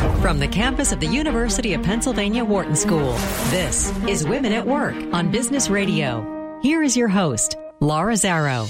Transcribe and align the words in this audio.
From 0.00 0.38
the 0.38 0.48
campus 0.48 0.92
of 0.92 1.00
the 1.00 1.06
University 1.06 1.74
of 1.74 1.82
Pennsylvania 1.82 2.42
Wharton 2.42 2.74
School, 2.74 3.12
this 3.50 3.94
is 4.08 4.26
Women 4.26 4.50
at 4.50 4.66
Work 4.66 4.94
on 5.12 5.30
Business 5.30 5.68
Radio. 5.68 6.58
Here 6.62 6.82
is 6.82 6.96
your 6.96 7.08
host, 7.08 7.58
Laura 7.80 8.14
Zarrow. 8.14 8.64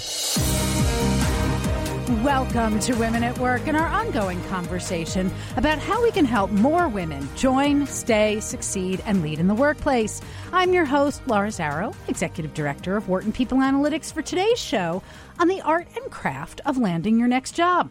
Welcome 2.25 2.81
to 2.81 2.97
Women 2.97 3.23
at 3.23 3.39
Work 3.39 3.69
and 3.69 3.77
our 3.77 3.87
ongoing 3.87 4.43
conversation 4.47 5.33
about 5.57 5.79
how 5.79 6.03
we 6.03 6.11
can 6.11 6.25
help 6.25 6.51
more 6.51 6.89
women 6.89 7.29
join, 7.37 7.87
stay, 7.87 8.41
succeed, 8.41 9.01
and 9.07 9.23
lead 9.23 9.39
in 9.39 9.47
the 9.47 9.55
workplace. 9.55 10.21
I'm 10.53 10.73
your 10.73 10.85
host, 10.85 11.23
Laura 11.29 11.51
Zarrow, 11.51 11.95
Executive 12.09 12.55
Director 12.55 12.97
of 12.97 13.09
Wharton 13.09 13.31
People 13.31 13.59
Analytics, 13.59 14.13
for 14.13 14.23
today's 14.23 14.59
show 14.59 15.01
on 15.39 15.47
the 15.47 15.61
art 15.61 15.87
and 15.95 16.11
craft 16.11 16.61
of 16.67 16.77
landing 16.77 17.21
your 17.21 17.29
next 17.29 17.53
job. 17.53 17.89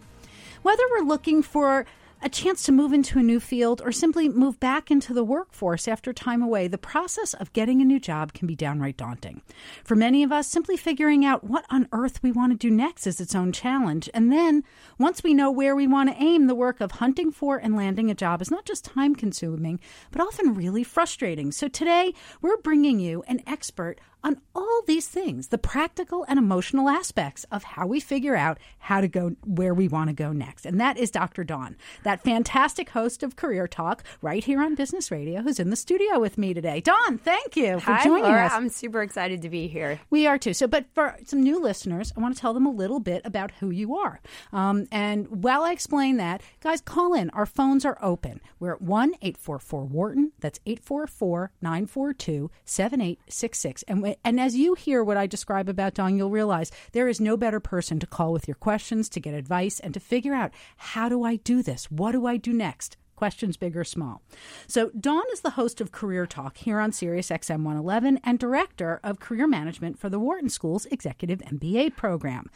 Whether 0.62 0.84
we're 0.92 1.08
looking 1.08 1.42
for 1.42 1.86
a 2.22 2.30
chance 2.30 2.64
to 2.64 2.72
move 2.72 2.92
into 2.92 3.18
a 3.18 3.24
new 3.24 3.40
field 3.40 3.82
or 3.84 3.92
simply 3.92 4.28
move 4.28 4.60
back 4.60 4.92
into 4.92 5.14
the 5.14 5.24
workforce 5.24 5.88
after 5.88 6.12
time 6.12 6.42
away, 6.42 6.68
the 6.68 6.78
process 6.78 7.34
of 7.34 7.54
getting 7.54 7.82
a 7.82 7.86
new 7.86 8.00
job 8.00 8.34
can 8.34 8.48
be 8.48 8.56
downright 8.56 8.98
daunting. 8.98 9.42
For 9.84 9.96
many 9.96 10.24
of 10.24 10.32
us, 10.32 10.48
simply 10.48 10.76
figuring 10.76 11.24
out 11.24 11.44
what 11.44 11.66
on 11.70 11.88
earth 11.94 12.22
we 12.22 12.32
want 12.32 12.52
to 12.52 12.58
do 12.58 12.70
next 12.70 13.08
is 13.08 13.22
its 13.22 13.36
own 13.36 13.52
challenge. 13.52 14.10
And 14.14 14.32
then, 14.32 14.64
once 14.98 15.24
we 15.24 15.34
know 15.34 15.50
where 15.50 15.76
we 15.76 15.88
want 15.88 16.10
to 16.10 16.22
aim, 16.22 16.48
the 16.48 16.56
work 16.56 16.82
of 16.82 16.92
hunting 16.92 17.32
for 17.32 17.58
and 17.58 17.76
landing 17.76 18.12
a 18.12 18.16
job 18.16 18.42
is 18.42 18.52
not 18.52 18.66
just 18.66 18.86
time 18.86 19.16
consuming, 19.16 19.80
but 20.12 20.22
often 20.22 20.54
really 20.54 20.84
frustrating. 20.84 21.52
So 21.52 21.68
today, 21.68 22.14
we're 22.42 22.58
bringing 22.58 23.00
you 23.00 23.24
an 23.28 23.42
expert 23.48 24.00
on 24.24 24.42
all 24.54 24.82
these 24.88 25.08
things, 25.08 25.48
the 25.48 25.58
practical 25.58 26.26
and 26.28 26.38
emotional 26.38 26.90
aspects 26.90 27.46
of 27.52 27.64
how 27.64 27.88
we 27.88 28.00
figure 28.00 28.36
out 28.36 28.58
how 28.80 29.02
to 29.02 29.08
go 29.08 29.36
where 29.46 29.74
we 29.74 29.88
want 29.88 30.10
to 30.10 30.14
go 30.14 30.32
next. 30.32 30.66
And 30.66 30.80
that 30.80 30.98
is 30.98 31.12
Dr. 31.12 31.44
Dawn, 31.44 31.78
that 32.04 32.22
fantastic 32.24 32.90
host 32.90 33.24
of 33.24 33.36
Career 33.36 33.68
Talk 33.68 34.04
right 34.22 34.44
here 34.44 34.62
on 34.62 34.76
Business 34.76 35.12
Radio, 35.12 35.42
who's 35.42 35.60
in 35.60 35.70
the 35.70 35.76
studio 35.76 36.20
with 36.20 36.38
me 36.38 36.54
today. 36.54 36.82
Dawn, 36.82 37.18
thank 37.18 37.56
you 37.56 37.80
for 37.80 37.92
Hi, 37.94 38.04
joining 38.04 38.24
Laura. 38.24 38.46
us. 38.46 38.52
I'm 38.54 38.70
super 38.70 39.02
excited 39.02 39.42
to 39.44 39.50
be 39.50 39.68
here. 39.68 40.00
We 40.10 40.28
are 40.28 40.38
too. 40.38 40.54
So, 40.54 40.68
but 40.68 40.86
for 40.94 41.16
some 41.26 41.42
new 41.42 41.62
listeners, 41.62 42.12
I 42.16 42.20
want 42.20 42.36
to 42.36 42.42
tell 42.42 42.54
them 42.54 42.66
a 42.66 42.72
little 42.72 43.00
bit 43.00 43.22
about 43.26 43.52
who 43.60 43.70
you 43.70 43.96
are. 43.98 44.20
Um, 44.52 44.88
and 44.92 45.44
while 45.44 45.64
I 45.64 45.72
explain 45.72 46.18
that, 46.18 46.42
guys, 46.62 46.82
call 46.82 47.14
in. 47.14 47.30
Our 47.32 47.46
phones 47.46 47.86
are 47.86 47.98
open. 48.02 48.42
We're 48.60 48.74
at 48.74 48.82
1 48.82 49.14
844 49.22 49.86
Wharton. 49.86 50.32
That's 50.40 50.60
844 50.66 51.52
942 51.62 52.52
7866. 52.66 53.84
And 53.84 54.02
and 54.24 54.40
as 54.40 54.56
you 54.56 54.74
hear 54.74 55.04
what 55.04 55.18
I 55.18 55.28
describe 55.28 55.70
about 55.70 55.94
Dawn, 55.94 56.18
you'll 56.18 56.30
realize 56.30 56.72
there 56.92 57.08
is 57.08 57.20
no 57.20 57.38
better 57.38 57.60
person 57.60 58.00
to 58.00 58.08
call 58.08 58.32
with 58.32 58.48
your 58.48 58.56
questions, 58.56 59.10
to 59.10 59.20
get 59.20 59.34
advice, 59.34 59.80
and 59.80 59.94
to 59.94 60.00
figure 60.00 60.34
out 60.34 60.52
how 60.78 61.10
do 61.10 61.24
I 61.24 61.38
do 61.38 61.62
this? 61.62 61.92
What 61.92 62.14
do 62.14 62.26
I 62.26 62.38
do 62.38 62.54
next? 62.54 62.98
Questions 63.20 63.58
big 63.58 63.76
or 63.76 63.84
small. 63.84 64.22
So, 64.66 64.92
Dawn 64.98 65.26
is 65.34 65.42
the 65.42 65.50
host 65.52 65.82
of 65.82 65.92
Career 65.92 66.26
Talk 66.26 66.56
here 66.56 66.80
on 66.80 66.94
Sirius 66.94 67.30
XM 67.30 67.64
111 67.66 68.22
and 68.24 68.40
director 68.40 69.02
of 69.04 69.20
career 69.20 69.46
management 69.46 70.00
for 70.00 70.08
the 70.08 70.18
Wharton 70.18 70.48
School's 70.48 70.86
Executive 70.86 71.40
MBA 71.40 71.98
program. 71.98 72.50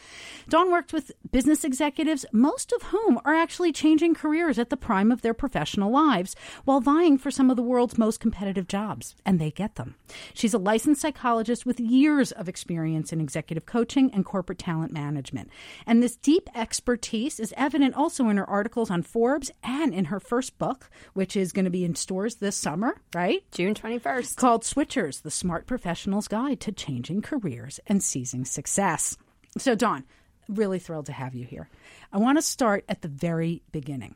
Dawn 0.47 0.71
worked 0.71 0.93
with 0.93 1.11
business 1.33 1.65
executives, 1.65 2.25
most 2.31 2.71
of 2.71 2.83
whom 2.83 3.19
are 3.25 3.35
actually 3.35 3.73
changing 3.73 4.13
careers 4.13 4.57
at 4.57 4.69
the 4.69 4.77
prime 4.77 5.11
of 5.11 5.21
their 5.21 5.33
professional 5.33 5.91
lives 5.91 6.33
while 6.63 6.79
vying 6.79 7.17
for 7.17 7.29
some 7.29 7.49
of 7.49 7.57
the 7.57 7.61
world's 7.61 7.97
most 7.97 8.21
competitive 8.21 8.69
jobs, 8.69 9.15
and 9.25 9.39
they 9.39 9.51
get 9.51 9.75
them. 9.75 9.95
She's 10.33 10.53
a 10.53 10.57
licensed 10.57 11.01
psychologist 11.01 11.65
with 11.65 11.77
years 11.77 12.31
of 12.31 12.47
experience 12.47 13.11
in 13.11 13.19
executive 13.19 13.65
coaching 13.65 14.09
and 14.13 14.23
corporate 14.23 14.59
talent 14.59 14.93
management. 14.93 15.49
And 15.85 16.01
this 16.01 16.15
deep 16.15 16.47
expertise 16.55 17.37
is 17.37 17.53
evident 17.57 17.95
also 17.95 18.29
in 18.29 18.37
her 18.37 18.49
articles 18.49 18.89
on 18.89 19.03
Forbes 19.03 19.51
and 19.61 19.93
in 19.93 20.05
her 20.05 20.21
first 20.21 20.52
book, 20.57 20.89
which 21.13 21.35
is 21.35 21.51
going 21.51 21.65
to 21.65 21.71
be 21.71 21.85
in 21.85 21.95
stores 21.95 22.35
this 22.35 22.55
summer, 22.55 22.95
right? 23.13 23.43
June 23.51 23.73
21st. 23.73 24.35
Called 24.35 24.63
Switchers 24.63 25.21
The 25.21 25.31
Smart 25.31 25.65
Professional's 25.65 26.27
Guide 26.27 26.59
to 26.61 26.71
Changing 26.71 27.21
Careers 27.21 27.79
and 27.87 28.03
Seizing 28.03 28.45
Success. 28.45 29.17
So, 29.57 29.75
Dawn, 29.75 30.03
really 30.47 30.79
thrilled 30.79 31.05
to 31.07 31.13
have 31.13 31.35
you 31.35 31.45
here. 31.45 31.69
I 32.11 32.17
want 32.17 32.37
to 32.37 32.41
start 32.41 32.85
at 32.87 33.01
the 33.01 33.07
very 33.07 33.63
beginning. 33.71 34.15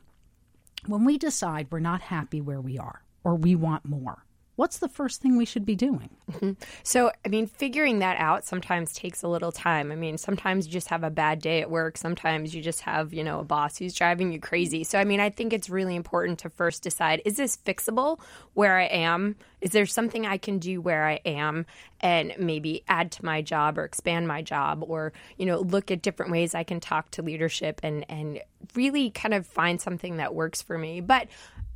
When 0.86 1.04
we 1.04 1.18
decide 1.18 1.68
we're 1.70 1.80
not 1.80 2.00
happy 2.02 2.40
where 2.40 2.60
we 2.60 2.78
are 2.78 3.02
or 3.24 3.34
we 3.34 3.54
want 3.54 3.84
more, 3.84 4.24
what's 4.58 4.78
the 4.78 4.88
first 4.88 5.22
thing 5.22 5.36
we 5.36 5.44
should 5.44 5.64
be 5.64 5.76
doing? 5.76 6.10
Mm-hmm. 6.32 6.52
So, 6.82 7.12
I 7.24 7.28
mean, 7.28 7.46
figuring 7.46 8.00
that 8.00 8.18
out 8.18 8.44
sometimes 8.44 8.92
takes 8.92 9.22
a 9.22 9.28
little 9.28 9.52
time. 9.52 9.92
I 9.92 9.94
mean, 9.94 10.18
sometimes 10.18 10.66
you 10.66 10.72
just 10.72 10.88
have 10.88 11.04
a 11.04 11.10
bad 11.10 11.40
day 11.40 11.60
at 11.60 11.70
work. 11.70 11.96
Sometimes 11.96 12.52
you 12.56 12.60
just 12.60 12.80
have, 12.80 13.14
you 13.14 13.22
know, 13.22 13.38
a 13.38 13.44
boss 13.44 13.78
who's 13.78 13.94
driving 13.94 14.32
you 14.32 14.40
crazy. 14.40 14.82
So, 14.82 14.98
I 14.98 15.04
mean, 15.04 15.20
I 15.20 15.30
think 15.30 15.52
it's 15.52 15.70
really 15.70 15.94
important 15.94 16.40
to 16.40 16.50
first 16.50 16.82
decide 16.82 17.22
is 17.24 17.36
this 17.36 17.56
fixable 17.56 18.18
where 18.54 18.76
I 18.76 18.86
am? 18.86 19.36
Is 19.60 19.70
there 19.70 19.86
something 19.86 20.26
I 20.26 20.38
can 20.38 20.58
do 20.58 20.80
where 20.80 21.06
I 21.06 21.20
am 21.24 21.64
and 22.00 22.34
maybe 22.36 22.82
add 22.88 23.12
to 23.12 23.24
my 23.24 23.42
job 23.42 23.78
or 23.78 23.84
expand 23.84 24.26
my 24.26 24.42
job 24.42 24.84
or, 24.84 25.12
you 25.36 25.46
know, 25.46 25.60
look 25.60 25.92
at 25.92 26.02
different 26.02 26.32
ways 26.32 26.56
I 26.56 26.64
can 26.64 26.80
talk 26.80 27.12
to 27.12 27.22
leadership 27.22 27.78
and, 27.84 28.04
and 28.08 28.40
really 28.74 29.10
kind 29.10 29.34
of 29.34 29.46
find 29.46 29.80
something 29.80 30.16
that 30.16 30.34
works 30.34 30.62
for 30.62 30.76
me. 30.76 31.00
But 31.00 31.28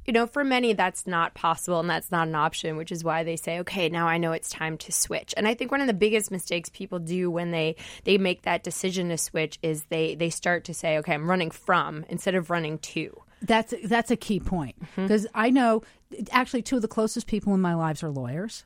you 0.04 0.12
know, 0.12 0.26
for 0.26 0.44
many, 0.44 0.72
that's 0.72 1.06
not 1.06 1.34
possible 1.34 1.80
and 1.80 1.88
that's 1.88 2.10
not 2.10 2.28
an 2.28 2.34
option, 2.34 2.76
which 2.76 2.92
is 2.92 3.04
why 3.04 3.22
they 3.22 3.36
say, 3.36 3.60
okay, 3.60 3.88
now 3.88 4.06
I 4.06 4.18
know 4.18 4.32
it's 4.32 4.50
time 4.50 4.76
to 4.78 4.92
switch. 4.92 5.32
And 5.36 5.46
I 5.46 5.54
think 5.54 5.70
one 5.70 5.80
of 5.80 5.86
the 5.86 5.94
biggest 5.94 6.30
mistakes 6.30 6.68
people 6.70 6.98
do 6.98 7.30
when 7.30 7.50
they, 7.50 7.76
they 8.04 8.18
make 8.18 8.42
that 8.42 8.64
decision 8.64 9.08
to 9.10 9.18
switch 9.18 9.58
is 9.62 9.84
they, 9.84 10.14
they 10.14 10.30
start 10.30 10.64
to 10.64 10.74
say, 10.74 10.98
okay, 10.98 11.14
I'm 11.14 11.28
running 11.28 11.50
from 11.50 12.04
instead 12.08 12.34
of 12.34 12.50
running 12.50 12.78
to. 12.78 13.16
That's 13.44 13.74
that's 13.84 14.12
a 14.12 14.16
key 14.16 14.38
point 14.38 14.76
because 14.94 15.26
mm-hmm. 15.26 15.40
I 15.40 15.50
know 15.50 15.82
actually 16.30 16.62
two 16.62 16.76
of 16.76 16.82
the 16.82 16.86
closest 16.86 17.26
people 17.26 17.52
in 17.54 17.60
my 17.60 17.74
lives 17.74 18.04
are 18.04 18.10
lawyers 18.10 18.64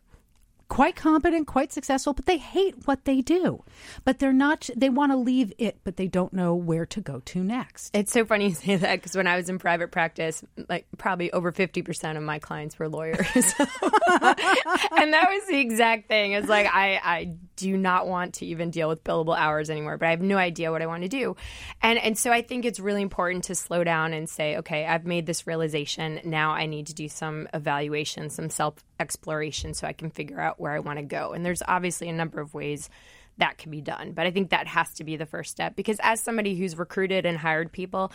quite 0.69 0.97
competent, 0.97 1.47
quite 1.47 1.73
successful, 1.73 2.13
but 2.13 2.27
they 2.27 2.39
hate 2.39 2.87
what 2.87 3.05
they 3.05 3.21
do. 3.21 3.63
But 4.05 4.19
they're 4.19 4.33
not, 4.33 4.69
they 4.77 4.89
want 4.89 5.13
to 5.13 5.17
leave 5.17 5.53
it, 5.59 5.79
but 5.85 5.97
they 5.97 6.09
don't 6.09 6.33
know 6.33 6.55
where 6.55 6.87
to 6.87 7.01
go 7.01 7.21
to 7.21 7.45
next. 7.45 7.95
It's 7.95 8.13
so 8.13 8.25
funny 8.25 8.49
you 8.49 8.55
say 8.55 8.77
that 8.77 8.97
because 8.97 9.17
when 9.17 9.27
I 9.27 9.37
was 9.37 9.49
in 9.49 9.59
private 9.59 9.91
practice, 9.93 10.45
like 10.69 10.87
probably 10.99 11.31
over 11.33 11.53
50% 11.53 12.17
of 12.17 12.23
my 12.23 12.39
clients 12.39 12.79
were 12.79 12.89
lawyers. 12.89 13.19
and 13.35 13.55
that 15.13 15.29
was 15.31 15.47
the 15.49 15.59
exact 15.59 16.09
thing. 16.09 16.33
It's 16.33 16.49
like, 16.49 16.67
I, 16.67 17.01
I 17.03 17.35
do 17.57 17.77
not 17.77 18.07
want 18.07 18.35
to 18.35 18.47
even 18.47 18.71
deal 18.71 18.89
with 18.89 19.03
billable 19.03 19.37
hours 19.37 19.71
anymore, 19.71 19.97
but 19.97 20.07
I 20.07 20.11
have 20.11 20.21
no 20.21 20.37
idea 20.37 20.71
what 20.71 20.83
I 20.83 20.87
want 20.87 21.03
to 21.03 21.09
do. 21.09 21.37
And, 21.83 21.99
and 21.99 22.17
so 22.17 22.31
I 22.31 22.43
think 22.43 22.65
it's 22.65 22.79
really 22.79 23.03
important 23.03 23.45
to 23.45 23.55
slow 23.55 23.83
down 23.83 24.13
and 24.13 24.29
say, 24.29 24.59
okay, 24.59 24.87
I've 24.87 25.07
made 25.07 25.27
this 25.27 25.47
realization. 25.47 26.21
Now 26.25 26.53
I 26.53 26.67
need 26.67 26.87
to 26.89 26.95
do 26.95 27.09
some 27.09 27.49
evaluation, 27.53 28.31
some 28.31 28.51
self 28.51 28.75
exploration 29.01 29.75
so 29.75 29.87
I 29.87 29.93
can 29.93 30.11
figure 30.11 30.41
out 30.41 30.61
where 30.61 30.73
I 30.73 30.79
want 30.79 30.99
to 30.99 31.05
go. 31.05 31.33
And 31.33 31.45
there's 31.45 31.63
obviously 31.67 32.09
a 32.09 32.13
number 32.13 32.41
of 32.41 32.55
ways 32.55 32.89
that 33.39 33.59
can 33.59 33.71
be 33.71 33.81
done. 33.81 34.13
But 34.13 34.27
I 34.27 34.31
think 34.31 34.51
that 34.51 34.67
has 34.67 34.95
to 34.95 35.05
be 35.05 35.17
the 35.17 35.27
first 35.27 35.51
step 35.51 35.77
because 35.77 35.99
as 36.03 36.21
somebody 36.21 36.57
who's 36.57 36.79
recruited 36.79 37.27
and 37.27 37.37
hired 37.37 37.73
people, 37.73 38.13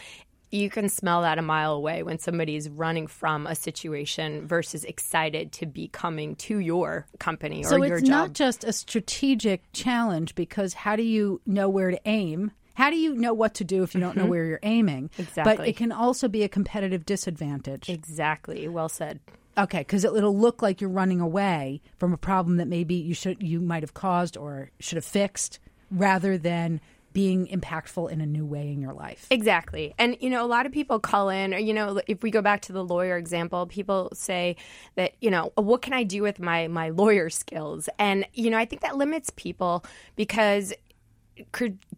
you 0.51 0.69
can 0.69 0.89
smell 0.89 1.21
that 1.21 1.37
a 1.37 1.41
mile 1.41 1.73
away 1.73 2.03
when 2.03 2.19
somebody's 2.19 2.69
running 2.69 3.07
from 3.07 3.47
a 3.47 3.55
situation 3.55 4.45
versus 4.45 4.83
excited 4.83 5.51
to 5.53 5.65
be 5.65 5.87
coming 5.87 6.35
to 6.35 6.59
your 6.59 7.07
company 7.19 7.61
or 7.61 7.69
so 7.69 7.75
your 7.77 7.87
job. 7.87 7.89
So 7.89 7.95
it's 7.99 8.09
not 8.09 8.33
just 8.33 8.63
a 8.63 8.73
strategic 8.73 9.63
challenge 9.73 10.35
because 10.35 10.73
how 10.73 10.95
do 10.95 11.03
you 11.03 11.41
know 11.45 11.69
where 11.69 11.91
to 11.91 11.99
aim? 12.05 12.51
How 12.73 12.89
do 12.89 12.97
you 12.97 13.15
know 13.15 13.33
what 13.33 13.53
to 13.55 13.63
do 13.63 13.83
if 13.83 13.93
you 13.93 14.01
don't 14.01 14.15
know 14.15 14.23
mm-hmm. 14.23 14.31
where 14.31 14.45
you're 14.45 14.59
aiming? 14.63 15.09
Exactly. 15.17 15.55
But 15.55 15.67
it 15.67 15.77
can 15.77 15.91
also 15.91 16.27
be 16.27 16.43
a 16.43 16.49
competitive 16.49 17.05
disadvantage. 17.05 17.89
Exactly. 17.89 18.67
Well 18.67 18.89
said. 18.89 19.19
Okay, 19.57 19.79
because 19.79 20.05
it, 20.05 20.13
will 20.13 20.37
look 20.37 20.61
like 20.61 20.79
you're 20.79 20.89
running 20.89 21.19
away 21.19 21.81
from 21.97 22.13
a 22.13 22.17
problem 22.17 22.57
that 22.57 22.67
maybe 22.67 22.95
you 22.95 23.13
should 23.13 23.43
you 23.43 23.59
might 23.59 23.83
have 23.83 23.93
caused 23.93 24.37
or 24.37 24.71
should 24.79 24.95
have 24.95 25.05
fixed, 25.05 25.59
rather 25.91 26.37
than 26.37 26.79
being 27.13 27.47
impactful 27.47 28.09
in 28.09 28.21
a 28.21 28.25
new 28.25 28.45
way 28.45 28.71
in 28.71 28.81
your 28.81 28.93
life. 28.93 29.27
Exactly. 29.29 29.93
And, 29.97 30.17
you 30.19 30.29
know, 30.29 30.45
a 30.45 30.47
lot 30.47 30.65
of 30.65 30.71
people 30.71 30.99
call 30.99 31.29
in, 31.29 31.53
or, 31.53 31.57
you 31.57 31.73
know, 31.73 32.01
if 32.07 32.23
we 32.23 32.31
go 32.31 32.41
back 32.41 32.61
to 32.63 32.73
the 32.73 32.83
lawyer 32.83 33.17
example, 33.17 33.65
people 33.65 34.09
say 34.13 34.55
that, 34.95 35.13
you 35.19 35.29
know, 35.29 35.51
oh, 35.57 35.61
what 35.61 35.81
can 35.81 35.93
I 35.93 36.03
do 36.03 36.21
with 36.21 36.39
my, 36.39 36.67
my 36.67 36.89
lawyer 36.89 37.29
skills? 37.29 37.89
And, 37.99 38.25
you 38.33 38.49
know, 38.49 38.57
I 38.57 38.65
think 38.65 38.81
that 38.81 38.97
limits 38.97 39.31
people 39.35 39.83
because 40.15 40.73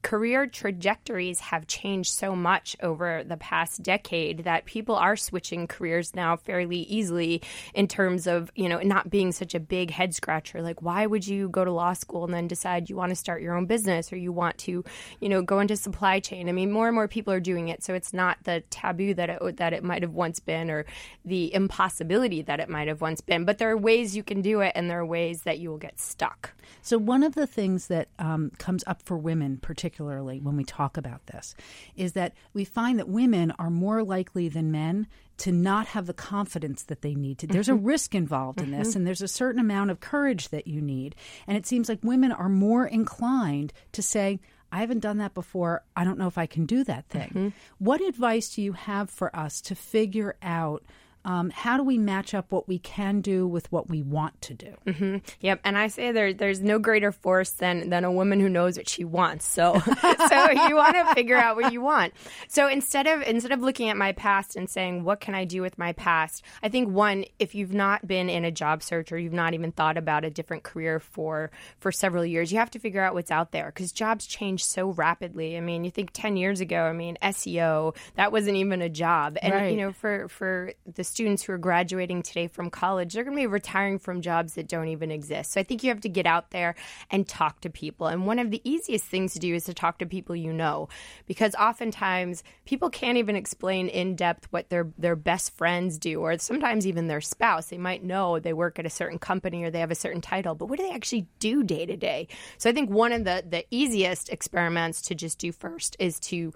career 0.04 0.48
trajectories 0.48 1.40
have 1.40 1.66
changed 1.68 2.12
so 2.14 2.36
much 2.36 2.76
over 2.82 3.24
the 3.24 3.38
past 3.38 3.82
decade 3.82 4.44
that 4.44 4.66
people 4.66 4.96
are 4.96 5.16
switching 5.16 5.68
careers 5.68 6.16
now 6.16 6.36
fairly 6.36 6.80
easily 6.80 7.42
in 7.74 7.88
terms 7.88 8.28
of, 8.28 8.52
you 8.56 8.70
know, 8.70 8.80
not 8.80 9.10
being 9.10 9.32
such 9.32 9.56
a 9.56 9.60
big 9.60 9.92
head 9.92 10.14
scratcher. 10.14 10.62
Like, 10.62 10.82
why 10.82 11.06
would 11.06 11.28
you 11.28 11.50
go 11.50 11.66
to 11.66 11.72
law 11.72 11.94
school 11.94 12.26
and 12.26 12.34
then 12.34 12.48
decide 12.48 12.90
you 12.90 12.96
want 12.96 13.10
to 13.10 13.16
start 13.16 13.42
your 13.42 13.56
own 13.56 13.66
business 13.66 14.12
or 14.14 14.18
you 14.18 14.32
want 14.32 14.58
to, 14.60 14.84
you 15.20 15.30
know, 15.30 15.42
go 15.42 15.60
into 15.60 15.76
supply 15.76 16.20
chain? 16.20 16.48
I 16.48 16.52
mean, 16.52 16.72
more 16.72 16.88
and 16.88 16.96
more 16.96 17.08
people 17.08 17.34
are 17.34 17.40
doing 17.40 17.70
it. 17.70 17.84
So 17.84 17.94
it's 17.94 18.14
not 18.14 18.38
the 18.44 18.62
taboo 18.70 19.14
that 19.16 19.30
it, 19.30 19.58
that 19.58 19.74
it 19.74 19.84
might 19.84 20.04
have 20.04 20.14
once 20.14 20.40
been 20.40 20.70
or 20.70 20.86
the 21.26 21.54
impossibility 21.54 22.42
that 22.44 22.60
it 22.60 22.70
might 22.70 22.88
have 22.88 23.02
once 23.02 23.22
been. 23.22 23.46
But 23.46 23.58
there 23.58 23.72
are 23.72 23.78
ways 23.78 24.16
you 24.16 24.24
can 24.24 24.42
do 24.42 24.62
it 24.62 24.74
and 24.76 24.90
there 24.90 25.00
are 25.00 25.06
ways 25.06 25.44
that 25.44 25.60
you 25.60 25.70
will 25.70 25.78
get 25.78 26.00
stuck. 26.00 26.54
So 26.82 26.98
one 26.98 27.24
of 27.24 27.36
the 27.36 27.48
things 27.48 27.88
that 27.88 28.10
um, 28.20 28.52
comes 28.58 28.84
up 28.88 29.02
for 29.04 29.18
women, 29.24 29.58
particularly 29.58 30.40
when 30.40 30.56
we 30.56 30.64
talk 30.64 30.98
about 30.98 31.26
this, 31.28 31.56
is 31.96 32.14
that 32.14 32.34
we 32.54 32.66
find 32.66 33.00
that 33.00 33.08
women 33.08 33.52
are 33.58 33.70
more 33.70 34.04
likely 34.04 34.50
than 34.50 34.72
men 34.72 35.08
to 35.38 35.52
not 35.52 35.88
have 35.88 36.06
the 36.06 36.14
confidence 36.14 36.84
that 36.84 37.02
they 37.02 37.16
need 37.16 37.40
to. 37.40 37.48
There's 37.48 37.70
a 37.70 37.74
mm-hmm. 37.74 37.86
risk 37.86 38.14
involved 38.14 38.62
in 38.62 38.72
this, 38.72 38.90
mm-hmm. 38.90 39.00
and 39.00 39.08
there's 39.08 39.22
a 39.22 39.28
certain 39.28 39.60
amount 39.60 39.90
of 39.90 40.00
courage 40.00 40.50
that 40.50 40.68
you 40.68 40.82
need. 40.82 41.16
And 41.48 41.58
it 41.58 41.66
seems 41.66 41.90
like 41.90 42.00
women 42.04 42.32
are 42.32 42.50
more 42.50 42.86
inclined 42.86 43.74
to 43.94 44.02
say, 44.02 44.40
I 44.72 44.80
haven't 44.80 45.00
done 45.00 45.18
that 45.18 45.34
before. 45.34 45.84
I 45.96 46.04
don't 46.04 46.18
know 46.18 46.28
if 46.28 46.38
I 46.38 46.46
can 46.46 46.66
do 46.66 46.84
that 46.84 47.08
thing. 47.08 47.30
Mm-hmm. 47.30 47.48
What 47.78 48.02
advice 48.02 48.56
do 48.56 48.62
you 48.62 48.74
have 48.74 49.10
for 49.10 49.36
us 49.36 49.62
to 49.62 49.76
figure 49.76 50.36
out? 50.42 50.84
Um, 51.26 51.50
how 51.52 51.78
do 51.78 51.84
we 51.84 51.98
match 51.98 52.34
up 52.34 52.52
what 52.52 52.68
we 52.68 52.80
can 52.80 53.22
do 53.22 53.48
with 53.48 53.72
what 53.72 53.90
we 53.90 54.02
want 54.02 54.42
to 54.44 54.54
do? 54.54 54.74
Mm-hmm. 54.86 55.18
Yep, 55.42 55.62
and 55.64 55.78
I 55.78 55.88
say 55.88 56.12
there 56.12 56.34
there's 56.34 56.62
no 56.62 56.80
greater 56.80 57.12
force 57.12 57.52
than 57.52 57.90
than 57.90 58.04
a 58.04 58.12
woman 58.12 58.40
who 58.40 58.50
knows 58.50 58.78
what 58.78 58.90
she 58.90 59.04
wants. 59.04 59.46
So 59.46 59.80
so 60.02 60.52
you 60.52 60.76
want 60.76 60.96
to 60.96 61.14
figure 61.14 61.38
out 61.38 61.56
what 61.56 61.72
you 61.72 61.82
want. 61.82 62.14
So 62.48 62.68
instead 62.68 63.08
of 63.08 63.22
instead 63.24 63.52
of 63.52 63.62
looking 63.62 63.90
at 63.90 63.98
my 63.98 64.12
past 64.12 64.56
and 64.56 64.70
saying 64.70 65.04
what 65.04 65.20
can 65.20 65.36
I 65.36 65.46
do 65.46 65.62
with 65.62 65.78
my 65.78 65.94
past, 65.94 66.44
I 66.62 66.70
think 66.70 66.90
one 66.90 67.26
if 67.40 67.56
you've 67.56 67.74
not 67.74 68.08
been 68.08 68.30
in 68.30 68.46
a 68.46 68.52
job 68.52 68.84
search 68.84 69.12
or 69.12 69.18
you've 69.18 69.34
not 69.34 69.54
even 69.54 69.72
thought 69.72 69.98
about 69.98 70.26
a 70.26 70.30
different 70.30 70.64
career 70.64 71.00
for 71.00 71.52
for 71.80 71.92
several 71.92 72.26
years, 72.26 72.52
you 72.52 72.60
have 72.60 72.72
to 72.72 72.80
figure 72.80 73.02
out 73.02 73.14
what's 73.14 73.32
out 73.32 73.52
there 73.52 73.68
because 73.68 73.92
jobs 73.92 74.26
change 74.26 74.64
so 74.64 74.90
rapidly. 74.92 75.58
I 75.58 75.62
mean, 75.62 75.84
you 75.86 75.92
think 75.92 76.12
10 76.14 76.38
years 76.38 76.60
ago, 76.60 76.84
I 76.84 76.94
mean, 76.94 77.18
SEO, 77.22 77.96
that 78.16 78.32
wasn't 78.32 78.58
even 78.58 78.82
a 78.82 78.90
job. 78.90 79.38
And 79.42 79.54
Right. 79.54 79.72
you 79.72 79.78
know, 79.78 79.92
for 79.94 80.28
for 80.28 80.74
the 80.86 81.04
students 81.14 81.44
who 81.44 81.54
are 81.54 81.60
graduating 81.60 82.24
today 82.24 82.48
from 82.48 82.72
college, 82.72 83.14
they're 83.14 83.24
going 83.24 83.38
to 83.38 83.42
be 83.42 83.46
retiring 83.46 84.00
from 84.00 84.22
jobs 84.22 84.56
that 84.56 84.68
don't 84.68 84.88
even 84.88 85.12
exist. 85.12 85.52
So 85.52 85.62
I 85.62 85.64
think 85.64 85.84
you 85.84 85.90
have 85.90 86.02
to 86.02 86.10
get 86.10 86.26
out 86.26 86.50
there 86.50 86.74
and 87.12 87.28
talk 87.28 87.62
to 87.62 87.70
people. 87.70 88.08
And 88.08 88.26
one 88.26 88.40
of 88.40 88.50
the 88.50 88.62
easiest 88.64 89.06
things 89.06 89.34
to 89.34 89.40
do 89.40 89.54
is 89.54 89.66
to 89.66 89.76
talk 89.76 90.00
to 90.00 90.08
people 90.08 90.36
you 90.36 90.52
know, 90.52 90.90
because 91.28 91.54
oftentimes 91.54 92.44
people 92.66 92.90
can't 92.90 93.20
even 93.20 93.36
explain 93.36 93.90
in 93.90 94.16
depth 94.16 94.48
what 94.50 94.70
their 94.70 94.88
their 94.98 95.16
best 95.16 95.56
friends 95.56 96.00
do, 96.00 96.20
or 96.20 96.38
sometimes 96.40 96.88
even 96.88 97.08
their 97.08 97.22
spouse. 97.22 97.68
They 97.68 97.78
might 97.78 98.04
know 98.04 98.40
they 98.40 98.54
work 98.54 98.80
at 98.80 98.88
a 98.88 98.90
certain 98.90 99.20
company 99.20 99.64
or 99.64 99.70
they 99.70 99.80
have 99.82 99.92
a 99.92 99.96
certain 99.96 100.22
title, 100.22 100.56
but 100.56 100.66
what 100.66 100.80
do 100.80 100.88
they 100.88 100.94
actually 100.94 101.28
do 101.38 101.64
day 101.64 101.86
to 101.86 101.96
day? 101.96 102.28
So 102.58 102.72
I 102.72 102.74
think 102.74 102.90
one 102.90 103.12
of 103.12 103.24
the 103.24 103.44
the 103.48 103.66
easiest 103.70 104.30
experiments 104.30 105.04
to 105.04 105.16
just 105.16 105.38
do 105.38 105.52
first 105.52 105.96
is 106.00 106.20
to 106.22 106.54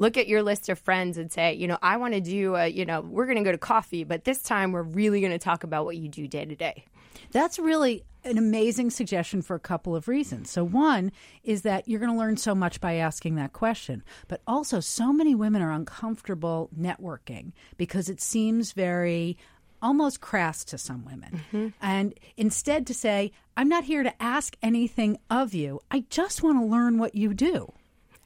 look 0.00 0.16
at 0.16 0.26
your 0.26 0.42
list 0.42 0.68
of 0.68 0.78
friends 0.78 1.16
and 1.18 1.30
say, 1.30 1.52
you 1.52 1.68
know, 1.68 1.78
I 1.80 1.98
want 1.98 2.14
to 2.14 2.20
do 2.20 2.56
a, 2.56 2.66
you 2.66 2.84
know, 2.84 3.02
we're 3.02 3.26
going 3.26 3.36
to 3.36 3.44
go 3.44 3.52
to 3.52 3.58
coffee, 3.58 4.02
but 4.02 4.24
this 4.24 4.42
time 4.42 4.72
we're 4.72 4.82
really 4.82 5.20
going 5.20 5.32
to 5.32 5.38
talk 5.38 5.62
about 5.62 5.84
what 5.84 5.96
you 5.96 6.08
do 6.08 6.26
day 6.26 6.44
to 6.44 6.56
day. 6.56 6.84
That's 7.32 7.58
really 7.58 8.04
an 8.24 8.38
amazing 8.38 8.90
suggestion 8.90 9.42
for 9.42 9.54
a 9.54 9.60
couple 9.60 9.94
of 9.94 10.08
reasons. 10.08 10.50
So, 10.50 10.64
one 10.64 11.12
is 11.44 11.62
that 11.62 11.86
you're 11.86 12.00
going 12.00 12.12
to 12.12 12.18
learn 12.18 12.38
so 12.38 12.54
much 12.54 12.80
by 12.80 12.94
asking 12.94 13.36
that 13.36 13.52
question, 13.52 14.02
but 14.26 14.40
also, 14.46 14.80
so 14.80 15.12
many 15.12 15.34
women 15.34 15.62
are 15.62 15.70
uncomfortable 15.70 16.70
networking 16.78 17.52
because 17.76 18.08
it 18.08 18.20
seems 18.20 18.72
very 18.72 19.36
almost 19.82 20.20
crass 20.20 20.64
to 20.66 20.78
some 20.78 21.04
women. 21.04 21.44
Mm-hmm. 21.52 21.68
And 21.80 22.14
instead, 22.36 22.86
to 22.88 22.94
say, 22.94 23.32
I'm 23.56 23.68
not 23.68 23.84
here 23.84 24.02
to 24.02 24.22
ask 24.22 24.56
anything 24.62 25.18
of 25.30 25.54
you, 25.54 25.80
I 25.90 26.04
just 26.10 26.42
want 26.42 26.58
to 26.58 26.64
learn 26.64 26.98
what 26.98 27.14
you 27.14 27.32
do. 27.32 27.72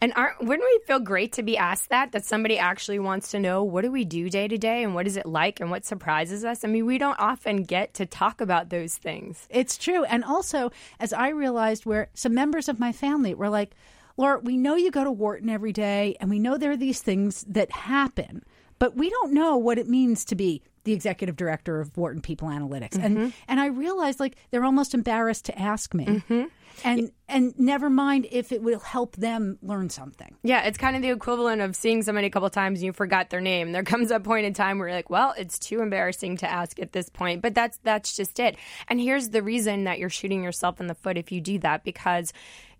And 0.00 0.12
aren't, 0.16 0.40
wouldn't 0.40 0.68
we 0.68 0.80
feel 0.86 0.98
great 0.98 1.32
to 1.34 1.42
be 1.42 1.56
asked 1.56 1.88
that? 1.88 2.12
That 2.12 2.24
somebody 2.24 2.58
actually 2.58 2.98
wants 2.98 3.30
to 3.30 3.40
know 3.40 3.62
what 3.62 3.82
do 3.82 3.90
we 3.90 4.04
do 4.04 4.28
day 4.28 4.48
to 4.48 4.58
day 4.58 4.82
and 4.82 4.94
what 4.94 5.06
is 5.06 5.16
it 5.16 5.24
like 5.24 5.60
and 5.60 5.70
what 5.70 5.86
surprises 5.86 6.44
us? 6.44 6.64
I 6.64 6.68
mean, 6.68 6.84
we 6.84 6.98
don't 6.98 7.18
often 7.18 7.62
get 7.62 7.94
to 7.94 8.06
talk 8.06 8.40
about 8.40 8.68
those 8.68 8.96
things. 8.96 9.46
It's 9.48 9.78
true. 9.78 10.04
And 10.04 10.22
also, 10.22 10.72
as 11.00 11.12
I 11.12 11.28
realized, 11.28 11.86
where 11.86 12.08
some 12.12 12.34
members 12.34 12.68
of 12.68 12.78
my 12.78 12.92
family 12.92 13.34
were 13.34 13.48
like, 13.48 13.74
Laura, 14.16 14.40
we 14.40 14.56
know 14.56 14.76
you 14.76 14.90
go 14.90 15.04
to 15.04 15.10
Wharton 15.10 15.48
every 15.48 15.72
day, 15.72 16.16
and 16.20 16.30
we 16.30 16.38
know 16.38 16.56
there 16.56 16.70
are 16.70 16.76
these 16.76 17.00
things 17.00 17.44
that 17.48 17.70
happen, 17.72 18.44
but 18.78 18.96
we 18.96 19.10
don't 19.10 19.32
know 19.32 19.56
what 19.56 19.78
it 19.78 19.88
means 19.88 20.24
to 20.26 20.36
be 20.36 20.62
the 20.84 20.92
executive 20.92 21.36
director 21.36 21.80
of 21.80 21.96
Wharton 21.96 22.22
People 22.22 22.48
Analytics. 22.48 22.98
And 22.98 23.16
mm-hmm. 23.16 23.28
and 23.48 23.60
I 23.60 23.66
realized 23.66 24.20
like 24.20 24.36
they're 24.50 24.64
almost 24.64 24.94
embarrassed 24.94 25.46
to 25.46 25.58
ask 25.58 25.92
me. 25.94 26.06
Mm-hmm. 26.06 26.44
And 26.82 27.12
and 27.28 27.58
never 27.58 27.88
mind 27.88 28.26
if 28.30 28.52
it 28.52 28.62
will 28.62 28.80
help 28.80 29.16
them 29.16 29.58
learn 29.62 29.90
something. 29.90 30.34
Yeah, 30.42 30.62
it's 30.64 30.76
kind 30.76 30.96
of 30.96 31.02
the 31.02 31.10
equivalent 31.10 31.62
of 31.62 31.76
seeing 31.76 32.02
somebody 32.02 32.26
a 32.26 32.30
couple 32.30 32.50
times 32.50 32.80
and 32.80 32.86
you 32.86 32.92
forgot 32.92 33.30
their 33.30 33.40
name. 33.40 33.72
There 33.72 33.84
comes 33.84 34.10
a 34.10 34.20
point 34.20 34.46
in 34.46 34.54
time 34.54 34.78
where 34.78 34.88
you're 34.88 34.96
like, 34.96 35.10
well, 35.10 35.34
it's 35.38 35.58
too 35.58 35.80
embarrassing 35.80 36.38
to 36.38 36.50
ask 36.50 36.80
at 36.80 36.92
this 36.92 37.08
point. 37.08 37.42
But 37.42 37.54
that's 37.54 37.78
that's 37.84 38.16
just 38.16 38.38
it. 38.40 38.56
And 38.88 39.00
here's 39.00 39.30
the 39.30 39.42
reason 39.42 39.84
that 39.84 39.98
you're 39.98 40.10
shooting 40.10 40.42
yourself 40.42 40.80
in 40.80 40.86
the 40.86 40.94
foot 40.94 41.16
if 41.16 41.30
you 41.30 41.40
do 41.40 41.58
that 41.60 41.84
because 41.84 42.32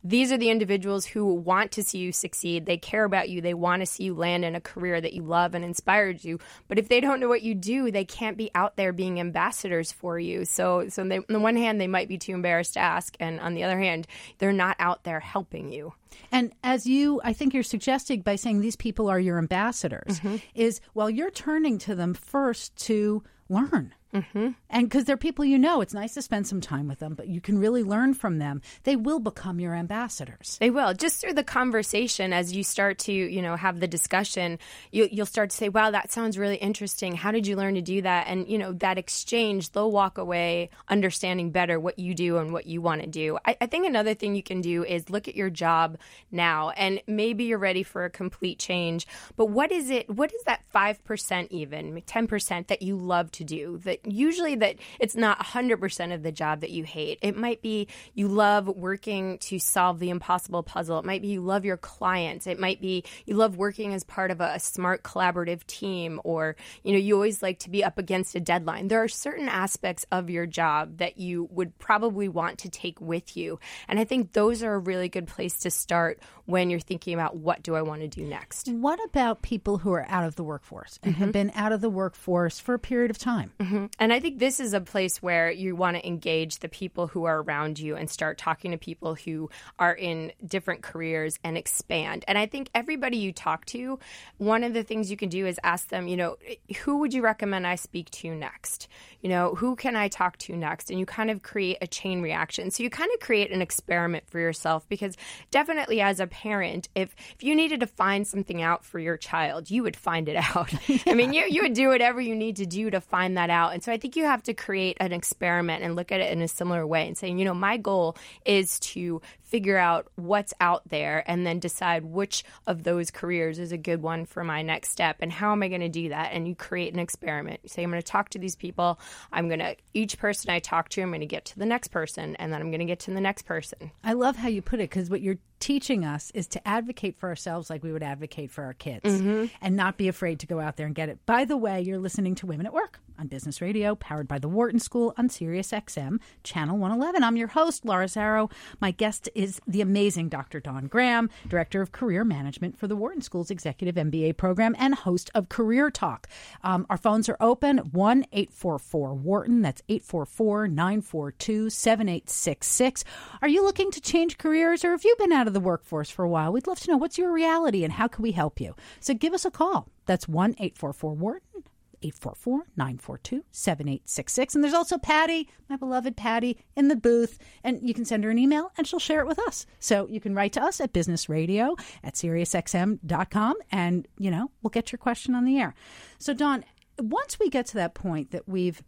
these 0.05 0.31
are 0.31 0.37
the 0.37 0.51
individuals 0.51 1.07
who 1.07 1.35
want 1.35 1.73
to 1.73 1.83
see 1.83 1.99
you 1.99 2.13
succeed. 2.13 2.67
They 2.67 2.77
care 2.77 3.05
about 3.05 3.31
you. 3.31 3.41
They 3.41 3.55
want 3.55 3.81
to 3.81 3.87
see 3.87 4.05
you 4.05 4.15
land 4.15 4.45
in 4.45 4.55
a 4.55 4.61
career 4.61 5.01
that 5.01 5.15
you 5.15 5.23
love 5.23 5.55
and 5.55 5.65
inspires 5.65 6.25
you. 6.25 6.39
But 6.69 6.79
if 6.79 6.89
they 6.89 7.01
don't 7.01 7.21
know 7.21 7.29
what 7.29 7.43
you 7.43 7.55
do, 7.55 7.91
they 7.91 8.05
can't 8.05 8.37
be 8.37 8.51
out 8.55 8.77
there 8.77 8.93
being 8.93 9.19
ambassadors 9.19 9.91
for 9.91 10.19
you. 10.19 10.45
So, 10.45 10.89
so 10.91 11.03
they, 11.05 11.19
on 11.19 11.25
the 11.29 11.41
one 11.41 11.57
hand, 11.57 11.81
they 11.81 11.87
might 11.87 12.09
be 12.09 12.19
too 12.19 12.33
embarrassed 12.33 12.75
to 12.75 12.81
ask, 12.81 13.17
and 13.19 13.41
on 13.41 13.55
the 13.55 13.65
other 13.65 13.79
hand, 13.79 14.07
they're 14.39 14.53
not 14.53 14.77
out 14.79 15.05
there 15.05 15.21
helping 15.21 15.73
you. 15.73 15.95
And 16.31 16.53
as 16.63 16.87
you, 16.87 17.21
I 17.25 17.33
think 17.33 17.55
you're 17.55 17.63
suggesting 17.63 18.21
by 18.21 18.37
saying 18.37 18.61
these 18.61 18.77
people 18.77 19.09
are 19.09 19.19
your 19.19 19.39
ambassadors, 19.39 20.21
mm-hmm. 20.21 20.37
is 20.55 20.81
well, 20.93 21.09
you're 21.09 21.31
turning 21.31 21.79
to 21.79 21.95
them 21.95 22.15
first 22.15 22.77
to 22.87 23.23
learn. 23.49 23.95
Mm-hmm. 24.15 24.51
And 24.71 24.89
because 24.89 25.05
they're 25.05 25.17
people 25.17 25.45
you 25.45 25.59
know, 25.59 25.81
it's 25.81 25.93
nice 25.93 26.15
to 26.15 26.23
spend 26.23 26.47
some 26.47 26.61
time 26.61 26.87
with 26.87 27.01
them, 27.01 27.15
but 27.15 27.27
you 27.27 27.41
can 27.41 27.59
really 27.59 27.83
learn 27.83 28.15
from 28.15 28.39
them. 28.39 28.63
They 28.85 28.95
will 28.95 29.19
become 29.19 29.59
your 29.59 29.75
ambassadors. 29.75 30.57
They 30.61 30.71
will. 30.71 30.95
Just 30.95 31.21
through 31.21 31.33
the 31.33 31.43
conversation, 31.43 32.33
as 32.33 32.55
you 32.55 32.63
start 32.63 32.99
to, 33.01 33.13
you 33.13 33.43
know, 33.43 33.57
have 33.57 33.81
the 33.81 33.89
discussion, 33.89 34.61
you, 34.93 35.09
you'll 35.11 35.27
start 35.27 35.51
to 35.51 35.57
say, 35.57 35.69
"Wow, 35.69 35.91
that 35.91 36.13
sounds 36.13 36.39
really 36.39 36.57
interesting. 36.57 37.15
How 37.17 37.33
did 37.33 37.47
you 37.47 37.57
learn 37.57 37.75
to 37.75 37.83
do 37.83 38.03
that?" 38.03 38.29
And 38.29 38.49
you 38.49 38.57
know, 38.57 38.73
that 38.75 38.99
exchange, 38.99 39.73
they'll 39.73 39.91
walk 39.91 40.17
away 40.17 40.71
understanding 40.89 41.51
better 41.51 41.81
what 41.81 41.99
you 41.99 42.15
do 42.15 42.39
and 42.39 42.53
what 42.53 42.67
you 42.67 42.81
want 42.81 43.01
to 43.01 43.09
do. 43.09 43.39
I, 43.45 43.57
I 43.61 43.67
think 43.67 43.87
another 43.87 44.15
thing 44.15 44.37
you 44.37 44.43
can 44.43 44.61
do 44.61 44.85
is 44.85 45.11
look 45.11 45.27
at 45.27 45.35
your 45.35 45.51
job 45.51 45.99
now, 46.31 46.71
and 46.71 47.03
maybe 47.09 47.45
you're 47.45 47.59
ready 47.59 47.83
for 47.83 48.05
a 48.05 48.11
complete 48.11 48.61
change. 48.61 49.09
But 49.37 49.47
what 49.47 49.73
is 49.73 49.91
it? 49.91 50.09
What 50.09 50.33
is 50.33 50.43
that 50.45 50.63
five 50.69 51.03
percent, 51.05 51.51
even 51.51 52.01
ten 52.07 52.29
percent 52.29 52.69
that 52.69 52.83
you 52.83 52.97
love 52.97 53.33
to 53.33 53.45
do? 53.45 53.79
That 53.79 54.04
usually 54.07 54.57
that 54.57 54.77
it's 55.01 55.17
not 55.17 55.39
100% 55.39 56.15
of 56.15 56.23
the 56.23 56.33
job 56.33 56.61
that 56.61 56.71
you 56.71 56.85
hate. 56.85 57.19
It 57.23 57.37
might 57.37 57.63
be 57.63 57.89
you 58.15 58.29
love 58.29 58.69
working 58.69 59.39
to 59.39 59.59
solve 59.59 59.99
the 59.99 60.11
impossible 60.11 60.63
puzzle. 60.63 60.99
It 60.99 61.05
might 61.05 61.23
be 61.23 61.29
you 61.29 61.41
love 61.41 61.65
your 61.65 61.77
clients. 61.77 62.47
It 62.47 62.59
might 62.59 62.81
be 62.81 63.05
you 63.27 63.35
love 63.35 63.57
working 63.57 63.95
as 63.95 64.05
part 64.05 64.31
of 64.31 64.41
a, 64.41 64.55
a 64.55 64.61
smart 64.61 65.03
collaborative 65.03 65.67
team 65.67 66.21
or 66.25 66.57
you 66.83 66.93
know 66.93 66.99
you 66.99 67.15
always 67.15 67.43
like 67.43 67.61
to 67.61 67.71
be 67.71 67.85
up 67.85 67.99
against 67.99 68.35
a 68.35 68.41
deadline. 68.41 68.89
There 68.89 69.03
are 69.03 69.09
certain 69.09 69.49
aspects 69.49 70.07
of 70.11 70.31
your 70.31 70.47
job 70.47 70.99
that 70.99 71.19
you 71.19 71.49
would 71.51 71.79
probably 71.79 72.29
want 72.29 72.59
to 72.61 72.69
take 72.69 73.01
with 73.01 73.37
you. 73.37 73.59
And 73.89 73.99
I 73.99 74.05
think 74.05 74.33
those 74.33 74.63
are 74.63 74.75
a 74.75 74.79
really 74.79 75.09
good 75.09 75.27
place 75.27 75.61
to 75.61 75.71
start 75.71 76.21
when 76.47 76.71
you're 76.71 76.81
thinking 76.81 77.15
about 77.15 77.37
what 77.37 77.63
do 77.63 77.75
I 77.75 77.83
want 77.83 78.03
to 78.03 78.09
do 78.09 78.25
next. 78.25 78.69
What 78.69 79.03
about 79.05 79.43
people 79.43 79.79
who 79.79 79.93
are 79.93 80.07
out 80.09 80.25
of 80.25 80.37
the 80.37 80.45
workforce 80.45 80.99
and 81.03 81.15
have 81.17 81.27
mm-hmm. 81.27 81.33
been 81.33 81.53
out 81.55 81.73
of 81.73 81.81
the 81.81 81.91
workforce 81.91 82.61
for 82.61 82.75
a 82.75 82.79
period 82.79 83.11
of 83.11 83.19
time? 83.19 83.53
Mm-hmm. 83.59 83.84
And 83.99 84.13
I 84.13 84.21
think 84.21 84.39
this 84.39 84.61
is 84.61 84.75
a 84.75 84.81
place 84.81 85.23
where 85.23 85.51
you 85.51 85.77
want 85.77 85.97
to 85.97 86.07
engage 86.07 86.59
the 86.59 86.69
people 86.69 87.07
who 87.07 87.25
are 87.25 87.43
around 87.43 87.79
you 87.79 87.97
and 87.97 88.09
start 88.09 88.39
talking 88.39 88.71
to 88.71 88.79
people 88.79 89.15
who 89.15 89.51
are 89.79 89.95
in 89.95 90.33
different 90.47 90.83
careers 90.83 91.39
and 91.45 91.57
expand. 91.57 92.25
And 92.29 92.39
I 92.39 92.47
think 92.47 92.71
everybody 92.75 93.19
you 93.19 93.33
talk 93.33 93.65
to, 93.67 93.99
one 94.39 94.65
of 94.65 94.75
the 94.75 94.83
things 94.83 95.11
you 95.11 95.17
can 95.17 95.29
do 95.29 95.47
is 95.47 95.59
ask 95.63 95.89
them, 95.89 96.09
you 96.09 96.17
know, 96.17 96.37
who 96.79 96.99
would 96.99 97.15
you 97.15 97.23
recommend 97.23 97.67
I 97.67 97.77
speak 97.77 98.11
to 98.11 98.35
next? 98.35 98.89
You 99.21 99.29
know, 99.29 99.55
who 99.55 99.77
can 99.77 99.97
I 99.97 100.09
talk 100.09 100.37
to 100.39 100.57
next? 100.57 100.91
And 100.91 100.99
you 100.99 101.07
kind 101.07 101.31
of 101.31 101.43
create 101.43 101.79
a 101.81 101.87
chain 101.87 102.23
reaction. 102.23 102.71
So 102.71 102.83
you 102.83 102.91
kind 102.91 103.11
of 103.15 103.21
create 103.21 103.51
an 103.51 103.63
experiment 103.63 104.25
for 104.29 104.39
yourself 104.39 104.89
because 104.89 105.17
definitely 105.51 106.01
as 106.01 106.21
a 106.21 106.27
parent, 106.27 106.89
if, 106.95 107.15
if 107.35 107.43
you 107.43 107.55
needed 107.55 107.81
to 107.81 107.87
find 107.87 108.27
something 108.27 108.63
out 108.63 108.85
for 108.85 108.99
your 108.99 109.17
child, 109.17 109.71
you 109.71 109.83
would 109.83 109.97
find 109.97 110.29
it 110.29 110.37
out. 110.57 110.73
I 111.07 111.15
mean, 111.15 111.33
you, 111.33 111.45
you 111.49 111.63
would 111.63 111.75
do 111.75 111.89
whatever 111.89 112.21
you 112.21 112.35
need 112.35 112.57
to 112.57 112.67
do 112.67 112.91
to 112.91 113.01
find 113.01 113.37
that 113.37 113.51
out. 113.51 113.74
And 113.75 113.83
so 113.83 113.91
I 113.91 113.97
think 113.97 114.15
you 114.15 114.25
have 114.25 114.45
to 114.45 114.55
create 114.55 114.97
an 115.01 115.13
experiment 115.13 115.83
and 115.83 115.97
look 115.97 116.13
at 116.13 116.21
it 116.21 116.33
in 116.33 116.41
a 116.41 116.47
similar 116.47 116.87
way 116.87 117.09
and 117.09 117.19
saying, 117.19 117.41
you 117.41 117.45
know, 117.45 117.55
my 117.55 117.77
goal 117.77 118.17
is 118.47 118.79
to 118.81 119.21
figure 119.55 119.79
out 119.79 120.09
what's 120.17 120.53
out 120.59 120.83
there 120.89 121.23
and 121.29 121.47
then 121.47 121.61
decide 121.61 122.05
which 122.05 122.43
of 122.67 122.83
those 122.83 123.13
careers 123.13 123.61
is 123.61 123.71
a 123.71 123.79
good 123.79 124.03
one 124.03 124.27
for 124.27 124.43
my 124.43 124.63
next 124.63 124.91
step 124.91 125.15
and 125.21 125.33
how 125.33 125.53
am 125.53 125.63
I 125.63 125.69
going 125.69 125.81
to 125.81 125.89
do 125.89 126.09
that? 126.09 126.33
And 126.33 126.49
you 126.49 126.57
create 126.57 126.93
an 126.93 126.99
experiment. 126.99 127.61
You 127.63 127.69
say, 127.69 127.85
I'm 127.85 127.91
going 127.91 128.03
to 128.03 128.05
talk 128.05 128.31
to 128.31 128.39
these 128.41 128.57
people. 128.57 128.99
I'm 129.33 129.47
going 129.47 129.61
to, 129.61 129.77
each 129.93 130.19
person 130.19 130.51
I 130.51 130.59
talk 130.59 130.89
to, 130.89 131.03
I'm 131.03 131.11
going 131.11 131.21
to 131.21 131.27
get 131.27 131.45
to 131.45 131.59
the 131.61 131.67
next 131.67 131.93
person 131.93 132.35
and 132.35 132.53
then 132.53 132.61
I'm 132.61 132.73
going 132.73 132.81
to 132.81 132.85
get 132.85 132.99
to 133.01 133.13
the 133.13 133.21
next 133.21 133.43
person. 133.43 133.93
I 134.03 134.15
love 134.15 134.35
how 134.35 134.49
you 134.49 134.61
put 134.61 134.81
it 134.81 134.91
because 134.91 135.09
what 135.09 135.21
you're 135.21 135.39
teaching 135.61 136.05
us 136.05 136.33
is 136.35 136.49
to 136.49 136.69
advocate 136.69 137.17
for 137.17 137.29
ourselves 137.29 137.71
like 137.71 137.85
we 137.85 137.93
would 137.93 138.03
advocate 138.03 138.51
for 138.51 138.65
our 138.65 138.75
kids 138.75 139.05
mm-hmm. 139.05 139.47
and 139.63 139.77
not 139.77 139.97
be 139.97 140.09
afraid 140.09 140.41
to 140.41 140.47
go 140.47 140.59
out 140.59 140.77
there 140.77 140.87
and 140.87 140.97
get 140.97 141.09
it. 141.09 141.25
By 141.27 141.45
the 141.45 141.57
way, 141.57 141.81
you're 141.81 141.99
listening 141.99 142.35
to 142.37 142.47
Women 142.47 142.67
at 142.67 142.73
Work. 142.73 142.99
on 143.19 143.29
Business 143.29 143.61
Radio, 143.61 143.95
powered 143.95 144.29
by 144.29 144.39
the 144.39 144.49
Wharton 144.49 144.81
School 144.81 145.15
on 145.17 145.29
Sirius 145.29 145.71
XM, 145.71 146.19
Channel 146.43 146.79
111. 146.79 147.23
I'm 147.23 147.37
your 147.37 147.49
host, 147.49 147.85
Laura 147.85 148.07
Zarrow. 148.07 148.51
My 148.81 148.91
guest 148.91 149.29
is 149.35 149.44
the 149.67 149.81
amazing 149.81 150.29
Dr. 150.29 150.61
Dawn 150.61 150.87
Graham, 150.87 151.31
Director 151.49 151.81
of 151.83 151.93
Career 151.93 152.25
Management 152.25 152.79
for 152.79 152.87
the 152.87 152.97
Wharton 152.97 153.23
School's 153.23 153.51
Executive 153.51 153.95
MBA 153.95 154.37
program 154.37 154.75
and 154.79 154.95
host 154.95 155.31
of 155.35 155.49
Career 155.49 155.91
Talk. 155.91 156.29
Um, 156.63 156.87
our 156.91 156.97
phones 156.97 157.29
are 157.29 157.37
open 157.41 157.79
1 157.79 158.27
844 158.33 159.15
Wharton. 159.15 159.63
That's 159.63 159.83
844 159.89 160.69
942 160.69 161.71
7866. 161.71 163.05
Are 163.43 163.49
you 163.49 163.63
looking 163.65 163.91
to 163.91 164.01
change 164.01 164.39
careers 164.39 164.85
or 164.85 164.91
have 164.91 165.05
you 165.05 165.15
been 165.19 165.33
out 165.33 165.47
of 165.47 165.55
the 165.55 165.61
workforce 165.61 166.11
for 166.11 166.25
a 166.25 166.29
while? 166.29 166.53
We'd 166.53 166.67
love 166.67 166.81
to 166.81 166.91
know 166.91 166.97
what's 166.97 167.19
your 167.19 167.33
reality 167.33 167.85
and 167.85 167.93
how 167.93 168.09
can 168.09 168.23
we 168.23 168.33
help 168.33 168.61
you? 168.61 168.75
So 169.01 169.15
give 169.15 169.35
us 169.35 169.45
a 169.45 169.51
call. 169.51 169.89
That's 170.07 170.29
1 170.29 170.53
844 170.59 171.15
Wharton. 171.15 171.65
844 172.05 172.67
942 172.77 173.45
7866. 173.51 174.55
And 174.55 174.63
there's 174.63 174.75
also 174.75 174.99
Patty, 174.99 175.49
my 175.69 175.77
beloved 175.77 176.17
Patty, 176.17 176.59
in 176.77 176.89
the 176.89 176.97
booth. 176.97 177.39
And 177.63 177.81
you 177.83 177.95
can 177.95 178.05
send 178.05 178.25
her 178.25 178.31
an 178.31 178.39
email 178.39 178.71
and 178.77 178.87
she'll 178.87 178.99
share 178.99 179.21
it 179.21 179.27
with 179.27 179.39
us. 179.39 179.67
So 179.81 180.07
you 180.09 180.21
can 180.21 180.35
write 180.35 180.53
to 180.53 180.63
us 180.63 180.81
at 180.81 180.93
businessradio 180.93 181.79
at 182.03 182.15
SiriusXM.com 182.15 183.55
and, 183.71 184.07
you 184.19 184.31
know, 184.31 184.51
we'll 184.63 184.71
get 184.71 184.93
your 184.93 184.99
question 184.99 185.35
on 185.35 185.45
the 185.45 185.59
air. 185.59 185.75
So, 186.19 186.35
Dawn, 186.35 186.65
once 186.99 187.39
we 187.39 187.49
get 187.49 187.67
to 187.67 187.75
that 187.75 187.95
point 187.95 188.31
that 188.33 188.49
we've 188.49 188.83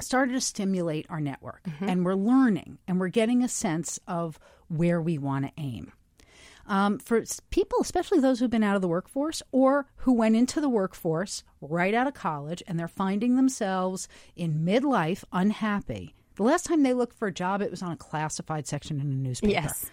started 0.00 0.32
to 0.32 0.40
stimulate 0.40 1.06
our 1.08 1.20
network 1.20 1.62
mm-hmm. 1.64 1.88
and 1.88 2.04
we're 2.04 2.14
learning 2.14 2.78
and 2.88 2.98
we're 2.98 3.08
getting 3.08 3.44
a 3.44 3.48
sense 3.48 4.00
of 4.08 4.38
where 4.68 5.00
we 5.00 5.18
want 5.18 5.44
to 5.44 5.52
aim 5.56 5.92
um, 6.66 6.98
for 6.98 7.22
people, 7.50 7.78
especially 7.80 8.20
those 8.20 8.40
who've 8.40 8.50
been 8.50 8.62
out 8.62 8.76
of 8.76 8.82
the 8.82 8.88
workforce 8.88 9.42
or 9.52 9.86
who 9.96 10.12
went 10.12 10.36
into 10.36 10.60
the 10.60 10.68
workforce 10.68 11.44
right 11.60 11.94
out 11.94 12.06
of 12.06 12.14
college 12.14 12.62
and 12.66 12.78
they're 12.78 12.88
finding 12.88 13.36
themselves 13.36 14.08
in 14.36 14.64
midlife 14.64 15.24
unhappy. 15.32 16.14
The 16.36 16.42
last 16.42 16.66
time 16.66 16.82
they 16.82 16.94
looked 16.94 17.16
for 17.16 17.28
a 17.28 17.32
job, 17.32 17.62
it 17.62 17.70
was 17.70 17.82
on 17.82 17.92
a 17.92 17.96
classified 17.96 18.66
section 18.66 19.00
in 19.00 19.06
a 19.06 19.14
newspaper. 19.14 19.52
Yes. 19.52 19.90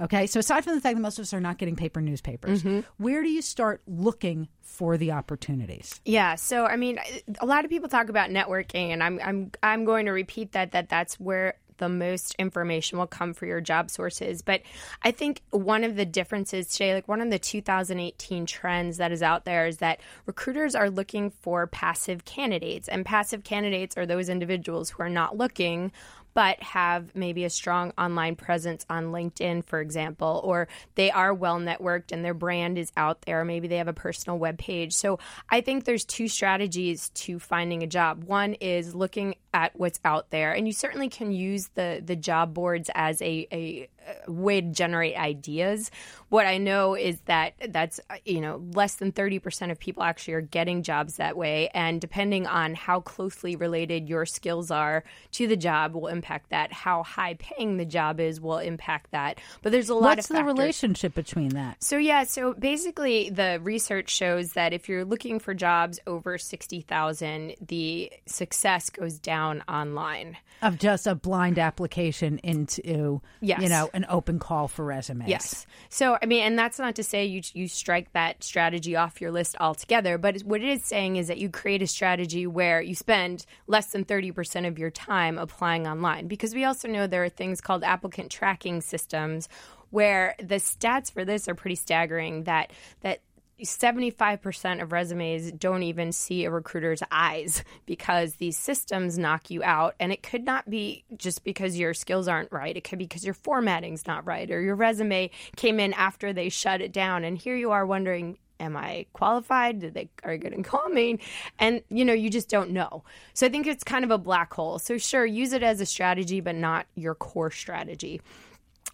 Okay, 0.00 0.26
so 0.26 0.40
aside 0.40 0.64
from 0.64 0.74
the 0.74 0.80
fact 0.80 0.96
that 0.96 1.02
most 1.02 1.18
of 1.18 1.22
us 1.22 1.32
are 1.32 1.40
not 1.40 1.56
getting 1.58 1.76
paper 1.76 2.00
newspapers, 2.00 2.62
mm-hmm. 2.62 2.80
where 2.96 3.22
do 3.22 3.28
you 3.28 3.40
start 3.40 3.80
looking 3.86 4.48
for 4.60 4.96
the 4.96 5.12
opportunities? 5.12 6.00
Yeah, 6.04 6.34
so 6.34 6.66
I 6.66 6.76
mean, 6.76 6.98
a 7.38 7.46
lot 7.46 7.64
of 7.64 7.70
people 7.70 7.88
talk 7.88 8.08
about 8.08 8.30
networking, 8.30 8.88
and 8.88 9.02
I'm 9.02 9.20
I'm 9.22 9.52
I'm 9.62 9.84
going 9.84 10.06
to 10.06 10.12
repeat 10.12 10.52
that 10.52 10.72
that 10.72 10.88
that's 10.88 11.20
where 11.20 11.54
the 11.78 11.88
most 11.88 12.34
information 12.38 12.98
will 12.98 13.06
come 13.06 13.34
for 13.34 13.46
your 13.46 13.60
job 13.60 13.90
sources. 13.90 14.42
But 14.42 14.62
I 15.02 15.10
think 15.10 15.42
one 15.50 15.84
of 15.84 15.96
the 15.96 16.04
differences 16.04 16.68
today, 16.68 16.94
like 16.94 17.08
one 17.08 17.20
of 17.20 17.30
the 17.30 17.38
2018 17.38 18.46
trends 18.46 18.96
that 18.98 19.12
is 19.12 19.22
out 19.22 19.44
there, 19.44 19.66
is 19.66 19.78
that 19.78 20.00
recruiters 20.26 20.74
are 20.74 20.90
looking 20.90 21.30
for 21.30 21.66
passive 21.66 22.24
candidates. 22.24 22.88
And 22.88 23.04
passive 23.04 23.44
candidates 23.44 23.96
are 23.96 24.06
those 24.06 24.28
individuals 24.28 24.90
who 24.90 25.02
are 25.02 25.10
not 25.10 25.36
looking 25.36 25.92
but 26.34 26.60
have 26.62 27.14
maybe 27.14 27.44
a 27.44 27.50
strong 27.50 27.92
online 27.96 28.34
presence 28.34 28.84
on 28.90 29.06
LinkedIn, 29.06 29.64
for 29.64 29.80
example, 29.80 30.40
or 30.44 30.68
they 30.96 31.10
are 31.10 31.32
well 31.32 31.58
networked 31.58 32.12
and 32.12 32.24
their 32.24 32.34
brand 32.34 32.76
is 32.76 32.92
out 32.96 33.22
there. 33.22 33.44
Maybe 33.44 33.68
they 33.68 33.76
have 33.78 33.88
a 33.88 33.92
personal 33.92 34.38
web 34.38 34.58
page. 34.58 34.92
So 34.92 35.20
I 35.48 35.60
think 35.60 35.84
there's 35.84 36.04
two 36.04 36.28
strategies 36.28 37.08
to 37.10 37.38
finding 37.38 37.84
a 37.84 37.86
job. 37.86 38.24
One 38.24 38.54
is 38.54 38.94
looking 38.94 39.36
at 39.54 39.74
what's 39.76 40.00
out 40.04 40.30
there, 40.30 40.52
and 40.52 40.66
you 40.66 40.72
certainly 40.72 41.08
can 41.08 41.32
use 41.32 41.68
the 41.68 42.02
the 42.04 42.16
job 42.16 42.52
boards 42.52 42.90
as 42.94 43.22
a, 43.22 43.46
a 43.52 43.88
way 44.26 44.60
to 44.60 44.68
generate 44.68 45.16
ideas. 45.16 45.90
What 46.28 46.46
I 46.46 46.58
know 46.58 46.94
is 46.94 47.20
that 47.26 47.54
that's 47.68 48.00
you 48.24 48.40
know 48.40 48.62
less 48.74 48.96
than 48.96 49.12
30% 49.12 49.70
of 49.70 49.78
people 49.78 50.02
actually 50.02 50.34
are 50.34 50.40
getting 50.40 50.82
jobs 50.82 51.16
that 51.16 51.36
way 51.36 51.70
and 51.72 52.00
depending 52.00 52.46
on 52.46 52.74
how 52.74 53.00
closely 53.00 53.56
related 53.56 54.08
your 54.08 54.26
skills 54.26 54.70
are 54.70 55.04
to 55.32 55.46
the 55.46 55.56
job 55.56 55.94
will 55.94 56.08
impact 56.08 56.50
that. 56.50 56.72
How 56.72 57.04
high 57.04 57.34
paying 57.34 57.76
the 57.76 57.84
job 57.84 58.20
is 58.20 58.40
will 58.40 58.58
impact 58.58 59.12
that. 59.12 59.38
But 59.62 59.72
there's 59.72 59.88
a 59.88 59.94
lot 59.94 60.16
What's 60.16 60.30
of 60.30 60.36
the 60.36 60.44
relationship 60.44 61.14
between 61.14 61.50
that? 61.50 61.82
So 61.82 61.96
yeah, 61.96 62.24
so 62.24 62.54
basically 62.54 63.30
the 63.30 63.60
research 63.62 64.10
shows 64.10 64.54
that 64.54 64.72
if 64.72 64.88
you're 64.88 65.04
looking 65.04 65.38
for 65.38 65.54
jobs 65.54 66.00
over 66.06 66.36
60,000, 66.36 67.54
the 67.64 68.12
success 68.26 68.90
goes 68.90 69.18
down 69.18 69.43
online. 69.68 70.36
Of 70.62 70.78
just 70.78 71.06
a 71.06 71.14
blind 71.14 71.58
application 71.58 72.38
into 72.38 73.20
yes. 73.40 73.60
you 73.60 73.68
know 73.68 73.90
an 73.92 74.06
open 74.08 74.38
call 74.38 74.68
for 74.68 74.84
resumes. 74.84 75.28
Yes. 75.28 75.66
So, 75.88 76.16
I 76.22 76.26
mean, 76.26 76.42
and 76.42 76.58
that's 76.58 76.78
not 76.78 76.94
to 76.96 77.04
say 77.04 77.24
you 77.24 77.42
you 77.52 77.68
strike 77.68 78.12
that 78.12 78.42
strategy 78.42 78.96
off 78.96 79.20
your 79.20 79.30
list 79.30 79.56
altogether, 79.60 80.16
but 80.18 80.40
what 80.42 80.62
it 80.62 80.68
is 80.68 80.84
saying 80.84 81.16
is 81.16 81.28
that 81.28 81.38
you 81.38 81.50
create 81.50 81.82
a 81.82 81.86
strategy 81.86 82.46
where 82.46 82.80
you 82.80 82.94
spend 82.94 83.44
less 83.66 83.92
than 83.92 84.04
30% 84.04 84.66
of 84.66 84.78
your 84.78 84.90
time 84.90 85.38
applying 85.38 85.86
online 85.86 86.28
because 86.28 86.54
we 86.54 86.64
also 86.64 86.88
know 86.88 87.06
there 87.06 87.24
are 87.24 87.28
things 87.28 87.60
called 87.60 87.84
applicant 87.84 88.30
tracking 88.30 88.80
systems 88.80 89.48
where 89.90 90.34
the 90.38 90.56
stats 90.56 91.12
for 91.12 91.24
this 91.24 91.48
are 91.48 91.54
pretty 91.54 91.76
staggering 91.76 92.44
that 92.44 92.72
that 93.02 93.20
75% 93.62 94.82
of 94.82 94.92
resumes 94.92 95.52
don't 95.52 95.84
even 95.84 96.12
see 96.12 96.44
a 96.44 96.50
recruiter's 96.50 97.02
eyes 97.10 97.62
because 97.86 98.34
these 98.34 98.56
systems 98.56 99.18
knock 99.18 99.50
you 99.50 99.62
out. 99.62 99.94
And 100.00 100.12
it 100.12 100.22
could 100.22 100.44
not 100.44 100.68
be 100.68 101.04
just 101.16 101.44
because 101.44 101.78
your 101.78 101.94
skills 101.94 102.28
aren't 102.28 102.52
right. 102.52 102.76
It 102.76 102.84
could 102.84 102.98
be 102.98 103.04
because 103.04 103.24
your 103.24 103.34
formatting's 103.34 104.06
not 104.06 104.26
right 104.26 104.50
or 104.50 104.60
your 104.60 104.74
resume 104.74 105.30
came 105.56 105.78
in 105.78 105.92
after 105.92 106.32
they 106.32 106.48
shut 106.48 106.80
it 106.80 106.92
down. 106.92 107.24
And 107.24 107.38
here 107.38 107.56
you 107.56 107.70
are 107.70 107.86
wondering, 107.86 108.38
am 108.60 108.76
I 108.76 109.06
qualified? 109.12 109.80
Did 109.80 109.94
they 109.94 110.08
are 110.24 110.36
going 110.36 110.62
to 110.62 110.68
call 110.68 110.88
me? 110.88 111.18
And 111.58 111.82
you 111.90 112.04
know, 112.04 112.12
you 112.12 112.30
just 112.30 112.48
don't 112.48 112.70
know. 112.70 113.04
So 113.34 113.46
I 113.46 113.50
think 113.50 113.66
it's 113.66 113.84
kind 113.84 114.04
of 114.04 114.10
a 114.10 114.18
black 114.18 114.52
hole. 114.52 114.78
So 114.78 114.98
sure, 114.98 115.24
use 115.24 115.52
it 115.52 115.62
as 115.62 115.80
a 115.80 115.86
strategy, 115.86 116.40
but 116.40 116.54
not 116.54 116.86
your 116.94 117.14
core 117.14 117.50
strategy. 117.50 118.20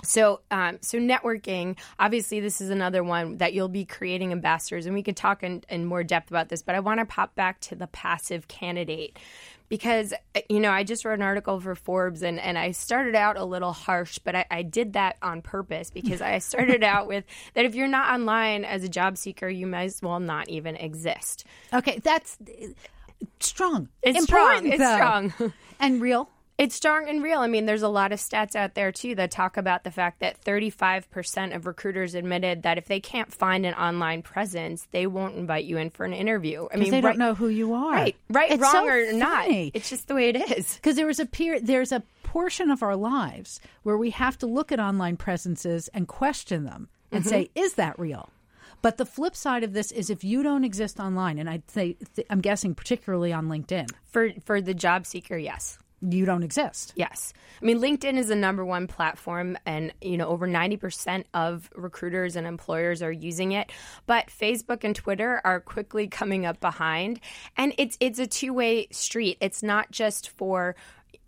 So, 0.03 0.41
um, 0.51 0.79
so 0.81 0.99
networking. 0.99 1.79
Obviously, 1.99 2.41
this 2.41 2.61
is 2.61 2.71
another 2.71 3.05
one 3.05 3.39
that 3.39 3.53
you'll 3.53 3.69
be 3.69 3.85
creating 3.85 4.33
ambassadors, 4.33 4.87
and 4.87 4.95
we 4.95 5.03
could 5.03 5.17
talk 5.17 5.43
in, 5.43 5.63
in 5.69 5.85
more 5.85 6.03
depth 6.03 6.31
about 6.31 6.49
this. 6.49 6.63
But 6.63 6.75
I 6.75 6.81
want 6.81 7.01
to 7.01 7.07
pop 7.07 7.35
back 7.35 7.61
to 7.63 7.75
the 7.75 7.87
passive 7.87 8.49
candidate 8.49 9.19
because 9.69 10.13
you 10.49 10.61
know 10.61 10.71
I 10.71 10.85
just 10.85 11.05
wrote 11.05 11.15
an 11.15 11.23
article 11.23 11.61
for 11.61 11.75
Forbes, 11.75 12.23
and 12.23 12.39
and 12.39 12.59
I 12.59 12.73
started 12.73 13.15
out 13.15 13.37
a 13.37 13.45
little 13.45 13.73
harsh, 13.73 14.19
but 14.19 14.35
I, 14.35 14.45
I 14.51 14.63
did 14.63 14.95
that 14.95 15.17
on 15.23 15.43
purpose 15.43 15.91
because 15.95 16.21
I 16.21 16.39
started 16.39 16.83
out 16.83 17.07
with 17.07 17.25
that 17.55 17.65
if 17.65 17.75
you're 17.75 17.89
not 17.89 18.13
online 18.13 18.65
as 18.65 18.85
a 18.85 18.89
job 18.89 19.17
seeker, 19.17 19.49
you 19.49 19.67
might 19.67 19.85
as 19.85 20.03
well 20.03 20.21
not 20.21 20.49
even 20.49 20.77
exist. 20.77 21.45
Okay, 21.73 22.01
that's 22.03 22.37
strong. 23.39 23.89
It's 24.03 24.19
Important, 24.19 24.75
strong. 24.75 25.25
It's 25.27 25.35
strong 25.35 25.53
and 25.81 26.03
real. 26.03 26.29
It's 26.61 26.75
strong 26.75 27.09
and 27.09 27.23
real. 27.23 27.39
I 27.39 27.47
mean, 27.47 27.65
there's 27.65 27.81
a 27.81 27.89
lot 27.89 28.13
of 28.13 28.19
stats 28.19 28.55
out 28.55 28.75
there 28.75 28.93
too 28.93 29.15
that 29.15 29.31
talk 29.31 29.57
about 29.57 29.83
the 29.83 29.91
fact 29.91 30.21
that 30.21 30.45
35% 30.45 31.57
of 31.57 31.65
recruiters 31.65 32.15
admitted 32.15 32.65
that 32.65 32.77
if 32.77 32.85
they 32.85 33.01
can't 33.01 33.33
find 33.33 33.65
an 33.65 33.73
online 33.73 34.21
presence, 34.21 34.87
they 34.91 35.07
won't 35.07 35.37
invite 35.37 35.65
you 35.65 35.79
in 35.79 35.89
for 35.89 36.05
an 36.05 36.13
interview. 36.13 36.69
I 36.71 36.77
mean, 36.77 36.91
they 36.91 37.01
right, 37.01 37.13
don't 37.13 37.19
know 37.19 37.35
who 37.35 37.49
you 37.49 37.73
are. 37.73 37.93
Right, 37.93 38.17
right, 38.29 38.51
it's 38.51 38.61
wrong 38.61 38.73
so 38.73 38.87
or 38.87 39.07
funny. 39.07 39.19
not. 39.19 39.49
It's 39.73 39.89
just 39.89 40.07
the 40.07 40.15
way 40.15 40.29
it 40.29 40.37
is. 40.59 40.75
Because 40.75 40.97
there 40.97 41.07
was 41.07 41.19
a 41.19 41.25
period, 41.25 41.67
there's 41.67 41.93
a 41.93 42.03
portion 42.25 42.71
of 42.71 42.83
our 42.83 42.95
lives 42.95 43.59
where 43.83 43.97
we 43.97 44.11
have 44.11 44.37
to 44.41 44.47
look 44.47 44.71
at 44.71 44.79
online 44.79 45.17
presences 45.17 45.89
and 45.95 46.09
question 46.09 46.65
them 46.65 46.91
and 47.11 47.23
mm-hmm. 47.23 47.31
say, 47.31 47.51
is 47.55 47.73
that 47.75 47.99
real? 47.99 48.29
But 48.83 48.99
the 48.99 49.07
flip 49.07 49.35
side 49.35 49.65
of 49.65 49.73
this 49.73 49.93
is 49.93 50.11
if 50.11 50.25
you 50.25 50.43
don't 50.43 50.65
exist 50.65 51.01
online, 51.01 51.39
and 51.39 51.49
I'd 51.49 51.71
say, 51.71 51.97
I'm 52.29 52.43
guessing 52.43 52.75
particularly 52.75 53.33
on 53.33 53.49
LinkedIn. 53.49 53.91
For, 54.11 54.29
for 54.45 54.61
the 54.61 54.75
job 54.75 55.07
seeker, 55.07 55.39
yes 55.39 55.79
you 56.01 56.25
don't 56.25 56.43
exist. 56.43 56.93
Yes. 56.97 57.33
I 57.61 57.65
mean, 57.65 57.79
LinkedIn 57.79 58.17
is 58.17 58.29
the 58.29 58.37
number 58.37 58.65
one 58.65 58.87
platform, 58.87 59.59
and, 59.67 59.93
you 60.01 60.17
know, 60.17 60.29
over 60.29 60.49
90% 60.49 61.25
of 61.35 61.71
recruiters 61.75 62.37
and 62.37 62.47
employers 62.47 63.03
are 63.03 63.13
using 63.13 63.53
it. 63.53 63.71
But 64.07 64.29
Facebook 64.29 64.83
and 64.83 64.97
Twitter 64.97 65.41
are 65.45 65.61
quickly 65.61 66.09
coming 66.09 66.47
up 66.47 66.61
behind. 66.61 67.21
And 67.57 67.75
it's, 67.77 67.97
it's 68.01 68.19
a 68.19 68.27
two 68.27 68.55
way 68.55 68.89
street. 68.91 69.37
It's 69.41 69.63
not 69.63 69.91
just 69.91 70.31
for 70.31 70.75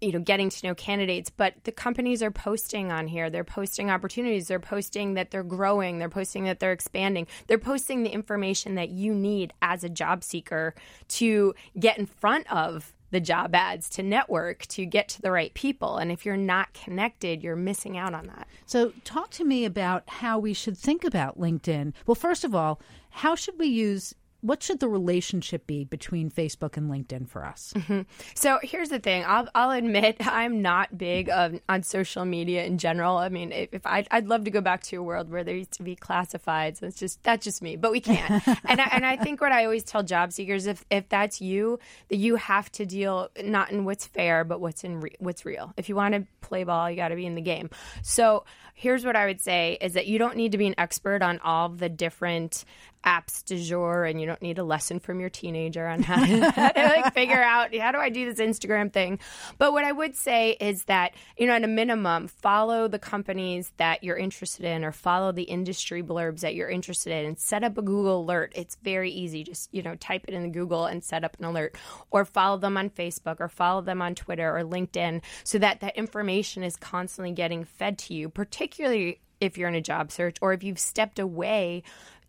you 0.00 0.10
know 0.10 0.18
getting 0.18 0.50
to 0.50 0.66
know 0.66 0.74
candidates 0.74 1.30
but 1.30 1.54
the 1.62 1.72
companies 1.72 2.22
are 2.22 2.30
posting 2.30 2.90
on 2.90 3.06
here 3.06 3.30
they're 3.30 3.44
posting 3.44 3.88
opportunities 3.88 4.48
they're 4.48 4.58
posting 4.58 5.14
that 5.14 5.30
they're 5.30 5.44
growing 5.44 5.98
they're 5.98 6.08
posting 6.08 6.44
that 6.44 6.58
they're 6.58 6.72
expanding 6.72 7.26
they're 7.46 7.56
posting 7.56 8.02
the 8.02 8.10
information 8.10 8.74
that 8.74 8.90
you 8.90 9.14
need 9.14 9.52
as 9.62 9.84
a 9.84 9.88
job 9.88 10.24
seeker 10.24 10.74
to 11.06 11.54
get 11.78 11.98
in 11.98 12.06
front 12.06 12.50
of 12.52 12.92
the 13.12 13.20
job 13.20 13.54
ads 13.54 13.88
to 13.90 14.02
network 14.02 14.66
to 14.66 14.84
get 14.84 15.08
to 15.10 15.22
the 15.22 15.30
right 15.30 15.54
people. 15.54 15.98
And 15.98 16.10
if 16.10 16.26
you're 16.26 16.36
not 16.36 16.72
connected, 16.72 17.42
you're 17.42 17.54
missing 17.54 17.96
out 17.96 18.14
on 18.14 18.26
that. 18.26 18.48
So, 18.66 18.92
talk 19.04 19.30
to 19.32 19.44
me 19.44 19.64
about 19.64 20.02
how 20.08 20.38
we 20.38 20.52
should 20.52 20.76
think 20.76 21.04
about 21.04 21.38
LinkedIn. 21.38 21.92
Well, 22.06 22.14
first 22.16 22.42
of 22.42 22.54
all, 22.54 22.80
how 23.10 23.34
should 23.36 23.58
we 23.58 23.66
use 23.66 24.14
what 24.42 24.60
should 24.62 24.80
the 24.80 24.88
relationship 24.88 25.68
be 25.68 25.84
between 25.84 26.28
Facebook 26.28 26.76
and 26.76 26.90
LinkedIn 26.90 27.28
for 27.28 27.44
us? 27.44 27.72
Mm-hmm. 27.76 28.00
So 28.34 28.58
here's 28.62 28.88
the 28.88 28.98
thing. 28.98 29.24
I'll, 29.24 29.48
I'll 29.54 29.70
admit 29.70 30.16
I'm 30.20 30.60
not 30.60 30.98
big 30.98 31.30
of, 31.30 31.60
on 31.68 31.84
social 31.84 32.24
media 32.24 32.64
in 32.64 32.78
general. 32.78 33.16
I 33.16 33.28
mean, 33.28 33.52
if, 33.52 33.72
if 33.72 33.86
I'd, 33.86 34.08
I'd 34.10 34.26
love 34.26 34.44
to 34.44 34.50
go 34.50 34.60
back 34.60 34.82
to 34.84 34.96
a 34.96 35.02
world 35.02 35.30
where 35.30 35.44
there 35.44 35.56
used 35.56 35.72
to 35.74 35.84
be 35.84 35.94
classifieds. 35.94 36.82
It's 36.82 36.98
just 36.98 37.22
that's 37.22 37.44
just 37.44 37.62
me, 37.62 37.76
but 37.76 37.92
we 37.92 38.00
can't. 38.00 38.46
and 38.64 38.80
I, 38.80 38.88
and 38.90 39.06
I 39.06 39.16
think 39.16 39.40
what 39.40 39.52
I 39.52 39.64
always 39.64 39.84
tell 39.84 40.02
job 40.02 40.32
seekers, 40.32 40.66
if 40.66 40.84
if 40.90 41.08
that's 41.08 41.40
you, 41.40 41.78
that 42.08 42.16
you 42.16 42.36
have 42.36 42.70
to 42.72 42.84
deal 42.84 43.30
not 43.42 43.70
in 43.70 43.84
what's 43.84 44.06
fair, 44.06 44.42
but 44.42 44.60
what's 44.60 44.82
in 44.82 45.00
re- 45.00 45.16
what's 45.20 45.44
real. 45.44 45.72
If 45.76 45.88
you 45.88 45.94
want 45.94 46.14
to 46.14 46.26
play 46.40 46.64
ball, 46.64 46.90
you 46.90 46.96
got 46.96 47.08
to 47.08 47.16
be 47.16 47.26
in 47.26 47.36
the 47.36 47.40
game. 47.40 47.70
So 48.02 48.44
here's 48.74 49.04
what 49.04 49.14
I 49.14 49.26
would 49.26 49.40
say 49.40 49.78
is 49.80 49.92
that 49.92 50.08
you 50.08 50.18
don't 50.18 50.36
need 50.36 50.52
to 50.52 50.58
be 50.58 50.66
an 50.66 50.74
expert 50.78 51.22
on 51.22 51.38
all 51.40 51.68
the 51.68 51.88
different 51.88 52.64
apps 53.04 53.44
du 53.44 53.58
jour 53.58 54.04
and 54.04 54.20
you 54.20 54.26
don't 54.26 54.42
need 54.42 54.58
a 54.58 54.64
lesson 54.64 55.00
from 55.00 55.20
your 55.20 55.30
teenager 55.30 55.86
on 55.86 56.02
how 56.02 56.24
to, 56.24 56.82
like 56.82 57.14
figure 57.14 57.42
out 57.42 57.74
how 57.76 57.92
do 57.92 57.98
I 57.98 58.08
do 58.08 58.32
this 58.32 58.40
Instagram 58.40 58.92
thing. 58.92 59.18
But 59.58 59.72
what 59.72 59.84
I 59.84 59.92
would 59.92 60.16
say 60.16 60.52
is 60.52 60.84
that, 60.84 61.12
you 61.36 61.46
know, 61.46 61.54
at 61.54 61.64
a 61.64 61.68
minimum, 61.68 62.28
follow 62.28 62.88
the 62.88 62.98
companies 62.98 63.72
that 63.76 64.04
you're 64.04 64.16
interested 64.16 64.64
in 64.64 64.84
or 64.84 64.92
follow 64.92 65.32
the 65.32 65.42
industry 65.42 66.02
blurbs 66.02 66.40
that 66.40 66.54
you're 66.54 66.68
interested 66.68 67.12
in 67.12 67.26
and 67.26 67.38
set 67.38 67.64
up 67.64 67.78
a 67.78 67.82
Google 67.82 68.20
alert. 68.20 68.52
It's 68.54 68.76
very 68.82 69.10
easy. 69.10 69.44
Just, 69.44 69.72
you 69.72 69.82
know, 69.82 69.94
type 69.96 70.24
it 70.28 70.34
in 70.34 70.52
Google 70.52 70.86
and 70.86 71.02
set 71.02 71.24
up 71.24 71.36
an 71.38 71.44
alert 71.44 71.76
or 72.10 72.24
follow 72.24 72.58
them 72.58 72.76
on 72.76 72.90
Facebook 72.90 73.36
or 73.40 73.48
follow 73.48 73.80
them 73.80 74.02
on 74.02 74.14
Twitter 74.14 74.56
or 74.56 74.62
LinkedIn 74.62 75.22
so 75.44 75.58
that 75.58 75.80
that 75.80 75.96
information 75.96 76.62
is 76.62 76.76
constantly 76.76 77.32
getting 77.32 77.64
fed 77.64 77.98
to 77.98 78.14
you, 78.14 78.28
particularly 78.28 79.20
if 79.40 79.58
you're 79.58 79.68
in 79.68 79.74
a 79.74 79.80
job 79.80 80.12
search 80.12 80.36
or 80.40 80.52
if 80.52 80.62
you've 80.62 80.78
stepped 80.78 81.18
away 81.18 81.82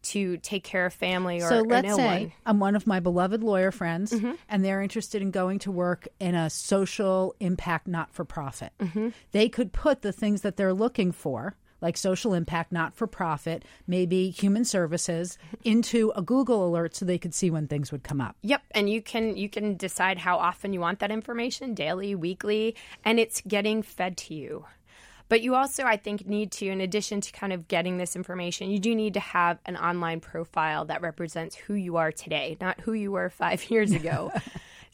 to 0.03 0.37
take 0.37 0.63
care 0.63 0.85
of 0.85 0.93
family 0.93 1.41
or 1.41 1.49
so 1.49 1.61
let's 1.61 1.95
say 1.95 2.23
one. 2.23 2.31
I'm 2.45 2.59
one 2.59 2.75
of 2.75 2.85
my 2.85 2.99
beloved 2.99 3.43
lawyer 3.43 3.71
friends 3.71 4.11
mm-hmm. 4.11 4.33
and 4.49 4.63
they're 4.63 4.81
interested 4.81 5.21
in 5.21 5.31
going 5.31 5.59
to 5.59 5.71
work 5.71 6.07
in 6.19 6.35
a 6.35 6.49
social 6.49 7.35
impact 7.39 7.87
not 7.87 8.13
for 8.13 8.25
profit. 8.25 8.71
Mm-hmm. 8.79 9.09
They 9.31 9.49
could 9.49 9.73
put 9.73 10.01
the 10.01 10.11
things 10.11 10.41
that 10.41 10.57
they're 10.57 10.73
looking 10.73 11.11
for 11.11 11.55
like 11.83 11.97
social 11.97 12.33
impact, 12.33 12.71
not 12.71 12.95
for 12.95 13.05
profit, 13.05 13.65
maybe 13.85 14.29
human 14.29 14.63
services, 14.63 15.37
into 15.65 16.13
a 16.15 16.21
Google 16.21 16.65
alert 16.65 16.95
so 16.95 17.05
they 17.05 17.17
could 17.17 17.33
see 17.33 17.51
when 17.51 17.67
things 17.67 17.91
would 17.91 18.03
come 18.03 18.21
up. 18.21 18.37
Yep, 18.41 18.61
and 18.71 18.89
you 18.89 19.01
can 19.01 19.35
you 19.35 19.49
can 19.49 19.75
decide 19.75 20.17
how 20.17 20.37
often 20.37 20.73
you 20.73 20.79
want 20.79 20.99
that 20.99 21.11
information, 21.11 21.75
daily, 21.75 22.15
weekly, 22.15 22.75
and 23.03 23.19
it's 23.19 23.41
getting 23.41 23.83
fed 23.83 24.15
to 24.17 24.33
you. 24.33 24.65
But 25.33 25.41
you 25.41 25.55
also, 25.55 25.85
I 25.85 25.97
think, 25.97 26.27
need 26.27 26.51
to, 26.51 26.67
in 26.67 26.79
addition 26.79 27.19
to 27.21 27.31
kind 27.31 27.53
of 27.53 27.67
getting 27.67 27.97
this 27.97 28.15
information, 28.15 28.69
you 28.69 28.77
do 28.77 28.93
need 28.93 29.15
to 29.15 29.19
have 29.19 29.57
an 29.65 29.75
online 29.75 30.19
profile 30.19 30.85
that 30.85 31.01
represents 31.01 31.55
who 31.55 31.73
you 31.73 31.97
are 31.97 32.11
today, 32.11 32.55
not 32.61 32.79
who 32.81 32.93
you 32.93 33.11
were 33.11 33.31
five 33.31 33.63
years 33.71 33.93
ago. 33.93 34.31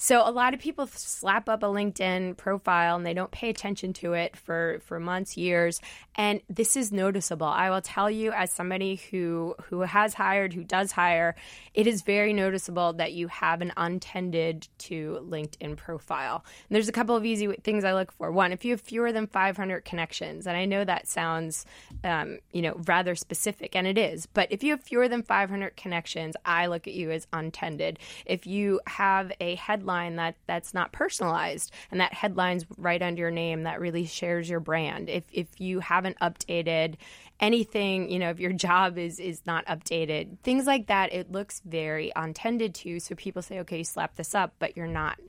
So 0.01 0.25
a 0.25 0.31
lot 0.31 0.53
of 0.53 0.61
people 0.61 0.87
slap 0.87 1.49
up 1.49 1.61
a 1.61 1.65
LinkedIn 1.65 2.37
profile 2.37 2.95
and 2.95 3.05
they 3.05 3.13
don't 3.13 3.31
pay 3.31 3.49
attention 3.49 3.91
to 3.95 4.13
it 4.13 4.37
for 4.37 4.79
for 4.85 4.97
months, 4.97 5.35
years, 5.35 5.81
and 6.19 6.41
this 6.49 6.75
is 6.75 6.91
noticeable. 6.91 7.47
I 7.47 7.69
will 7.69 7.79
tell 7.79 8.11
you 8.11 8.33
as 8.33 8.51
somebody 8.51 8.97
who 9.09 9.55
who 9.69 9.79
has 9.79 10.13
hired, 10.13 10.51
who 10.51 10.65
does 10.65 10.91
hire, 10.91 11.33
it 11.73 11.87
is 11.87 12.01
very 12.01 12.33
noticeable 12.33 12.91
that 12.93 13.13
you 13.13 13.29
have 13.29 13.61
an 13.61 13.71
untended 13.77 14.67
to 14.79 15.25
LinkedIn 15.25 15.77
profile. 15.77 16.43
And 16.67 16.75
there's 16.75 16.89
a 16.89 16.91
couple 16.91 17.15
of 17.15 17.25
easy 17.25 17.47
things 17.63 17.85
I 17.85 17.93
look 17.93 18.11
for. 18.11 18.33
One, 18.33 18.51
if 18.51 18.65
you 18.65 18.71
have 18.71 18.81
fewer 18.81 19.13
than 19.13 19.27
500 19.27 19.85
connections, 19.85 20.45
and 20.45 20.57
I 20.57 20.65
know 20.65 20.83
that 20.83 21.07
sounds 21.07 21.65
um, 22.03 22.39
you 22.51 22.63
know 22.63 22.73
rather 22.85 23.15
specific, 23.15 23.73
and 23.73 23.87
it 23.87 23.97
is, 23.97 24.25
but 24.25 24.51
if 24.51 24.61
you 24.61 24.71
have 24.71 24.83
fewer 24.83 25.07
than 25.07 25.23
500 25.23 25.77
connections, 25.77 26.35
I 26.43 26.65
look 26.65 26.85
at 26.85 26.93
you 26.93 27.11
as 27.11 27.27
untended. 27.31 27.97
If 28.25 28.45
you 28.45 28.81
have 28.87 29.31
a 29.39 29.55
headline 29.55 30.17
that 30.17 30.35
that's 30.47 30.73
not 30.73 30.91
personalized 30.91 31.71
and 31.91 32.01
that 32.01 32.13
headline's 32.13 32.65
right 32.77 33.01
under 33.01 33.21
your 33.21 33.31
name 33.31 33.63
that 33.63 33.79
really 33.79 34.05
shares 34.05 34.49
your 34.49 34.59
brand. 34.59 35.07
If 35.07 35.23
if 35.31 35.61
you 35.61 35.79
haven't 35.79 36.08
updated 36.21 36.95
anything, 37.39 38.09
you 38.11 38.19
know, 38.19 38.29
if 38.29 38.39
your 38.39 38.53
job 38.53 38.97
is 38.97 39.19
is 39.19 39.41
not 39.45 39.65
updated, 39.65 40.39
things 40.43 40.65
like 40.65 40.87
that, 40.87 41.13
it 41.13 41.31
looks 41.31 41.61
very 41.65 42.11
untended 42.15 42.75
to. 42.75 42.99
So 42.99 43.15
people 43.15 43.41
say, 43.41 43.59
okay, 43.59 43.79
you 43.79 43.83
slap 43.83 44.15
this 44.15 44.35
up, 44.35 44.53
but 44.59 44.75
you're 44.75 44.87
not 44.87 45.19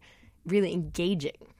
really 0.47 0.73
engaging. 0.73 1.55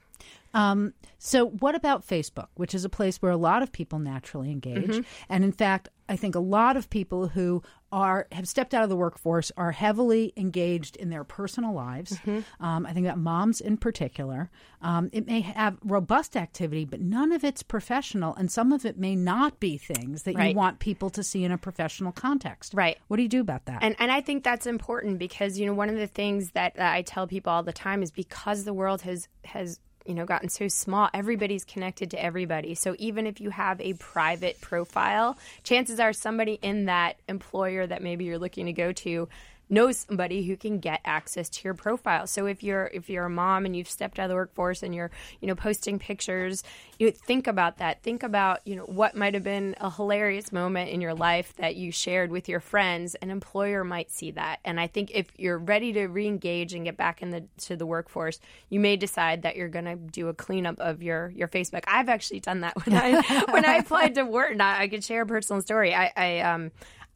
Um, 0.53 0.93
so, 1.17 1.47
what 1.47 1.75
about 1.75 2.05
Facebook, 2.05 2.47
which 2.55 2.73
is 2.73 2.85
a 2.85 2.89
place 2.89 3.21
where 3.21 3.31
a 3.31 3.37
lot 3.37 3.61
of 3.61 3.71
people 3.71 3.99
naturally 3.99 4.51
engage? 4.51 4.87
Mm-hmm. 4.87 5.01
And 5.29 5.43
in 5.43 5.51
fact, 5.51 5.89
I 6.09 6.17
think 6.17 6.35
a 6.35 6.39
lot 6.39 6.75
of 6.75 6.89
people 6.89 7.29
who 7.29 7.63
are 7.91 8.27
have 8.31 8.47
stepped 8.47 8.73
out 8.73 8.83
of 8.83 8.89
the 8.89 8.95
workforce 8.95 9.51
are 9.55 9.71
heavily 9.71 10.33
engaged 10.35 10.97
in 10.97 11.09
their 11.09 11.23
personal 11.23 11.73
lives. 11.73 12.17
Mm-hmm. 12.17 12.63
Um, 12.63 12.85
I 12.85 12.91
think 12.91 13.05
that 13.05 13.17
moms 13.17 13.61
in 13.61 13.77
particular. 13.77 14.49
Um, 14.81 15.09
it 15.13 15.25
may 15.25 15.41
have 15.41 15.77
robust 15.85 16.35
activity, 16.35 16.83
but 16.85 16.99
none 16.99 17.31
of 17.31 17.43
it's 17.43 17.63
professional, 17.63 18.35
and 18.35 18.51
some 18.51 18.73
of 18.73 18.85
it 18.85 18.97
may 18.97 19.15
not 19.15 19.59
be 19.59 19.77
things 19.77 20.23
that 20.23 20.35
right. 20.35 20.49
you 20.49 20.55
want 20.55 20.79
people 20.79 21.09
to 21.11 21.23
see 21.23 21.45
in 21.45 21.51
a 21.51 21.57
professional 21.57 22.11
context. 22.11 22.73
Right. 22.73 22.97
What 23.07 23.17
do 23.17 23.23
you 23.23 23.29
do 23.29 23.41
about 23.41 23.65
that? 23.65 23.81
And 23.81 23.95
and 23.99 24.11
I 24.11 24.19
think 24.21 24.43
that's 24.43 24.65
important 24.65 25.17
because 25.17 25.59
you 25.59 25.65
know 25.65 25.73
one 25.73 25.89
of 25.89 25.95
the 25.95 26.07
things 26.07 26.51
that, 26.51 26.75
that 26.75 26.93
I 26.93 27.03
tell 27.03 27.27
people 27.27 27.53
all 27.53 27.63
the 27.63 27.73
time 27.73 28.03
is 28.03 28.11
because 28.11 28.65
the 28.65 28.73
world 28.73 29.01
has 29.03 29.29
has 29.45 29.79
you 30.05 30.13
know 30.13 30.25
gotten 30.25 30.49
so 30.49 30.67
small 30.67 31.09
everybody's 31.13 31.63
connected 31.65 32.11
to 32.11 32.23
everybody. 32.23 32.75
So 32.75 32.95
even 32.99 33.27
if 33.27 33.39
you 33.39 33.49
have 33.49 33.79
a 33.81 33.93
private 33.93 34.59
profile 34.61 35.37
chances 35.63 35.99
are 35.99 36.13
somebody 36.13 36.59
in 36.61 36.85
that 36.85 37.17
employer 37.27 37.85
that 37.87 38.01
maybe 38.01 38.25
you're 38.25 38.39
looking 38.39 38.65
to 38.65 38.73
go 38.73 38.91
to 38.91 39.27
knows 39.71 39.97
somebody 39.97 40.43
who 40.43 40.57
can 40.57 40.79
get 40.79 40.99
access 41.05 41.49
to 41.49 41.63
your 41.63 41.73
profile. 41.73 42.27
So 42.27 42.45
if 42.45 42.61
you're 42.61 42.91
if 42.93 43.09
you're 43.09 43.25
a 43.25 43.29
mom 43.29 43.65
and 43.65 43.75
you've 43.75 43.89
stepped 43.89 44.19
out 44.19 44.25
of 44.25 44.29
the 44.29 44.35
workforce 44.35 44.83
and 44.83 44.93
you're 44.93 45.09
you 45.39 45.47
know 45.47 45.55
posting 45.55 45.97
pictures, 45.97 46.63
you 46.99 47.09
think 47.09 47.47
about 47.47 47.77
that. 47.77 48.03
Think 48.03 48.21
about 48.21 48.59
you 48.65 48.75
know 48.75 48.83
what 48.83 49.15
might 49.15 49.33
have 49.33 49.43
been 49.43 49.75
a 49.79 49.89
hilarious 49.89 50.51
moment 50.51 50.91
in 50.91 50.99
your 50.99 51.13
life 51.13 51.55
that 51.55 51.75
you 51.77 51.91
shared 51.91 52.31
with 52.31 52.49
your 52.49 52.59
friends. 52.59 53.15
An 53.15 53.31
employer 53.31 53.83
might 53.83 54.11
see 54.11 54.31
that, 54.31 54.59
and 54.65 54.79
I 54.79 54.87
think 54.87 55.11
if 55.13 55.27
you're 55.37 55.57
ready 55.57 55.93
to 55.93 56.07
reengage 56.07 56.73
and 56.73 56.83
get 56.83 56.97
back 56.97 57.21
in 57.21 57.31
the 57.31 57.45
to 57.59 57.77
the 57.77 57.85
workforce, 57.85 58.39
you 58.69 58.81
may 58.81 58.97
decide 58.97 59.43
that 59.43 59.55
you're 59.55 59.69
going 59.69 59.85
to 59.85 59.95
do 59.95 60.27
a 60.27 60.33
cleanup 60.33 60.79
of 60.79 61.01
your 61.01 61.29
your 61.29 61.47
Facebook. 61.47 61.83
I've 61.87 62.09
actually 62.09 62.41
done 62.41 62.59
that 62.61 62.75
when 62.85 62.95
I 62.97 63.45
when 63.51 63.65
I 63.65 63.77
applied 63.77 64.15
to 64.15 64.25
Wharton. 64.25 64.59
I, 64.59 64.81
I 64.81 64.87
could 64.89 65.03
share 65.03 65.21
a 65.21 65.25
personal 65.25 65.61
story. 65.61 65.95
I, 65.95 66.11
I 66.17 66.39
um 66.39 66.71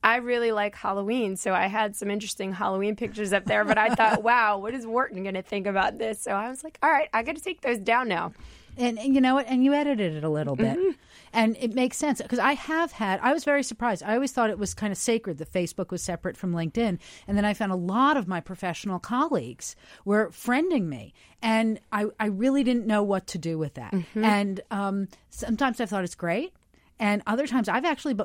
I 0.06 0.18
really 0.18 0.52
like 0.52 0.76
Halloween, 0.76 1.36
so 1.36 1.52
I 1.52 1.66
had 1.66 1.96
some 1.96 2.12
interesting 2.12 2.54
Halloween 2.54 2.96
pictures 2.96 3.34
up 3.34 3.46
there. 3.46 3.66
But 3.66 3.80
I 3.80 3.90
thought, 3.96 4.22
wow, 4.24 4.60
what 4.60 4.76
is 4.76 4.86
Wharton 4.86 5.24
going 5.24 5.34
to 5.34 5.42
think 5.42 5.66
about 5.66 5.98
this? 5.98 6.22
So 6.22 6.32
I 6.32 6.48
was 6.48 6.64
like, 6.64 6.78
all 6.84 6.92
right, 6.92 7.10
I 7.12 7.24
got 7.24 7.36
to 7.38 7.42
take 7.42 7.62
those 7.62 7.80
down 7.80 8.08
now. 8.08 8.32
And, 8.78 9.00
and, 9.00 9.16
you 9.16 9.22
know 9.22 9.34
what? 9.36 9.48
And 9.48 9.64
you 9.64 9.74
edited 9.74 10.16
it 10.16 10.24
a 10.24 10.30
little 10.30 10.56
bit. 10.56 10.78
Mm-hmm. 10.78 10.92
And 11.34 11.58
it 11.60 11.74
makes 11.74 11.98
sense 11.98 12.22
because 12.22 12.40
I 12.40 12.54
have 12.54 12.92
had, 12.92 13.20
I 13.24 13.34
was 13.34 13.46
very 13.46 13.64
surprised. 13.64 14.04
I 14.04 14.14
always 14.14 14.32
thought 14.32 14.50
it 14.50 14.60
was 14.60 14.74
kind 14.74 14.92
of 14.92 14.98
sacred 14.98 15.38
that 15.38 15.52
Facebook 15.52 15.92
was 15.92 16.04
separate 16.04 16.38
from 16.38 16.54
LinkedIn. 16.54 17.00
And 17.28 17.38
then 17.38 17.46
I 17.46 17.54
found 17.54 17.72
a 17.72 17.78
lot 17.78 18.16
of 18.16 18.28
my 18.28 18.42
professional 18.42 19.00
colleagues 19.00 19.76
were 20.04 20.30
friending 20.30 20.88
me. 20.88 21.14
And 21.42 21.80
I, 21.92 22.08
I 22.20 22.28
really 22.28 22.64
didn't 22.64 22.86
know 22.86 23.02
what 23.02 23.28
to 23.28 23.38
do 23.38 23.58
with 23.58 23.76
that. 23.76 23.94
Mm-hmm. 23.94 24.24
And 24.24 24.62
um, 24.72 25.08
sometimes 25.30 25.80
I 25.80 25.86
thought 25.86 26.04
it's 26.04 26.16
great. 26.16 26.54
And 27.00 27.24
other 27.26 27.48
times 27.48 27.70
I've 27.70 27.86
actually 27.86 28.16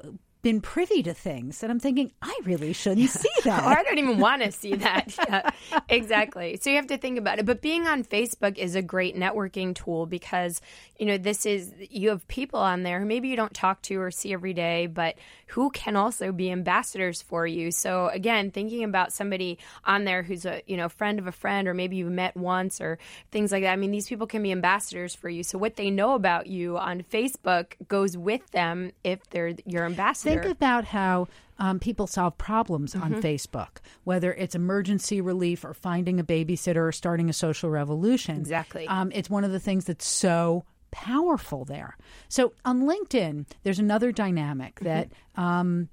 been 0.42 0.60
privy 0.60 1.02
to 1.02 1.12
things 1.12 1.62
and 1.62 1.70
I'm 1.70 1.78
thinking 1.78 2.12
I 2.22 2.38
really 2.44 2.72
shouldn't 2.72 3.10
see 3.10 3.28
that. 3.44 3.62
or 3.64 3.78
I 3.78 3.82
don't 3.82 3.98
even 3.98 4.18
want 4.18 4.42
to 4.42 4.52
see 4.52 4.76
that. 4.76 5.16
Yeah, 5.30 5.50
exactly. 5.88 6.58
So 6.60 6.70
you 6.70 6.76
have 6.76 6.88
to 6.88 6.96
think 6.96 7.18
about 7.18 7.38
it. 7.38 7.46
But 7.46 7.60
being 7.60 7.86
on 7.86 8.04
Facebook 8.04 8.58
is 8.58 8.74
a 8.74 8.82
great 8.82 9.16
networking 9.16 9.74
tool 9.74 10.06
because 10.06 10.60
you 10.98 11.06
know 11.06 11.18
this 11.18 11.46
is 11.46 11.72
you 11.78 12.08
have 12.08 12.26
people 12.26 12.58
on 12.58 12.82
there 12.82 13.00
who 13.00 13.06
maybe 13.06 13.28
you 13.28 13.36
don't 13.36 13.54
talk 13.54 13.82
to 13.82 14.00
or 14.00 14.10
see 14.10 14.32
every 14.32 14.54
day, 14.54 14.86
but 14.86 15.16
who 15.48 15.70
can 15.70 15.94
also 15.94 16.32
be 16.32 16.50
ambassadors 16.50 17.22
for 17.22 17.46
you. 17.46 17.70
So 17.70 18.08
again, 18.08 18.50
thinking 18.50 18.82
about 18.82 19.12
somebody 19.12 19.58
on 19.84 20.04
there 20.04 20.22
who's 20.22 20.46
a 20.46 20.62
you 20.66 20.76
know 20.76 20.88
friend 20.88 21.18
of 21.18 21.26
a 21.26 21.32
friend, 21.32 21.68
or 21.68 21.74
maybe 21.74 21.96
you've 21.96 22.10
met 22.10 22.36
once, 22.36 22.80
or 22.80 22.98
things 23.30 23.52
like 23.52 23.62
that. 23.62 23.72
I 23.72 23.76
mean, 23.76 23.90
these 23.90 24.08
people 24.08 24.26
can 24.26 24.42
be 24.42 24.52
ambassadors 24.52 25.14
for 25.14 25.28
you. 25.28 25.42
So 25.42 25.58
what 25.58 25.76
they 25.76 25.90
know 25.90 26.14
about 26.14 26.46
you 26.46 26.78
on 26.78 27.02
Facebook 27.02 27.74
goes 27.88 28.16
with 28.16 28.50
them 28.50 28.92
if 29.04 29.28
they're 29.30 29.54
your 29.66 29.84
ambassador 29.84 30.29
think 30.30 30.44
about 30.46 30.84
how 30.84 31.28
um, 31.58 31.78
people 31.78 32.06
solve 32.06 32.36
problems 32.38 32.94
mm-hmm. 32.94 33.14
on 33.14 33.22
Facebook, 33.22 33.78
whether 34.04 34.32
it's 34.32 34.54
emergency 34.54 35.20
relief 35.20 35.64
or 35.64 35.74
finding 35.74 36.18
a 36.18 36.24
babysitter 36.24 36.88
or 36.88 36.92
starting 36.92 37.28
a 37.28 37.32
social 37.32 37.70
revolution. 37.70 38.36
Exactly. 38.36 38.88
Um, 38.88 39.12
it's 39.14 39.28
one 39.28 39.44
of 39.44 39.52
the 39.52 39.60
things 39.60 39.84
that's 39.84 40.06
so 40.06 40.64
powerful 40.90 41.64
there. 41.64 41.96
So 42.28 42.52
on 42.64 42.82
LinkedIn, 42.82 43.46
there's 43.62 43.78
another 43.78 44.10
dynamic 44.12 44.76
mm-hmm. 44.76 44.86
that 44.86 45.12
um, 45.36 45.88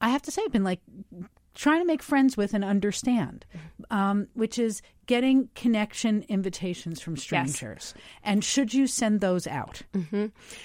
I 0.00 0.10
have 0.10 0.22
to 0.22 0.30
say, 0.30 0.42
I've 0.44 0.52
been 0.52 0.64
like 0.64 0.80
trying 1.54 1.80
to 1.80 1.86
make 1.86 2.02
friends 2.02 2.36
with 2.36 2.54
and 2.54 2.64
understand, 2.64 3.46
um, 3.90 4.28
which 4.34 4.58
is 4.58 4.82
getting 5.06 5.48
connection 5.54 6.24
invitations 6.28 7.00
from 7.00 7.16
strangers. 7.16 7.94
And 8.22 8.42
should 8.42 8.72
you 8.72 8.86
send 8.86 9.20
those 9.20 9.46
out? 9.46 9.82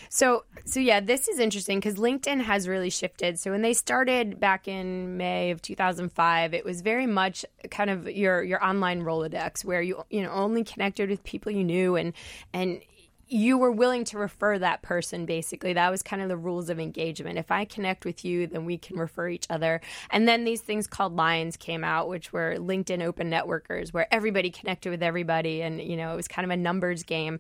So, 0.10 0.46
so 0.66 0.80
yeah, 0.80 1.00
this 1.00 1.28
is 1.28 1.40
interesting 1.40 1.80
because 1.80 1.96
LinkedIn 1.96 2.42
has 2.42 2.68
really 2.68 2.90
shifted. 2.90 3.38
So 3.38 3.52
when 3.52 3.62
they 3.62 3.74
started 3.74 4.40
back 4.40 4.68
in 4.68 5.18
May 5.18 5.52
of 5.52 5.62
2005, 5.62 6.54
it 6.54 6.64
was 6.64 6.82
very 6.82 7.06
much 7.06 7.46
kind 7.70 7.90
of 7.90 8.10
your 8.10 8.42
your 8.44 8.64
online 8.64 9.04
Rolodex 9.04 9.66
where 9.66 9.82
you 9.82 10.04
you 10.10 10.24
know 10.24 10.32
only 10.32 10.64
connected 10.64 11.10
with 11.10 11.24
people 11.24 11.52
you 11.52 11.64
knew 11.64 11.96
and 11.96 12.14
and 12.54 12.82
you 13.32 13.58
were 13.60 13.72
willing 13.72 14.04
to 14.06 14.18
refer 14.18 14.58
that 14.58 14.82
person 14.82 15.26
basically. 15.26 15.74
That 15.74 15.90
was 15.90 16.02
kind 16.02 16.22
of 16.22 16.30
the 16.30 16.38
rules 16.38 16.70
of 16.70 16.80
engagement. 16.80 17.38
If 17.38 17.52
i 17.52 17.64
connect 17.64 18.04
with 18.06 18.26
you 18.26 18.48
then 18.48 18.66
we 18.66 18.78
can 18.78 18.98
refer 18.98 19.30
each 19.30 19.46
other. 19.50 19.82
And 20.10 20.28
then 20.28 20.44
these 20.44 20.62
things 20.62 20.88
called 20.88 21.16
LIONs 21.16 21.56
came 21.56 21.84
out 21.84 22.10
which 22.10 22.34
were 22.34 22.56
linkedin 22.58 23.04
open 23.04 23.30
networkers 23.30 23.94
where 23.94 24.12
everybody 24.14 24.50
connected 24.50 24.90
with 24.90 25.04
everybody. 25.04 25.62
And 25.62 25.82
you 25.82 25.96
know 25.96 26.12
it 26.12 26.16
was 26.16 26.28
kind 26.28 26.46
of 26.46 26.52
a 26.52 26.58
numbers 26.58 27.04
game 27.04 27.40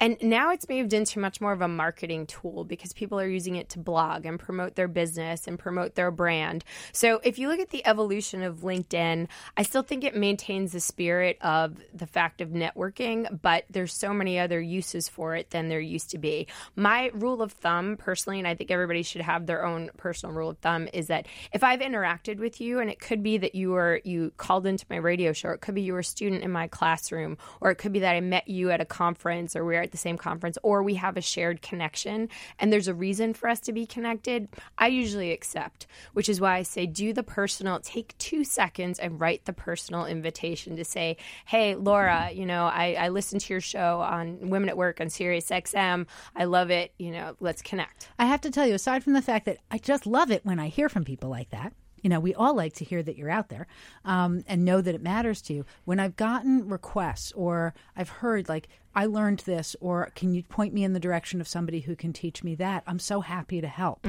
and 0.00 0.16
now 0.20 0.50
it's 0.50 0.68
moved 0.68 0.92
into 0.92 1.18
much 1.18 1.40
more 1.40 1.52
of 1.52 1.62
a 1.62 1.68
marketing 1.68 2.26
tool 2.26 2.64
because 2.64 2.92
people 2.92 3.18
are 3.18 3.26
using 3.26 3.56
it 3.56 3.70
to 3.70 3.78
blog 3.78 4.26
and 4.26 4.38
promote 4.38 4.74
their 4.74 4.88
business 4.88 5.46
and 5.46 5.58
promote 5.58 5.94
their 5.94 6.10
brand. 6.10 6.64
So 6.92 7.20
if 7.24 7.38
you 7.38 7.48
look 7.48 7.60
at 7.60 7.70
the 7.70 7.86
evolution 7.86 8.42
of 8.42 8.58
LinkedIn, 8.58 9.28
I 9.56 9.62
still 9.62 9.82
think 9.82 10.04
it 10.04 10.14
maintains 10.14 10.72
the 10.72 10.80
spirit 10.80 11.38
of 11.40 11.80
the 11.94 12.06
fact 12.06 12.40
of 12.40 12.50
networking, 12.50 13.40
but 13.40 13.64
there's 13.70 13.94
so 13.94 14.12
many 14.12 14.38
other 14.38 14.60
uses 14.60 15.08
for 15.08 15.34
it 15.34 15.50
than 15.50 15.68
there 15.68 15.80
used 15.80 16.10
to 16.10 16.18
be. 16.18 16.46
My 16.74 17.10
rule 17.14 17.40
of 17.40 17.52
thumb 17.52 17.96
personally, 17.96 18.38
and 18.38 18.46
I 18.46 18.54
think 18.54 18.70
everybody 18.70 19.02
should 19.02 19.22
have 19.22 19.46
their 19.46 19.64
own 19.64 19.90
personal 19.96 20.34
rule 20.34 20.50
of 20.50 20.58
thumb, 20.58 20.88
is 20.92 21.06
that 21.06 21.26
if 21.52 21.64
I've 21.64 21.80
interacted 21.80 22.38
with 22.38 22.60
you 22.60 22.80
and 22.80 22.90
it 22.90 23.00
could 23.00 23.22
be 23.22 23.38
that 23.38 23.54
you 23.54 23.70
were 23.70 24.00
you 24.04 24.32
called 24.36 24.66
into 24.66 24.84
my 24.90 24.96
radio 24.96 25.32
show, 25.32 25.50
it 25.50 25.62
could 25.62 25.74
be 25.74 25.82
you 25.82 25.94
were 25.94 26.00
a 26.00 26.04
student 26.04 26.42
in 26.42 26.50
my 26.50 26.68
classroom, 26.68 27.38
or 27.60 27.70
it 27.70 27.76
could 27.76 27.92
be 27.92 28.00
that 28.00 28.14
I 28.14 28.20
met 28.20 28.48
you 28.48 28.70
at 28.70 28.80
a 28.80 28.84
conference 28.84 29.56
or 29.56 29.64
we 29.64 29.76
are 29.76 29.85
at 29.86 29.92
the 29.92 29.98
same 29.98 30.18
conference 30.18 30.58
or 30.62 30.82
we 30.82 30.94
have 30.94 31.16
a 31.16 31.20
shared 31.20 31.62
connection 31.62 32.28
and 32.58 32.72
there's 32.72 32.88
a 32.88 32.94
reason 32.94 33.32
for 33.32 33.48
us 33.48 33.60
to 33.60 33.72
be 33.72 33.86
connected, 33.86 34.48
I 34.76 34.88
usually 34.88 35.32
accept, 35.32 35.86
which 36.12 36.28
is 36.28 36.40
why 36.40 36.56
I 36.56 36.62
say 36.62 36.86
do 36.86 37.12
the 37.12 37.22
personal, 37.22 37.80
take 37.80 38.16
two 38.18 38.44
seconds 38.44 38.98
and 38.98 39.20
write 39.20 39.44
the 39.44 39.52
personal 39.52 40.06
invitation 40.06 40.76
to 40.76 40.84
say, 40.84 41.16
hey, 41.46 41.74
Laura, 41.74 42.30
you 42.32 42.46
know, 42.46 42.66
I, 42.66 42.96
I 42.98 43.08
listened 43.08 43.40
to 43.42 43.54
your 43.54 43.60
show 43.60 44.00
on 44.00 44.50
Women 44.50 44.68
at 44.68 44.76
Work 44.76 45.00
on 45.00 45.08
Sirius 45.08 45.48
XM. 45.48 46.06
I 46.34 46.44
love 46.44 46.70
it. 46.70 46.92
You 46.98 47.12
know, 47.12 47.36
let's 47.40 47.62
connect. 47.62 48.08
I 48.18 48.26
have 48.26 48.40
to 48.42 48.50
tell 48.50 48.66
you, 48.66 48.74
aside 48.74 49.04
from 49.04 49.12
the 49.12 49.22
fact 49.22 49.46
that 49.46 49.58
I 49.70 49.78
just 49.78 50.06
love 50.06 50.30
it 50.30 50.44
when 50.44 50.58
I 50.58 50.68
hear 50.68 50.88
from 50.88 51.04
people 51.04 51.30
like 51.30 51.50
that. 51.50 51.72
You 52.06 52.10
know, 52.10 52.20
we 52.20 52.34
all 52.34 52.54
like 52.54 52.74
to 52.74 52.84
hear 52.84 53.02
that 53.02 53.16
you're 53.16 53.28
out 53.28 53.48
there 53.48 53.66
um, 54.04 54.44
and 54.46 54.64
know 54.64 54.80
that 54.80 54.94
it 54.94 55.02
matters 55.02 55.42
to 55.42 55.54
you. 55.54 55.66
When 55.86 55.98
I've 55.98 56.14
gotten 56.14 56.68
requests 56.68 57.32
or 57.32 57.74
I've 57.96 58.08
heard, 58.08 58.48
like, 58.48 58.68
I 58.94 59.06
learned 59.06 59.40
this, 59.40 59.74
or 59.80 60.12
can 60.14 60.32
you 60.32 60.44
point 60.44 60.72
me 60.72 60.84
in 60.84 60.92
the 60.92 61.00
direction 61.00 61.40
of 61.40 61.48
somebody 61.48 61.80
who 61.80 61.96
can 61.96 62.12
teach 62.12 62.44
me 62.44 62.54
that? 62.54 62.84
I'm 62.86 63.00
so 63.00 63.22
happy 63.22 63.60
to 63.60 63.66
help. 63.66 64.06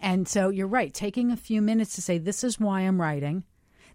And 0.00 0.26
so 0.26 0.48
you're 0.48 0.66
right, 0.66 0.92
taking 0.92 1.30
a 1.30 1.36
few 1.36 1.62
minutes 1.62 1.94
to 1.94 2.02
say, 2.02 2.18
this 2.18 2.42
is 2.42 2.58
why 2.58 2.80
I'm 2.80 3.00
writing 3.00 3.44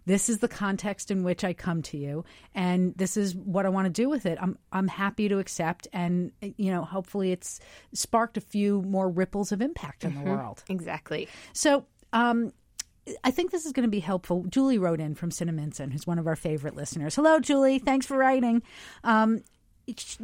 this 0.06 0.28
is 0.28 0.38
the 0.38 0.48
context 0.48 1.10
in 1.10 1.22
which 1.22 1.44
I 1.44 1.52
come 1.52 1.80
to 1.82 1.96
you, 1.96 2.24
and 2.56 2.92
this 2.96 3.16
is 3.16 3.36
what 3.36 3.66
I 3.66 3.68
want 3.68 3.84
to 3.84 3.90
do 4.02 4.08
with 4.08 4.26
it. 4.26 4.36
I'm 4.40 4.58
I'm 4.72 4.88
happy 4.88 5.28
to 5.28 5.38
accept, 5.38 5.86
and 5.92 6.32
you 6.40 6.72
know, 6.72 6.82
hopefully, 6.82 7.30
it's 7.30 7.60
sparked 7.92 8.36
a 8.36 8.40
few 8.40 8.82
more 8.82 9.08
ripples 9.08 9.52
of 9.52 9.62
impact 9.62 10.02
in 10.02 10.14
the 10.16 10.22
world. 10.22 10.64
Exactly. 10.68 11.28
So, 11.52 11.86
um, 12.12 12.52
I 13.24 13.30
think 13.30 13.50
this 13.50 13.66
is 13.66 13.72
going 13.72 13.86
to 13.86 13.90
be 13.90 14.00
helpful. 14.00 14.44
Julie 14.48 14.78
wrote 14.78 15.00
in 15.00 15.14
from 15.14 15.30
Cinnaminson, 15.30 15.92
who's 15.92 16.06
one 16.06 16.18
of 16.18 16.26
our 16.26 16.36
favorite 16.36 16.76
listeners. 16.76 17.16
Hello, 17.16 17.40
Julie. 17.40 17.78
Thanks 17.78 18.06
for 18.06 18.16
writing. 18.16 18.62
Um, 19.02 19.42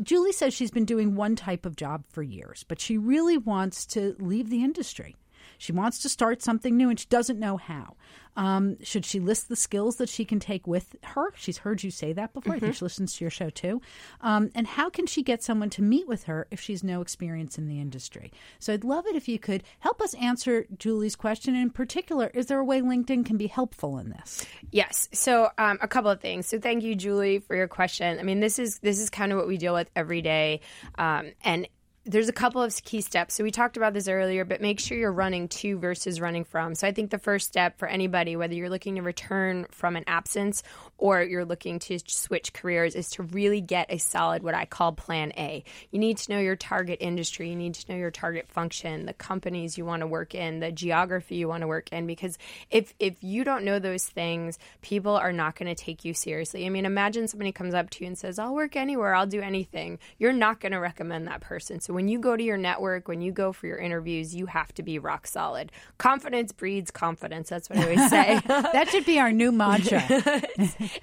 Julie 0.03 0.33
says 0.33 0.55
she's 0.55 0.71
been 0.71 0.85
doing 0.85 1.17
one 1.17 1.35
type 1.35 1.67
of 1.67 1.77
job 1.77 2.05
for 2.09 2.23
years, 2.23 2.65
but 2.69 2.81
she 2.81 2.97
really 2.97 3.37
wants 3.37 3.85
to 3.87 4.15
leave 4.19 4.51
the 4.51 4.63
industry. 4.63 5.17
She 5.59 5.73
wants 5.73 5.99
to 6.01 6.09
start 6.09 6.43
something 6.43 6.77
new 6.77 6.89
and 6.89 6.99
she 6.99 7.07
doesn't 7.09 7.39
know 7.39 7.57
how. 7.57 7.97
Um, 8.37 8.77
should 8.85 9.05
she 9.05 9.19
list 9.19 9.49
the 9.49 9.57
skills 9.57 9.97
that 9.97 10.09
she 10.09 10.25
can 10.25 10.39
take 10.39 10.67
with 10.69 10.95
her? 11.03 11.33
She's 11.35 11.59
heard 11.59 11.83
you 11.83 11.91
say 11.91 12.13
that 12.13 12.33
before. 12.33 12.55
I 12.55 12.61
think 12.61 12.77
she 12.77 12.85
listens 12.85 13.15
to 13.17 13.25
your 13.25 13.33
show 13.33 13.51
too. 13.51 13.83
Um, 14.21 14.51
and 14.55 14.65
how 14.65 14.89
can 14.91 15.07
she 15.07 15.25
get 15.25 15.43
someone 15.43 15.71
to 15.71 15.83
meet 15.83 16.07
with 16.07 16.25
her 16.25 16.47
if 16.53 16.61
she's 16.61 16.85
no 16.85 17.01
experience 17.01 17.59
in 17.59 17.67
the 17.67 17.81
industry? 17.81 18.33
So 18.61 18.73
I'd 18.73 18.85
love 18.85 19.07
it 19.07 19.17
if 19.17 19.27
you 19.27 19.41
could 19.41 19.65
help 19.81 20.01
us 20.01 20.15
answer 20.15 20.67
Julie's 20.79 21.17
question. 21.17 21.55
And 21.55 21.65
in 21.65 21.71
particular, 21.71 22.31
is 22.33 22.47
there 22.47 22.61
a 22.61 22.65
way 22.65 22.81
LinkedIn 22.81 23.27
can 23.27 23.37
be 23.37 23.49
helpful 23.49 23.99
in 23.99 24.11
this? 24.11 24.47
Yes. 24.71 25.09
So 25.13 25.51
um, 25.59 25.79
a 25.83 25.89
couple 25.89 26.13
of 26.13 26.21
things. 26.21 26.47
So 26.47 26.61
thank 26.61 26.85
you, 26.85 26.95
Julie, 26.95 27.41
for 27.41 27.57
your 27.57 27.69
question. 27.69 28.21
I 28.21 28.23
mean, 28.23 28.39
this 28.39 28.61
is 28.61 28.79
this 28.79 29.01
is 29.01 29.11
kind 29.11 29.33
of 29.33 29.39
what 29.39 29.49
we 29.49 29.57
deal 29.57 29.75
with 29.75 29.91
every 29.97 30.23
day, 30.23 30.61
um, 30.97 31.33
and 31.43 31.67
there's 32.09 32.29
a 32.29 32.33
couple 32.33 32.63
of 32.63 32.75
key 32.85 33.03
steps. 33.03 33.35
So 33.35 33.45
we 33.45 33.51
talked 33.51 33.77
about 33.77 33.93
this 33.93 34.09
earlier, 34.09 34.47
but 34.47 34.63
make 34.63 34.81
sure 34.81 34.97
you're 34.97 35.13
running 35.13 35.47
to 35.49 35.79
versus 35.79 36.23
running 36.23 36.45
from. 36.45 36.75
So 36.75 36.89
I 36.89 36.93
think 36.93 37.11
the 37.11 37.19
first 37.19 37.47
step 37.47 37.79
for 37.79 37.87
anybody, 37.87 38.35
whether 38.35 38.55
you're 38.55 38.71
looking 38.71 38.97
to 38.97 39.03
return 39.03 39.67
from 39.71 39.95
an 39.95 40.05
absence 40.07 40.63
or 40.99 41.23
you're 41.23 41.45
looking 41.45 41.79
to 41.79 41.99
switch 42.07 42.53
careers, 42.53 42.95
is 42.95 43.11
to 43.11 43.23
really 43.23 43.61
get 43.61 43.87
a 43.91 43.99
solid 43.99 44.43
what 44.43 44.55
I 44.55 44.65
call 44.65 44.93
plan 44.93 45.33
A. 45.37 45.65
You 45.91 45.99
need 45.99 46.19
to 46.19 46.33
know 46.33 46.39
your 46.39 46.57
target 46.57 46.99
industry, 47.01 47.49
you 47.49 47.57
need 47.57 47.75
to 47.75 47.93
know 47.93 47.99
your 47.99 48.11
target 48.11 48.49
function, 48.49 49.07
the 49.07 49.13
companies 49.13 49.79
you 49.79 49.85
want 49.85 50.01
to 50.01 50.07
work 50.07 50.35
in, 50.35 50.61
the 50.61 50.73
geography 50.73 51.37
you 51.37 51.49
want 51.49 51.63
to 51.63 51.67
work 51.67 51.93
in 51.93 52.07
because 52.07 52.37
if 52.71 52.95
if 52.99 53.23
you 53.23 53.45
don't 53.45 53.65
know 53.65 53.79
those 53.79 54.05
things, 54.05 54.59
people 54.83 55.17
are 55.17 55.33
not 55.33 55.57
going 55.57 55.75
to 55.75 55.81
take 55.81 56.05
you 56.05 56.15
seriously. 56.15 56.67
I 56.67 56.69
mean, 56.69 56.85
imagine 56.85 57.29
somebody 57.29 57.53
comes 57.53 57.75
up 57.75 57.91
to 57.91 58.05
you 58.05 58.09
and 58.09 58.19
says, 58.19 58.39
"I'll 58.39 58.55
work 58.55 58.77
anywhere, 58.77 59.15
I'll 59.15 59.27
do 59.27 59.41
anything." 59.41 59.99
You're 60.19 60.33
not 60.33 60.61
going 60.61 60.73
to 60.73 60.81
recommend 60.81 61.29
that 61.29 61.41
person. 61.41 61.81
So 61.81 61.95
when 61.95 62.09
you 62.09 62.19
go 62.19 62.37
to 62.37 62.43
your 62.43 62.57
network, 62.57 63.09
when 63.09 63.21
you 63.21 63.33
go 63.33 63.53
for 63.53 63.67
your 63.67 63.79
interviews, 63.79 64.35
you 64.35 64.47
have 64.47 64.73
to 64.75 64.83
be 64.83 64.99
rock 64.99 65.27
solid. 65.27 65.71
Confidence 65.99 66.53
breeds 66.53 66.91
confidence. 66.91 67.49
That's 67.49 67.71
what 67.71 67.79
I 67.79 67.83
always 67.83 68.11
say. 68.11 68.41
That 68.79 68.91
should 68.91 69.07
be 69.07 69.19
our 69.19 69.33
new 69.33 69.53
mantra. 69.53 70.03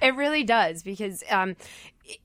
it 0.00 0.14
really 0.14 0.44
does 0.44 0.82
because 0.82 1.22
um, 1.30 1.56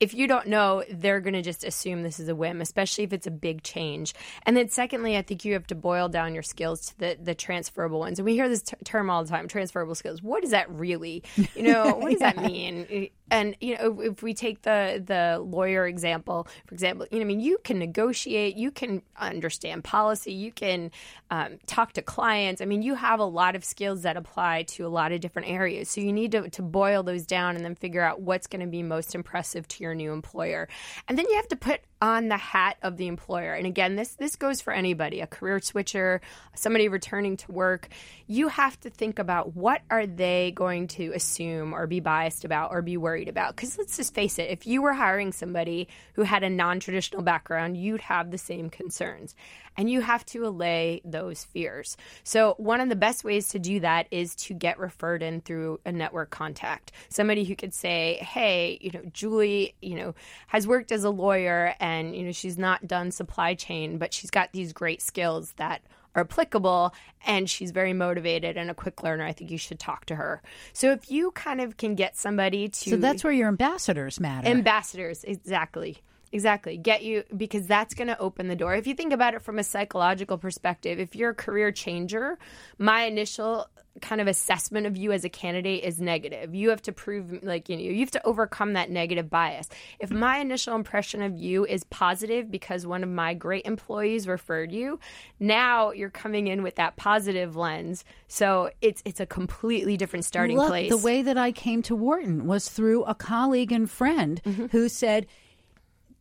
if 0.00 0.14
you 0.14 0.26
don't 0.26 0.46
know, 0.46 0.84
they're 0.90 1.20
going 1.20 1.34
to 1.34 1.42
just 1.42 1.64
assume 1.64 2.02
this 2.02 2.20
is 2.20 2.28
a 2.28 2.34
whim, 2.34 2.60
especially 2.60 3.04
if 3.04 3.12
it's 3.12 3.26
a 3.26 3.30
big 3.30 3.62
change. 3.62 4.14
And 4.44 4.56
then, 4.56 4.68
secondly, 4.68 5.16
I 5.16 5.22
think 5.22 5.44
you 5.44 5.52
have 5.54 5.66
to 5.68 5.74
boil 5.74 6.08
down 6.08 6.34
your 6.34 6.42
skills 6.42 6.86
to 6.86 6.98
the, 6.98 7.18
the 7.22 7.34
transferable 7.34 7.98
ones. 7.98 8.18
And 8.18 8.26
we 8.26 8.34
hear 8.34 8.48
this 8.48 8.62
t- 8.62 8.76
term 8.84 9.10
all 9.10 9.22
the 9.24 9.30
time 9.30 9.48
transferable 9.48 9.94
skills. 9.94 10.22
What 10.22 10.42
does 10.42 10.50
that 10.50 10.70
really, 10.70 11.22
you 11.54 11.62
know, 11.62 11.94
what 11.94 12.10
does 12.10 12.20
that 12.20 12.36
mean? 12.42 13.08
And, 13.30 13.56
you 13.60 13.78
know, 13.78 14.00
if, 14.00 14.12
if 14.12 14.22
we 14.22 14.34
take 14.34 14.62
the, 14.62 15.02
the 15.04 15.40
lawyer 15.42 15.86
example, 15.86 16.46
for 16.66 16.74
example, 16.74 17.06
you 17.10 17.18
know, 17.18 17.24
I 17.24 17.26
mean, 17.26 17.40
you 17.40 17.58
can 17.64 17.78
negotiate, 17.78 18.56
you 18.56 18.70
can 18.70 19.02
understand 19.16 19.84
policy, 19.84 20.32
you 20.32 20.52
can 20.52 20.90
um, 21.30 21.58
talk 21.66 21.94
to 21.94 22.02
clients. 22.02 22.60
I 22.60 22.66
mean, 22.66 22.82
you 22.82 22.94
have 22.94 23.20
a 23.20 23.24
lot 23.24 23.56
of 23.56 23.64
skills 23.64 24.02
that 24.02 24.18
apply 24.18 24.64
to 24.64 24.86
a 24.86 24.88
lot 24.88 25.12
of 25.12 25.20
different 25.20 25.48
areas. 25.48 25.88
So 25.88 26.02
you 26.02 26.12
need 26.12 26.32
to, 26.32 26.50
to 26.50 26.62
boil 26.62 27.02
those 27.02 27.24
down 27.24 27.56
and 27.56 27.64
then 27.64 27.74
figure 27.74 28.02
out 28.02 28.20
what's 28.20 28.46
going 28.46 28.60
to 28.60 28.66
be 28.66 28.82
most 28.82 29.14
impressive 29.14 29.66
to 29.72 29.84
your 29.84 29.94
new 29.94 30.12
employer. 30.12 30.68
And 31.08 31.18
then 31.18 31.26
you 31.28 31.36
have 31.36 31.48
to 31.48 31.56
put 31.56 31.80
on 32.00 32.28
the 32.28 32.36
hat 32.36 32.76
of 32.82 32.96
the 32.96 33.06
employer. 33.06 33.54
And 33.54 33.66
again, 33.66 33.94
this 33.94 34.14
this 34.16 34.36
goes 34.36 34.60
for 34.60 34.72
anybody, 34.72 35.20
a 35.20 35.26
career 35.26 35.60
switcher, 35.60 36.20
somebody 36.54 36.88
returning 36.88 37.36
to 37.38 37.52
work. 37.52 37.88
You 38.26 38.48
have 38.48 38.78
to 38.80 38.90
think 38.90 39.18
about 39.18 39.54
what 39.54 39.82
are 39.88 40.06
they 40.06 40.52
going 40.54 40.88
to 40.88 41.12
assume 41.12 41.72
or 41.72 41.86
be 41.86 42.00
biased 42.00 42.44
about 42.44 42.72
or 42.72 42.82
be 42.82 42.96
worried 42.96 43.28
about 43.28 43.56
cuz 43.56 43.78
let's 43.78 43.96
just 43.96 44.14
face 44.14 44.38
it, 44.38 44.50
if 44.50 44.66
you 44.66 44.82
were 44.82 44.94
hiring 44.94 45.32
somebody 45.32 45.88
who 46.14 46.22
had 46.22 46.42
a 46.42 46.50
non-traditional 46.50 47.22
background, 47.22 47.76
you'd 47.76 48.00
have 48.00 48.30
the 48.30 48.38
same 48.38 48.68
concerns. 48.68 49.34
And 49.76 49.90
you 49.90 50.00
have 50.00 50.24
to 50.26 50.46
allay 50.46 51.00
those 51.04 51.44
fears. 51.44 51.96
So, 52.24 52.54
one 52.58 52.80
of 52.80 52.88
the 52.88 52.96
best 52.96 53.24
ways 53.24 53.48
to 53.48 53.58
do 53.58 53.80
that 53.80 54.06
is 54.10 54.34
to 54.36 54.54
get 54.54 54.78
referred 54.78 55.22
in 55.22 55.40
through 55.40 55.80
a 55.84 55.92
network 55.92 56.30
contact. 56.30 56.92
Somebody 57.08 57.44
who 57.44 57.56
could 57.56 57.74
say, 57.74 58.18
"Hey, 58.22 58.78
you 58.80 58.90
know, 58.90 59.02
Julie, 59.12 59.74
you 59.80 59.94
know, 59.94 60.14
has 60.48 60.66
worked 60.66 60.92
as 60.92 61.04
a 61.04 61.10
lawyer 61.10 61.74
and, 61.80 62.14
you 62.14 62.24
know, 62.24 62.32
she's 62.32 62.58
not 62.58 62.86
done 62.86 63.10
supply 63.10 63.54
chain, 63.54 63.98
but 63.98 64.12
she's 64.12 64.30
got 64.30 64.52
these 64.52 64.72
great 64.72 65.00
skills 65.02 65.52
that 65.56 65.82
are 66.14 66.22
applicable 66.22 66.94
and 67.26 67.48
she's 67.48 67.70
very 67.70 67.92
motivated 67.92 68.56
and 68.56 68.70
a 68.70 68.74
quick 68.74 69.02
learner. 69.02 69.24
I 69.24 69.32
think 69.32 69.50
you 69.50 69.58
should 69.58 69.78
talk 69.78 70.04
to 70.06 70.16
her. 70.16 70.42
So 70.72 70.92
if 70.92 71.10
you 71.10 71.30
kind 71.32 71.60
of 71.60 71.76
can 71.76 71.94
get 71.94 72.16
somebody 72.16 72.68
to 72.68 72.90
So 72.90 72.96
that's 72.96 73.24
where 73.24 73.32
your 73.32 73.48
ambassadors 73.48 74.20
matter. 74.20 74.46
ambassadors 74.46 75.24
exactly 75.24 76.02
exactly 76.32 76.76
get 76.76 77.02
you 77.02 77.22
because 77.36 77.66
that's 77.66 77.94
going 77.94 78.08
to 78.08 78.18
open 78.18 78.48
the 78.48 78.56
door 78.56 78.74
if 78.74 78.86
you 78.86 78.94
think 78.94 79.12
about 79.12 79.34
it 79.34 79.42
from 79.42 79.58
a 79.58 79.64
psychological 79.64 80.38
perspective 80.38 80.98
if 80.98 81.14
you're 81.14 81.30
a 81.30 81.34
career 81.34 81.70
changer 81.70 82.38
my 82.78 83.02
initial 83.02 83.66
kind 84.00 84.20
of 84.20 84.26
assessment 84.26 84.86
of 84.86 84.96
you 84.96 85.12
as 85.12 85.24
a 85.24 85.28
candidate 85.28 85.84
is 85.84 86.00
negative. 86.00 86.54
You 86.54 86.70
have 86.70 86.82
to 86.82 86.92
prove, 86.92 87.42
like, 87.42 87.68
you 87.68 87.76
know, 87.76 87.82
you 87.82 88.00
have 88.00 88.10
to 88.12 88.26
overcome 88.26 88.72
that 88.72 88.90
negative 88.90 89.28
bias. 89.28 89.68
If 90.00 90.10
my 90.10 90.38
initial 90.38 90.74
impression 90.74 91.22
of 91.22 91.36
you 91.36 91.66
is 91.66 91.84
positive 91.84 92.50
because 92.50 92.86
one 92.86 93.02
of 93.02 93.10
my 93.10 93.34
great 93.34 93.66
employees 93.66 94.26
referred 94.26 94.72
you, 94.72 94.98
now 95.38 95.90
you're 95.90 96.10
coming 96.10 96.46
in 96.46 96.62
with 96.62 96.76
that 96.76 96.96
positive 96.96 97.56
lens. 97.56 98.04
So 98.28 98.70
it's 98.80 99.02
it's 99.04 99.20
a 99.20 99.26
completely 99.26 99.96
different 99.96 100.24
starting 100.24 100.56
Look, 100.56 100.68
place. 100.68 100.90
The 100.90 100.96
way 100.96 101.22
that 101.22 101.36
I 101.36 101.52
came 101.52 101.82
to 101.82 101.94
Wharton 101.94 102.46
was 102.46 102.68
through 102.68 103.04
a 103.04 103.14
colleague 103.14 103.72
and 103.72 103.90
friend 103.90 104.40
Mm-hmm. 104.42 104.66
who 104.66 104.88
said 104.88 105.26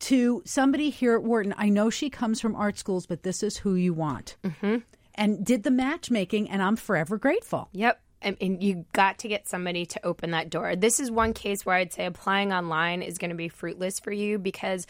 to 0.01 0.41
somebody 0.45 0.89
here 0.89 1.15
at 1.15 1.23
Wharton, 1.23 1.53
I 1.57 1.69
know 1.69 1.89
she 1.89 2.09
comes 2.09 2.41
from 2.41 2.55
art 2.55 2.77
schools, 2.77 3.05
but 3.05 3.23
this 3.23 3.43
is 3.43 3.57
who 3.57 3.75
you 3.75 3.93
want. 3.93 4.35
Mm-hmm. 4.43 4.77
And 5.15 5.45
did 5.45 5.63
the 5.63 5.71
matchmaking, 5.71 6.49
and 6.49 6.61
I'm 6.61 6.75
forever 6.75 7.17
grateful. 7.17 7.69
Yep. 7.73 8.01
And, 8.23 8.37
and 8.39 8.61
you 8.61 8.85
got 8.93 9.19
to 9.19 9.27
get 9.27 9.47
somebody 9.47 9.85
to 9.87 10.05
open 10.05 10.31
that 10.31 10.49
door. 10.49 10.75
This 10.75 10.99
is 10.99 11.09
one 11.09 11.33
case 11.33 11.65
where 11.65 11.75
I'd 11.75 11.91
say 11.91 12.05
applying 12.05 12.53
online 12.53 13.01
is 13.01 13.17
going 13.17 13.31
to 13.31 13.35
be 13.35 13.49
fruitless 13.49 13.99
for 13.99 14.11
you 14.11 14.37
because, 14.37 14.85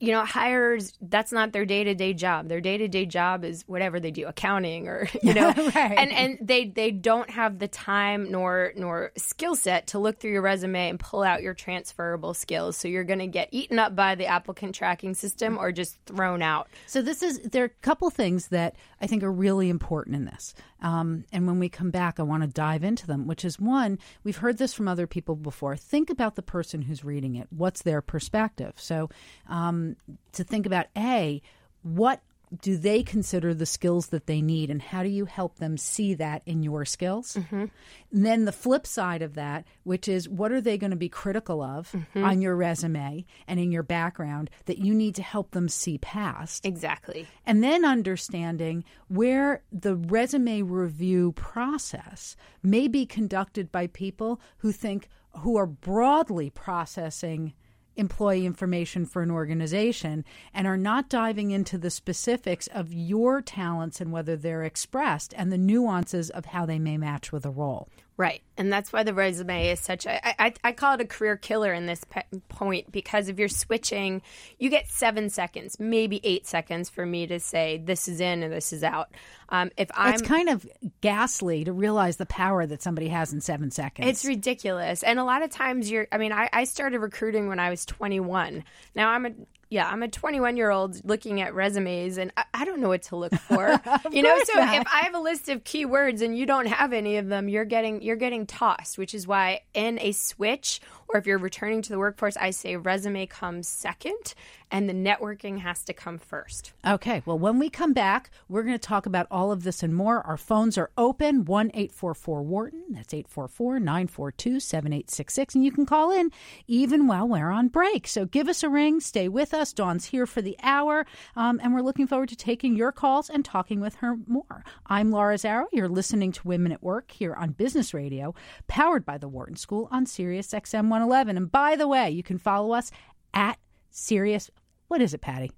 you 0.00 0.12
know, 0.12 0.24
hires, 0.24 0.92
that's 1.00 1.32
not 1.32 1.52
their 1.52 1.64
day 1.64 1.84
to 1.84 1.94
day 1.94 2.14
job. 2.14 2.48
Their 2.48 2.60
day 2.60 2.78
to 2.78 2.88
day 2.88 3.06
job 3.06 3.44
is 3.44 3.64
whatever 3.66 4.00
they 4.00 4.10
do, 4.10 4.26
accounting 4.26 4.88
or, 4.88 5.08
you 5.22 5.34
know, 5.34 5.52
Right. 5.74 5.98
and, 5.98 6.12
and 6.12 6.38
they, 6.40 6.66
they 6.66 6.90
don't 6.90 7.28
have 7.30 7.58
the 7.58 7.68
time 7.68 8.30
nor, 8.30 8.72
nor 8.76 9.12
skill 9.16 9.56
set 9.56 9.88
to 9.88 9.98
look 9.98 10.18
through 10.18 10.32
your 10.32 10.42
resume 10.42 10.88
and 10.88 10.98
pull 11.00 11.22
out 11.22 11.42
your 11.42 11.54
transferable 11.54 12.34
skills. 12.34 12.76
So 12.76 12.88
you're 12.88 13.04
going 13.04 13.18
to 13.18 13.26
get 13.26 13.48
eaten 13.50 13.78
up 13.78 13.94
by 13.94 14.14
the 14.14 14.26
applicant 14.26 14.74
tracking 14.74 15.14
system 15.14 15.58
or 15.58 15.72
just 15.72 15.96
thrown 16.06 16.42
out. 16.42 16.68
So 16.86 17.02
this 17.02 17.22
is 17.22 17.40
there 17.40 17.62
are 17.62 17.66
a 17.66 17.82
couple 17.82 18.10
things 18.10 18.48
that 18.48 18.76
I 19.00 19.06
think 19.06 19.22
are 19.22 19.32
really 19.32 19.68
important 19.68 20.16
in 20.16 20.24
this. 20.24 20.54
Um, 20.84 21.24
and 21.32 21.46
when 21.46 21.58
we 21.58 21.70
come 21.70 21.90
back, 21.90 22.20
I 22.20 22.24
want 22.24 22.42
to 22.42 22.46
dive 22.46 22.84
into 22.84 23.06
them. 23.06 23.26
Which 23.26 23.44
is 23.44 23.58
one, 23.58 23.98
we've 24.22 24.36
heard 24.36 24.58
this 24.58 24.74
from 24.74 24.86
other 24.86 25.06
people 25.06 25.34
before. 25.34 25.76
Think 25.76 26.10
about 26.10 26.36
the 26.36 26.42
person 26.42 26.82
who's 26.82 27.02
reading 27.02 27.36
it. 27.36 27.48
What's 27.50 27.82
their 27.82 28.02
perspective? 28.02 28.74
So 28.76 29.08
um, 29.48 29.96
to 30.32 30.44
think 30.44 30.66
about 30.66 30.86
a 30.96 31.40
what 31.82 32.20
do 32.60 32.76
they 32.76 33.02
consider 33.02 33.54
the 33.54 33.66
skills 33.66 34.08
that 34.08 34.26
they 34.26 34.40
need 34.42 34.70
and 34.70 34.80
how 34.80 35.02
do 35.02 35.08
you 35.08 35.24
help 35.24 35.58
them 35.58 35.76
see 35.76 36.14
that 36.14 36.42
in 36.46 36.62
your 36.62 36.84
skills? 36.84 37.34
Mm-hmm. 37.34 37.64
And 38.12 38.26
then 38.26 38.44
the 38.44 38.52
flip 38.52 38.86
side 38.86 39.22
of 39.22 39.34
that 39.34 39.64
which 39.82 40.08
is 40.08 40.28
what 40.28 40.52
are 40.52 40.60
they 40.60 40.78
going 40.78 40.90
to 40.90 40.96
be 40.96 41.08
critical 41.08 41.62
of 41.62 41.90
mm-hmm. 41.92 42.24
on 42.24 42.40
your 42.40 42.56
resume 42.56 43.24
and 43.46 43.60
in 43.60 43.72
your 43.72 43.82
background 43.82 44.50
that 44.66 44.78
you 44.78 44.94
need 44.94 45.14
to 45.16 45.22
help 45.22 45.50
them 45.52 45.68
see 45.68 45.98
past? 45.98 46.64
Exactly. 46.64 47.26
and 47.46 47.62
then 47.62 47.84
understanding 47.84 48.84
where 49.08 49.62
the 49.72 49.96
resume 49.96 50.62
review 50.62 51.32
process 51.32 52.36
may 52.62 52.88
be 52.88 53.06
conducted 53.06 53.70
by 53.72 53.86
people 53.88 54.40
who 54.58 54.72
think 54.72 55.08
who 55.38 55.56
are 55.56 55.66
broadly 55.66 56.50
processing 56.50 57.52
employee 57.96 58.46
information 58.46 59.06
for 59.06 59.22
an 59.22 59.30
organization 59.30 60.24
and 60.52 60.66
are 60.66 60.76
not 60.76 61.08
diving 61.08 61.50
into 61.50 61.78
the 61.78 61.90
specifics 61.90 62.66
of 62.68 62.92
your 62.92 63.40
talents 63.40 64.00
and 64.00 64.12
whether 64.12 64.36
they're 64.36 64.64
expressed 64.64 65.32
and 65.36 65.52
the 65.52 65.58
nuances 65.58 66.30
of 66.30 66.46
how 66.46 66.66
they 66.66 66.78
may 66.78 66.96
match 66.96 67.32
with 67.32 67.44
a 67.44 67.50
role. 67.50 67.88
Right. 68.16 68.42
And 68.56 68.72
that's 68.72 68.92
why 68.92 69.02
the 69.02 69.12
resume 69.12 69.70
is 69.70 69.80
such 69.80 70.06
a, 70.06 70.24
I, 70.24 70.46
I, 70.46 70.54
I 70.62 70.72
call 70.72 70.94
it 70.94 71.00
a 71.00 71.04
career 71.04 71.36
killer 71.36 71.72
in 71.72 71.86
this 71.86 72.04
pe- 72.04 72.22
point 72.48 72.92
because 72.92 73.28
if 73.28 73.40
you're 73.40 73.48
switching, 73.48 74.22
you 74.56 74.70
get 74.70 74.88
seven 74.88 75.30
seconds, 75.30 75.80
maybe 75.80 76.20
eight 76.22 76.46
seconds 76.46 76.88
for 76.88 77.04
me 77.04 77.26
to 77.26 77.40
say 77.40 77.82
this 77.84 78.06
is 78.06 78.20
in 78.20 78.44
and 78.44 78.52
this 78.52 78.72
is 78.72 78.84
out. 78.84 79.10
Um, 79.48 79.72
if 79.76 79.90
I'm, 79.94 80.14
it's 80.14 80.22
kind 80.22 80.48
of 80.48 80.64
ghastly 81.00 81.64
to 81.64 81.72
realize 81.72 82.16
the 82.16 82.26
power 82.26 82.64
that 82.64 82.82
somebody 82.82 83.08
has 83.08 83.32
in 83.32 83.40
seven 83.40 83.72
seconds. 83.72 84.06
It's 84.06 84.24
ridiculous. 84.24 85.02
And 85.02 85.18
a 85.18 85.24
lot 85.24 85.42
of 85.42 85.50
times 85.50 85.90
you're 85.90 86.06
I 86.12 86.18
mean, 86.18 86.32
I, 86.32 86.48
I 86.52 86.64
started 86.64 87.00
recruiting 87.00 87.48
when 87.48 87.58
I 87.58 87.70
was 87.70 87.84
twenty 87.84 88.20
one. 88.20 88.62
Now 88.94 89.10
I'm 89.10 89.26
a 89.26 89.32
yeah, 89.74 89.88
I'm 89.88 90.04
a 90.04 90.08
21 90.08 90.56
year 90.56 90.70
old 90.70 91.04
looking 91.04 91.40
at 91.40 91.52
resumes 91.52 92.16
and 92.16 92.30
I, 92.36 92.44
I 92.54 92.64
don't 92.64 92.80
know 92.80 92.88
what 92.88 93.02
to 93.04 93.16
look 93.16 93.34
for. 93.48 93.80
you 94.12 94.22
know, 94.22 94.38
so 94.44 94.60
not. 94.60 94.76
if 94.76 94.86
I 94.86 95.00
have 95.00 95.16
a 95.16 95.18
list 95.18 95.48
of 95.48 95.64
keywords 95.64 96.22
and 96.22 96.38
you 96.38 96.46
don't 96.46 96.66
have 96.66 96.92
any 96.92 97.16
of 97.16 97.26
them, 97.26 97.48
you're 97.48 97.64
getting 97.64 98.00
you're 98.00 98.14
getting 98.14 98.46
tossed, 98.46 98.98
which 98.98 99.14
is 99.14 99.26
why 99.26 99.62
in 99.74 99.98
a 99.98 100.12
switch 100.12 100.80
or 101.08 101.18
if 101.18 101.26
you're 101.26 101.38
returning 101.38 101.82
to 101.82 101.90
the 101.90 101.98
workforce, 101.98 102.36
I 102.36 102.50
say 102.50 102.76
resume 102.76 103.26
comes 103.26 103.66
second 103.66 104.34
and 104.74 104.88
the 104.88 104.92
networking 104.92 105.60
has 105.60 105.84
to 105.84 105.92
come 105.92 106.18
first. 106.18 106.72
Okay, 106.84 107.22
well, 107.24 107.38
when 107.38 107.60
we 107.60 107.70
come 107.70 107.92
back, 107.92 108.32
we're 108.48 108.64
going 108.64 108.76
to 108.76 108.88
talk 108.88 109.06
about 109.06 109.28
all 109.30 109.52
of 109.52 109.62
this 109.62 109.84
and 109.84 109.94
more. 109.94 110.20
Our 110.26 110.36
phones 110.36 110.76
are 110.76 110.90
open 110.98 111.44
1 111.44 111.70
844 111.72 112.42
Wharton. 112.42 112.82
That's 112.90 113.14
844 113.14 113.78
942 113.78 114.58
7866. 114.58 115.54
And 115.54 115.64
you 115.64 115.70
can 115.70 115.86
call 115.86 116.10
in 116.10 116.32
even 116.66 117.06
while 117.06 117.28
we're 117.28 117.52
on 117.52 117.68
break. 117.68 118.08
So 118.08 118.24
give 118.24 118.48
us 118.48 118.64
a 118.64 118.68
ring, 118.68 118.98
stay 118.98 119.28
with 119.28 119.54
us. 119.54 119.72
Dawn's 119.72 120.06
here 120.06 120.26
for 120.26 120.42
the 120.42 120.56
hour, 120.60 121.06
um, 121.36 121.60
and 121.62 121.72
we're 121.72 121.80
looking 121.80 122.08
forward 122.08 122.30
to 122.30 122.36
taking 122.36 122.74
your 122.74 122.90
calls 122.90 123.30
and 123.30 123.44
talking 123.44 123.78
with 123.78 123.94
her 123.96 124.16
more. 124.26 124.64
I'm 124.86 125.12
Laura 125.12 125.36
Zarrow. 125.36 125.66
You're 125.70 125.88
listening 125.88 126.32
to 126.32 126.48
Women 126.48 126.72
at 126.72 126.82
Work 126.82 127.12
here 127.12 127.34
on 127.34 127.50
Business 127.50 127.94
Radio, 127.94 128.34
powered 128.66 129.06
by 129.06 129.18
the 129.18 129.28
Wharton 129.28 129.54
School 129.54 129.86
on 129.92 130.04
Sirius 130.04 130.48
XM 130.48 130.88
111. 130.88 131.36
And 131.36 131.52
by 131.52 131.76
the 131.76 131.86
way, 131.86 132.10
you 132.10 132.24
can 132.24 132.38
follow 132.38 132.72
us 132.72 132.90
at 133.32 133.56
Sirius. 133.94 134.50
What 134.88 135.00
is 135.00 135.14
it, 135.14 135.20
Patty? 135.20 135.50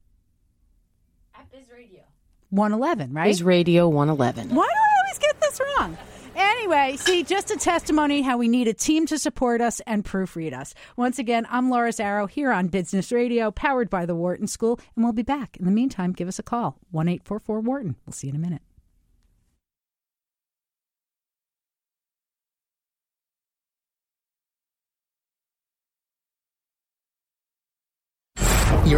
At 1.34 1.50
Biz 1.50 1.70
Radio. 1.72 2.02
111, 2.50 3.12
right? 3.12 3.28
is 3.28 3.42
Radio 3.42 3.88
111. 3.88 4.54
Why 4.54 4.54
do 4.54 4.60
I 4.60 5.02
always 5.02 5.18
get 5.18 5.40
this 5.40 5.60
wrong? 5.60 5.96
Anyway, 6.36 6.96
see, 6.98 7.22
just 7.22 7.50
a 7.50 7.56
testimony 7.56 8.20
how 8.20 8.36
we 8.36 8.46
need 8.46 8.68
a 8.68 8.74
team 8.74 9.06
to 9.06 9.18
support 9.18 9.60
us 9.62 9.80
and 9.86 10.04
proofread 10.04 10.52
us. 10.52 10.74
Once 10.96 11.18
again, 11.18 11.46
I'm 11.50 11.70
Laura 11.70 11.90
Zarrow 11.90 12.28
here 12.28 12.52
on 12.52 12.68
Business 12.68 13.10
Radio, 13.10 13.50
powered 13.50 13.88
by 13.88 14.04
the 14.04 14.14
Wharton 14.14 14.46
School, 14.46 14.78
and 14.94 15.04
we'll 15.04 15.14
be 15.14 15.22
back. 15.22 15.56
In 15.56 15.64
the 15.64 15.70
meantime, 15.70 16.12
give 16.12 16.28
us 16.28 16.38
a 16.38 16.42
call, 16.42 16.76
1 16.90 17.08
844 17.08 17.60
Wharton. 17.60 17.96
We'll 18.04 18.12
see 18.12 18.26
you 18.26 18.32
in 18.32 18.36
a 18.36 18.42
minute. 18.42 18.62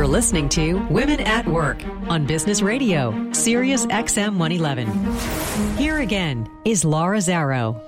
Listening 0.09 0.49
to 0.49 0.75
Women 0.89 1.21
at 1.21 1.47
Work 1.47 1.85
on 2.09 2.25
Business 2.25 2.63
Radio, 2.63 3.33
Sirius 3.33 3.85
XM 3.87 4.39
111. 4.39 5.77
Here 5.77 5.99
again 5.99 6.49
is 6.65 6.85
Laura 6.85 7.19
Zarrow. 7.19 7.79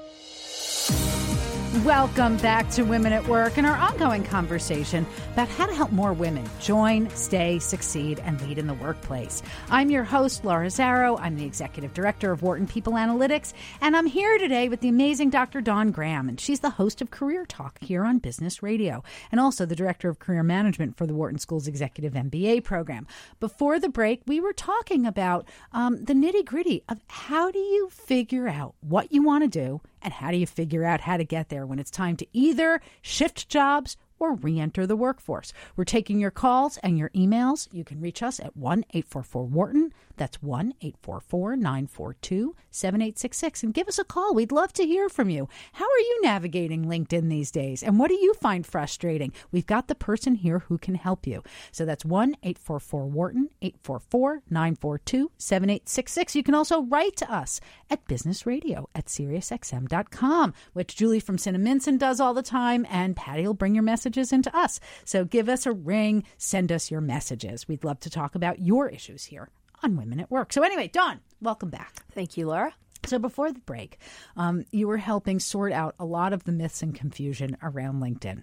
Welcome 1.85 2.37
back 2.37 2.69
to 2.73 2.83
Women 2.83 3.15
at 3.15 3.27
Work 3.27 3.57
and 3.57 3.67
our 3.67 3.77
ongoing 3.77 4.23
conversation 4.23 5.07
about 5.33 5.49
how 5.49 5.65
to 5.65 5.73
help 5.73 5.93
more 5.93 6.13
women 6.13 6.45
join, 6.61 7.09
stay, 7.11 7.59
succeed, 7.59 8.21
and 8.21 8.39
lead 8.43 8.59
in 8.59 8.67
the 8.67 8.75
workplace. 8.75 9.43
I'm 9.71 9.89
your 9.89 10.05
host, 10.05 10.45
Laura 10.45 10.67
Zarrow. 10.67 11.19
I'm 11.19 11.37
the 11.37 11.47
Executive 11.47 11.95
Director 11.95 12.33
of 12.33 12.43
Wharton 12.43 12.67
People 12.67 12.95
Analytics, 12.95 13.55
and 13.81 13.97
I'm 13.97 14.05
here 14.05 14.37
today 14.37 14.69
with 14.69 14.81
the 14.81 14.91
amazing 14.91 15.31
Dr. 15.31 15.63
Dawn 15.63 15.91
Graham, 15.91 16.29
and 16.29 16.39
she's 16.39 16.61
the 16.61 16.69
host 16.69 17.01
of 17.01 17.11
Career 17.11 17.47
Talk 17.47 17.79
here 17.81 18.05
on 18.05 18.19
Business 18.19 18.63
Radio, 18.63 19.03
and 19.33 19.41
also 19.41 19.65
the 19.65 19.77
Director 19.77 20.11
of 20.11 20.19
Career 20.19 20.43
Management 20.43 20.99
for 20.99 21.07
the 21.07 21.15
Wharton 21.15 21.39
School's 21.39 21.67
Executive 21.67 22.13
MBA 22.13 22.63
program. 22.63 23.07
Before 23.39 23.79
the 23.79 23.89
break, 23.89 24.21
we 24.27 24.39
were 24.39 24.53
talking 24.53 25.07
about 25.07 25.49
um, 25.73 26.05
the 26.05 26.15
nitty 26.15 26.45
gritty 26.45 26.83
of 26.91 27.01
how 27.09 27.51
do 27.51 27.59
you 27.59 27.89
figure 27.89 28.49
out 28.49 28.75
what 28.81 29.13
you 29.13 29.23
want 29.23 29.45
to 29.45 29.49
do 29.49 29.81
and 30.03 30.13
how 30.15 30.31
do 30.31 30.37
you 30.37 30.47
figure 30.47 30.85
out 30.85 31.03
how 31.03 31.17
to 31.17 31.25
get 31.25 31.49
there 31.49 31.67
when 31.67 31.79
it's 31.79 31.91
time 31.91 32.17
to 32.17 32.27
either 32.33 32.81
shift 33.03 33.49
jobs 33.49 33.97
or 34.19 34.35
re 34.35 34.59
enter 34.59 34.87
the 34.87 34.97
workforce? 34.97 35.53
We're 35.77 35.85
taking 35.85 36.21
your 36.21 36.31
calls 36.31 36.77
and 36.79 36.99
your 36.99 37.11
emails. 37.11 37.69
You 37.73 37.85
can 37.85 38.01
reach 38.01 38.23
us 38.23 38.41
at 38.41 38.57
1 38.57 38.85
844 38.91 39.45
Wharton. 39.47 39.93
That's 40.21 40.43
1 40.43 40.75
844 40.83 41.57
942 41.57 42.55
7866. 42.71 43.63
And 43.63 43.73
give 43.73 43.89
us 43.89 43.99
a 43.99 44.05
call. 44.05 44.35
We'd 44.35 44.53
love 44.53 44.71
to 44.75 44.85
hear 44.87 45.09
from 45.09 45.31
you. 45.31 45.49
How 45.73 45.87
are 45.87 45.99
you 45.99 46.21
navigating 46.23 46.85
LinkedIn 46.85 47.31
these 47.31 47.51
days? 47.51 47.83
And 47.83 47.99
what 47.99 48.09
do 48.09 48.17
you 48.17 48.35
find 48.35 48.67
frustrating? 48.67 49.33
We've 49.51 49.67
got 49.67 49.89
the 49.89 49.95
person 49.95 50.35
here 50.35 50.59
who 50.59 50.77
can 50.77 50.97
help 50.97 51.27
you. 51.27 51.43
So 51.73 51.87
that's 51.87 52.05
1 52.05 52.37
844 52.43 53.07
Wharton, 53.07 53.49
844 53.63 54.43
942 54.51 55.31
7866. 55.39 56.37
You 56.37 56.43
can 56.43 56.55
also 56.55 56.83
write 56.83 57.17
to 57.17 57.33
us 57.33 57.59
at 57.89 58.05
businessradio 58.05 58.89
at 58.95 59.07
SiriusXM.com, 59.07 60.53
which 60.75 60.97
Julie 60.97 61.21
from 61.21 61.39
Cinnaminson 61.39 61.99
does 61.99 62.21
all 62.21 62.35
the 62.35 62.43
time, 62.43 62.87
and 62.91 63.17
Patty 63.17 63.47
will 63.47 63.55
bring 63.55 63.75
your 63.75 63.85
messages 63.85 64.35
into 64.35 64.55
us. 64.55 64.81
So 65.07 65.25
give 65.25 65.49
us 65.49 65.65
a 65.65 65.73
ring, 65.73 66.25
send 66.37 66.71
us 66.71 66.91
your 66.91 67.01
messages. 67.01 67.67
We'd 67.67 67.85
love 67.85 68.01
to 68.01 68.11
talk 68.11 68.35
about 68.35 68.59
your 68.59 68.87
issues 68.87 69.25
here 69.25 69.49
on 69.83 69.97
Women 69.97 70.21
at 70.21 70.31
Work. 70.31 70.53
So, 70.53 70.63
anyway, 70.63 70.89
Dawn, 70.89 71.21
welcome 71.41 71.71
back. 71.71 72.05
Thank 72.13 72.37
you, 72.37 72.47
Laura. 72.49 72.75
So 73.07 73.19
before 73.19 73.51
the 73.51 73.61
break, 73.61 73.99
um, 74.37 74.65
you 74.73 74.87
were 74.87 74.99
helping 74.99 75.41
sort 75.41 75.73
out 75.73 75.95
a 75.99 76.05
lot 76.05 76.35
of 76.35 76.45
the 76.45 76.53
myths 76.53 76.83
and 76.83 76.95
confusion 76.95 77.57
around 77.63 78.03
LinkedIn, 78.03 78.43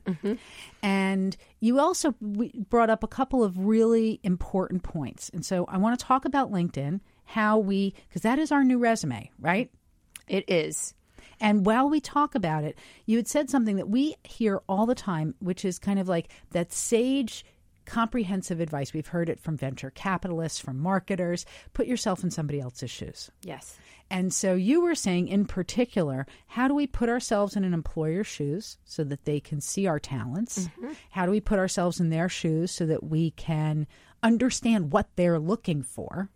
and 0.81 1.37
you 1.59 1.79
also 1.79 2.15
brought 2.19 2.89
up 2.89 3.03
a 3.03 3.07
couple 3.07 3.43
of 3.43 3.57
really 3.59 4.19
important 4.23 4.81
points. 4.81 5.29
And 5.29 5.45
so 5.45 5.65
I 5.65 5.77
want 5.77 5.99
to 5.99 6.03
talk 6.03 6.25
about 6.25 6.51
LinkedIn, 6.51 7.01
how 7.25 7.59
we 7.59 7.93
because 8.09 8.23
that 8.23 8.39
is 8.39 8.51
our 8.51 8.63
new 8.63 8.79
resume, 8.79 9.29
right? 9.39 9.71
It 10.27 10.49
is. 10.49 10.95
And 11.39 11.65
while 11.65 11.87
we 11.87 11.99
talk 11.99 12.33
about 12.33 12.63
it, 12.63 12.79
you 13.05 13.17
had 13.17 13.27
said 13.27 13.51
something 13.51 13.75
that 13.75 13.89
we 13.89 14.15
hear 14.23 14.61
all 14.67 14.87
the 14.87 14.95
time, 14.95 15.35
which 15.39 15.65
is 15.65 15.77
kind 15.77 15.99
of 15.99 16.07
like 16.07 16.29
that 16.51 16.73
sage 16.73 17.45
comprehensive 17.87 18.59
advice. 18.59 18.93
We've 18.93 19.07
heard 19.07 19.29
it 19.29 19.39
from 19.39 19.57
venture 19.57 19.89
capitalists, 19.89 20.59
from 20.59 20.77
marketers. 20.77 21.45
Put 21.73 21.87
yourself 21.87 22.23
in 22.23 22.29
somebody 22.29 22.59
else's 22.59 22.91
shoes. 22.91 23.31
Yes. 23.41 23.79
And 24.09 24.33
so 24.33 24.53
you 24.53 24.81
were 24.81 24.95
saying, 24.95 25.27
in 25.29 25.45
particular, 25.45 26.27
how 26.47 26.67
do 26.67 26.75
we 26.75 26.85
put 26.85 27.09
ourselves 27.09 27.55
in 27.55 27.63
an 27.63 27.73
employer's 27.73 28.27
shoes 28.27 28.77
so 28.85 29.03
that 29.05 29.25
they 29.25 29.39
can 29.39 29.59
see 29.59 29.87
our 29.87 29.99
talents? 29.99 30.67
Mm-hmm. 30.67 30.93
How 31.09 31.25
do 31.25 31.31
we 31.31 31.41
put 31.41 31.59
ourselves 31.59 31.99
in 31.99 32.09
their 32.09 32.29
shoes 32.29 32.71
so 32.71 32.85
that 32.85 33.03
we 33.03 33.31
can 33.31 33.87
understand 34.21 34.91
what 34.91 35.07
they're 35.15 35.39
looking 35.39 35.81
for? 35.81 36.29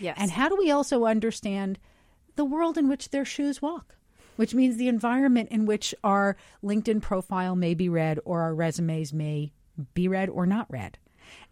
Yes. 0.00 0.16
And 0.18 0.30
how 0.30 0.48
do 0.48 0.56
we 0.56 0.70
also 0.70 1.04
understand 1.04 1.78
the 2.36 2.44
world 2.44 2.76
in 2.76 2.88
which 2.88 3.10
their 3.10 3.24
shoes 3.24 3.62
walk? 3.62 3.96
Which 4.36 4.54
means 4.54 4.76
the 4.76 4.88
environment 4.88 5.50
in 5.50 5.64
which 5.64 5.94
our 6.02 6.36
LinkedIn 6.62 7.00
profile 7.00 7.54
may 7.54 7.74
be 7.74 7.88
read 7.88 8.18
or 8.24 8.42
our 8.42 8.54
resumes 8.54 9.12
may 9.12 9.52
be 9.94 10.08
read 10.08 10.28
or 10.28 10.46
not 10.46 10.66
read. 10.70 10.98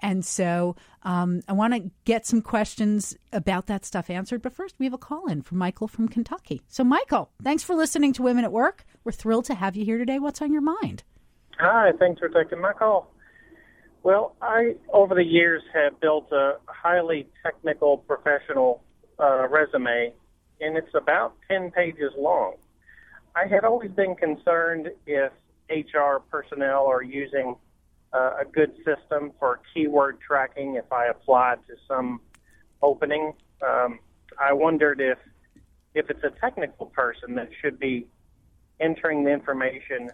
And 0.00 0.24
so 0.24 0.76
um, 1.02 1.40
I 1.48 1.52
want 1.52 1.74
to 1.74 1.90
get 2.04 2.26
some 2.26 2.42
questions 2.42 3.16
about 3.32 3.66
that 3.66 3.84
stuff 3.84 4.10
answered. 4.10 4.42
But 4.42 4.52
first, 4.52 4.74
we 4.78 4.86
have 4.86 4.92
a 4.92 4.98
call 4.98 5.26
in 5.26 5.42
from 5.42 5.58
Michael 5.58 5.88
from 5.88 6.08
Kentucky. 6.08 6.62
So, 6.68 6.84
Michael, 6.84 7.30
thanks 7.42 7.62
for 7.62 7.74
listening 7.74 8.12
to 8.14 8.22
Women 8.22 8.44
at 8.44 8.52
Work. 8.52 8.84
We're 9.04 9.12
thrilled 9.12 9.46
to 9.46 9.54
have 9.54 9.76
you 9.76 9.84
here 9.84 9.98
today. 9.98 10.18
What's 10.18 10.42
on 10.42 10.52
your 10.52 10.62
mind? 10.62 11.04
Hi, 11.58 11.92
thanks 11.98 12.18
for 12.18 12.28
taking 12.28 12.60
my 12.60 12.72
call. 12.72 13.12
Well, 14.02 14.34
I, 14.42 14.74
over 14.92 15.14
the 15.14 15.24
years, 15.24 15.62
have 15.72 16.00
built 16.00 16.32
a 16.32 16.54
highly 16.66 17.28
technical 17.44 17.98
professional 17.98 18.82
uh, 19.20 19.46
resume, 19.48 20.12
and 20.60 20.76
it's 20.76 20.94
about 20.94 21.34
10 21.48 21.70
pages 21.70 22.12
long. 22.18 22.54
I 23.36 23.46
had 23.46 23.64
always 23.64 23.92
been 23.92 24.16
concerned 24.16 24.88
if 25.06 25.32
HR 25.70 26.18
personnel 26.30 26.86
are 26.86 27.02
using 27.02 27.54
uh, 28.12 28.32
a 28.40 28.44
good 28.44 28.74
system 28.84 29.32
for 29.38 29.60
keyword 29.72 30.18
tracking 30.20 30.76
if 30.76 30.90
I 30.92 31.06
applied 31.06 31.58
to 31.68 31.74
some 31.88 32.20
opening. 32.82 33.32
Um, 33.66 33.98
I 34.40 34.52
wondered 34.52 35.00
if 35.00 35.18
if 35.94 36.08
it's 36.08 36.24
a 36.24 36.30
technical 36.40 36.86
person 36.86 37.34
that 37.34 37.50
should 37.60 37.78
be 37.78 38.06
entering 38.80 39.24
the 39.24 39.30
information 39.30 40.10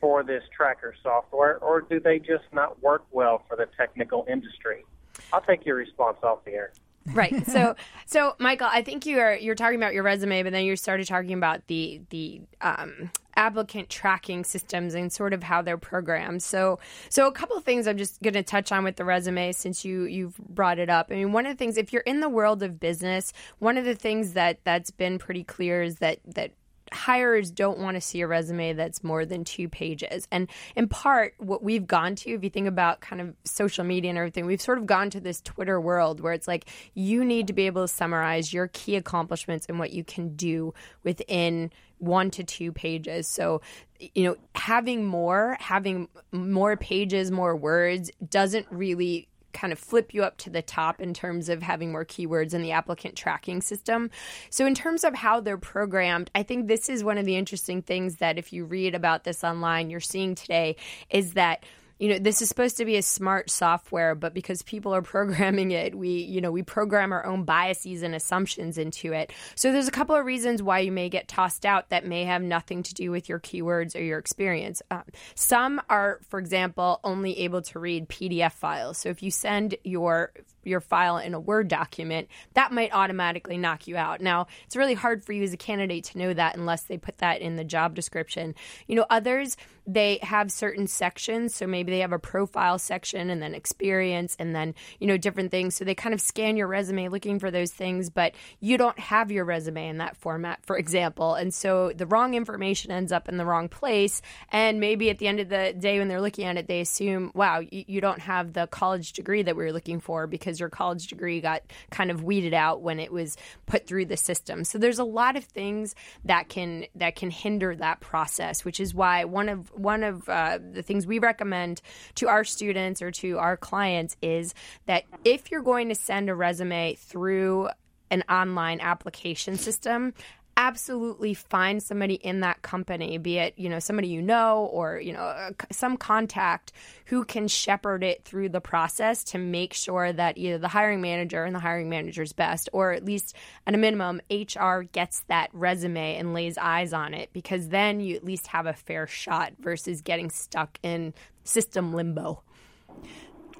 for 0.00 0.22
this 0.22 0.42
tracker 0.56 0.94
software, 1.02 1.58
or 1.58 1.82
do 1.82 2.00
they 2.00 2.18
just 2.18 2.44
not 2.52 2.82
work 2.82 3.04
well 3.10 3.42
for 3.48 3.56
the 3.56 3.66
technical 3.76 4.24
industry? 4.30 4.84
I'll 5.32 5.42
take 5.42 5.66
your 5.66 5.76
response 5.76 6.18
off 6.22 6.44
the 6.44 6.52
air. 6.52 6.72
Right. 7.12 7.46
So, 7.46 7.74
so 8.06 8.36
Michael, 8.38 8.68
I 8.70 8.82
think 8.82 9.06
you 9.06 9.18
are 9.18 9.34
you're 9.34 9.54
talking 9.54 9.76
about 9.76 9.94
your 9.94 10.02
resume, 10.02 10.42
but 10.42 10.52
then 10.52 10.64
you 10.64 10.76
started 10.76 11.06
talking 11.06 11.32
about 11.32 11.66
the 11.66 12.00
the 12.10 12.42
um, 12.60 13.10
applicant 13.38 13.88
tracking 13.88 14.44
systems 14.44 14.94
and 14.94 15.12
sort 15.12 15.32
of 15.32 15.44
how 15.44 15.62
they're 15.62 15.78
programmed. 15.78 16.42
So, 16.42 16.80
so 17.08 17.28
a 17.28 17.32
couple 17.32 17.56
of 17.56 17.62
things 17.62 17.86
I'm 17.86 17.96
just 17.96 18.20
going 18.20 18.34
to 18.34 18.42
touch 18.42 18.72
on 18.72 18.82
with 18.82 18.96
the 18.96 19.04
resume 19.04 19.52
since 19.52 19.84
you 19.84 20.02
you've 20.02 20.36
brought 20.36 20.80
it 20.80 20.90
up. 20.90 21.06
I 21.10 21.14
mean, 21.14 21.32
one 21.32 21.46
of 21.46 21.52
the 21.52 21.56
things 21.56 21.78
if 21.78 21.92
you're 21.92 22.02
in 22.02 22.18
the 22.20 22.28
world 22.28 22.64
of 22.64 22.80
business, 22.80 23.32
one 23.60 23.78
of 23.78 23.84
the 23.84 23.94
things 23.94 24.32
that 24.32 24.58
that's 24.64 24.90
been 24.90 25.18
pretty 25.18 25.44
clear 25.44 25.82
is 25.82 25.96
that 25.96 26.18
that 26.34 26.50
hires 26.92 27.50
don't 27.50 27.78
want 27.78 27.96
to 27.96 28.00
see 28.00 28.22
a 28.22 28.26
resume 28.26 28.72
that's 28.72 29.04
more 29.04 29.24
than 29.24 29.44
two 29.44 29.68
pages. 29.68 30.26
And 30.32 30.48
in 30.74 30.88
part, 30.88 31.34
what 31.38 31.62
we've 31.62 31.86
gone 31.86 32.16
to, 32.16 32.30
if 32.30 32.42
you 32.42 32.50
think 32.50 32.66
about 32.66 33.00
kind 33.00 33.20
of 33.20 33.34
social 33.44 33.84
media 33.84 34.10
and 34.10 34.18
everything, 34.18 34.46
we've 34.46 34.60
sort 34.60 34.78
of 34.78 34.86
gone 34.86 35.10
to 35.10 35.20
this 35.20 35.40
Twitter 35.40 35.80
world 35.80 36.20
where 36.20 36.32
it's 36.32 36.48
like 36.48 36.66
you 36.94 37.24
need 37.24 37.46
to 37.48 37.52
be 37.52 37.66
able 37.66 37.82
to 37.82 37.88
summarize 37.88 38.52
your 38.52 38.68
key 38.68 38.96
accomplishments 38.96 39.66
and 39.68 39.78
what 39.78 39.92
you 39.92 40.02
can 40.02 40.34
do 40.34 40.74
within 41.04 41.70
one 41.98 42.30
to 42.32 42.44
two 42.44 42.72
pages. 42.72 43.28
So, 43.28 43.60
you 43.98 44.24
know, 44.24 44.36
having 44.54 45.04
more, 45.04 45.56
having 45.60 46.08
more 46.32 46.76
pages, 46.76 47.30
more 47.30 47.56
words 47.56 48.10
doesn't 48.28 48.66
really 48.70 49.28
kind 49.52 49.72
of 49.72 49.78
flip 49.78 50.14
you 50.14 50.22
up 50.22 50.36
to 50.36 50.50
the 50.50 50.62
top 50.62 51.00
in 51.00 51.14
terms 51.14 51.48
of 51.48 51.62
having 51.62 51.90
more 51.90 52.04
keywords 52.04 52.54
in 52.54 52.62
the 52.62 52.72
applicant 52.72 53.16
tracking 53.16 53.60
system. 53.60 54.10
So, 54.50 54.66
in 54.66 54.74
terms 54.74 55.04
of 55.04 55.14
how 55.14 55.40
they're 55.40 55.58
programmed, 55.58 56.30
I 56.34 56.42
think 56.42 56.68
this 56.68 56.88
is 56.88 57.02
one 57.02 57.18
of 57.18 57.26
the 57.26 57.36
interesting 57.36 57.82
things 57.82 58.16
that 58.16 58.38
if 58.38 58.52
you 58.52 58.64
read 58.64 58.94
about 58.94 59.24
this 59.24 59.42
online, 59.42 59.90
you're 59.90 60.00
seeing 60.00 60.34
today 60.34 60.76
is 61.10 61.32
that 61.32 61.64
you 61.98 62.08
know 62.08 62.18
this 62.18 62.40
is 62.40 62.48
supposed 62.48 62.76
to 62.76 62.84
be 62.84 62.96
a 62.96 63.02
smart 63.02 63.50
software 63.50 64.14
but 64.14 64.34
because 64.34 64.62
people 64.62 64.94
are 64.94 65.02
programming 65.08 65.70
it 65.70 65.94
we 65.94 66.10
you 66.10 66.40
know 66.40 66.50
we 66.50 66.62
program 66.62 67.12
our 67.12 67.24
own 67.26 67.44
biases 67.44 68.02
and 68.02 68.14
assumptions 68.14 68.78
into 68.78 69.12
it 69.12 69.32
so 69.54 69.72
there's 69.72 69.88
a 69.88 69.92
couple 69.92 70.14
of 70.14 70.24
reasons 70.24 70.62
why 70.62 70.78
you 70.78 70.92
may 70.92 71.08
get 71.08 71.28
tossed 71.28 71.66
out 71.66 71.90
that 71.90 72.06
may 72.06 72.24
have 72.24 72.42
nothing 72.42 72.82
to 72.82 72.94
do 72.94 73.10
with 73.10 73.28
your 73.28 73.40
keywords 73.40 73.94
or 73.94 74.02
your 74.02 74.18
experience 74.18 74.82
um, 74.90 75.02
some 75.34 75.80
are 75.88 76.20
for 76.28 76.38
example 76.38 77.00
only 77.04 77.38
able 77.40 77.62
to 77.62 77.78
read 77.78 78.08
pdf 78.08 78.52
files 78.52 78.98
so 78.98 79.08
if 79.08 79.22
you 79.22 79.30
send 79.30 79.74
your 79.84 80.32
your 80.68 80.80
file 80.80 81.18
in 81.18 81.34
a 81.34 81.40
Word 81.40 81.68
document, 81.68 82.28
that 82.54 82.72
might 82.72 82.92
automatically 82.92 83.56
knock 83.56 83.86
you 83.86 83.96
out. 83.96 84.20
Now, 84.20 84.46
it's 84.66 84.76
really 84.76 84.94
hard 84.94 85.24
for 85.24 85.32
you 85.32 85.42
as 85.42 85.52
a 85.52 85.56
candidate 85.56 86.04
to 86.04 86.18
know 86.18 86.34
that 86.34 86.56
unless 86.56 86.84
they 86.84 86.98
put 86.98 87.18
that 87.18 87.40
in 87.40 87.56
the 87.56 87.64
job 87.64 87.94
description. 87.94 88.54
You 88.86 88.96
know, 88.96 89.06
others, 89.10 89.56
they 89.86 90.18
have 90.22 90.52
certain 90.52 90.86
sections. 90.86 91.54
So 91.54 91.66
maybe 91.66 91.87
they 91.90 92.00
have 92.00 92.12
a 92.12 92.18
profile 92.18 92.78
section 92.78 93.30
and 93.30 93.42
then 93.42 93.54
experience 93.54 94.36
and 94.38 94.54
then, 94.54 94.74
you 94.98 95.06
know, 95.06 95.16
different 95.16 95.50
things. 95.50 95.74
So 95.74 95.84
they 95.84 95.94
kind 95.94 96.14
of 96.14 96.20
scan 96.20 96.56
your 96.56 96.66
resume 96.66 97.08
looking 97.08 97.38
for 97.38 97.50
those 97.50 97.72
things, 97.72 98.10
but 98.10 98.34
you 98.60 98.76
don't 98.76 98.98
have 98.98 99.30
your 99.30 99.44
resume 99.44 99.88
in 99.88 99.98
that 99.98 100.16
format, 100.16 100.64
for 100.64 100.76
example. 100.76 101.34
And 101.34 101.52
so 101.52 101.92
the 101.94 102.06
wrong 102.06 102.34
information 102.34 102.90
ends 102.90 103.12
up 103.12 103.28
in 103.28 103.36
the 103.36 103.44
wrong 103.44 103.68
place. 103.68 104.22
And 104.50 104.80
maybe 104.80 105.10
at 105.10 105.18
the 105.18 105.28
end 105.28 105.40
of 105.40 105.48
the 105.48 105.74
day, 105.78 105.98
when 105.98 106.08
they're 106.08 106.20
looking 106.20 106.44
at 106.44 106.56
it, 106.56 106.66
they 106.66 106.80
assume, 106.80 107.32
wow, 107.34 107.60
you, 107.60 107.84
you 107.86 108.00
don't 108.00 108.20
have 108.20 108.52
the 108.52 108.66
college 108.66 109.12
degree 109.12 109.42
that 109.42 109.56
we 109.56 109.64
were 109.64 109.72
looking 109.72 110.00
for 110.00 110.26
because 110.26 110.60
your 110.60 110.68
college 110.68 111.06
degree 111.06 111.40
got 111.40 111.62
kind 111.90 112.10
of 112.10 112.22
weeded 112.22 112.54
out 112.54 112.82
when 112.82 113.00
it 113.00 113.12
was 113.12 113.36
put 113.66 113.86
through 113.86 114.06
the 114.06 114.16
system. 114.16 114.64
So 114.64 114.78
there's 114.78 114.98
a 114.98 115.04
lot 115.04 115.36
of 115.36 115.44
things 115.44 115.94
that 116.24 116.48
can 116.48 116.86
that 116.96 117.16
can 117.16 117.30
hinder 117.30 117.74
that 117.76 118.00
process, 118.00 118.64
which 118.64 118.80
is 118.80 118.94
why 118.94 119.24
one 119.24 119.48
of 119.48 119.70
one 119.72 120.02
of 120.02 120.28
uh, 120.28 120.58
the 120.72 120.82
things 120.82 121.06
we 121.06 121.18
recommend 121.18 121.77
to 122.16 122.28
our 122.28 122.44
students 122.44 123.02
or 123.02 123.10
to 123.10 123.38
our 123.38 123.56
clients 123.56 124.16
is 124.22 124.54
that 124.86 125.04
if 125.24 125.50
you're 125.50 125.62
going 125.62 125.88
to 125.88 125.94
send 125.94 126.28
a 126.28 126.34
resume 126.34 126.94
through 126.94 127.68
an 128.10 128.24
online 128.28 128.80
application 128.80 129.56
system, 129.56 130.14
absolutely 130.58 131.34
find 131.34 131.80
somebody 131.80 132.14
in 132.14 132.40
that 132.40 132.60
company, 132.62 133.16
be 133.16 133.38
it, 133.38 133.54
you 133.56 133.68
know, 133.68 133.78
somebody 133.78 134.08
you 134.08 134.20
know 134.20 134.68
or, 134.72 134.98
you 134.98 135.12
know, 135.12 135.50
some 135.70 135.96
contact 135.96 136.72
who 137.06 137.24
can 137.24 137.46
shepherd 137.46 138.02
it 138.02 138.24
through 138.24 138.48
the 138.48 138.60
process 138.60 139.22
to 139.22 139.38
make 139.38 139.72
sure 139.72 140.12
that 140.12 140.36
either 140.36 140.58
the 140.58 140.66
hiring 140.66 141.00
manager 141.00 141.44
and 141.44 141.54
the 141.54 141.60
hiring 141.60 141.88
manager's 141.88 142.32
best, 142.32 142.68
or 142.72 142.92
at 142.92 143.04
least 143.04 143.36
at 143.68 143.74
a 143.74 143.78
minimum, 143.78 144.20
HR 144.32 144.80
gets 144.80 145.20
that 145.28 145.48
resume 145.52 146.16
and 146.16 146.34
lays 146.34 146.58
eyes 146.58 146.92
on 146.92 147.14
it 147.14 147.30
because 147.32 147.68
then 147.68 148.00
you 148.00 148.16
at 148.16 148.24
least 148.24 148.48
have 148.48 148.66
a 148.66 148.72
fair 148.72 149.06
shot 149.06 149.52
versus 149.60 150.02
getting 150.02 150.28
stuck 150.28 150.76
in 150.82 151.14
system 151.44 151.94
limbo. 151.94 152.42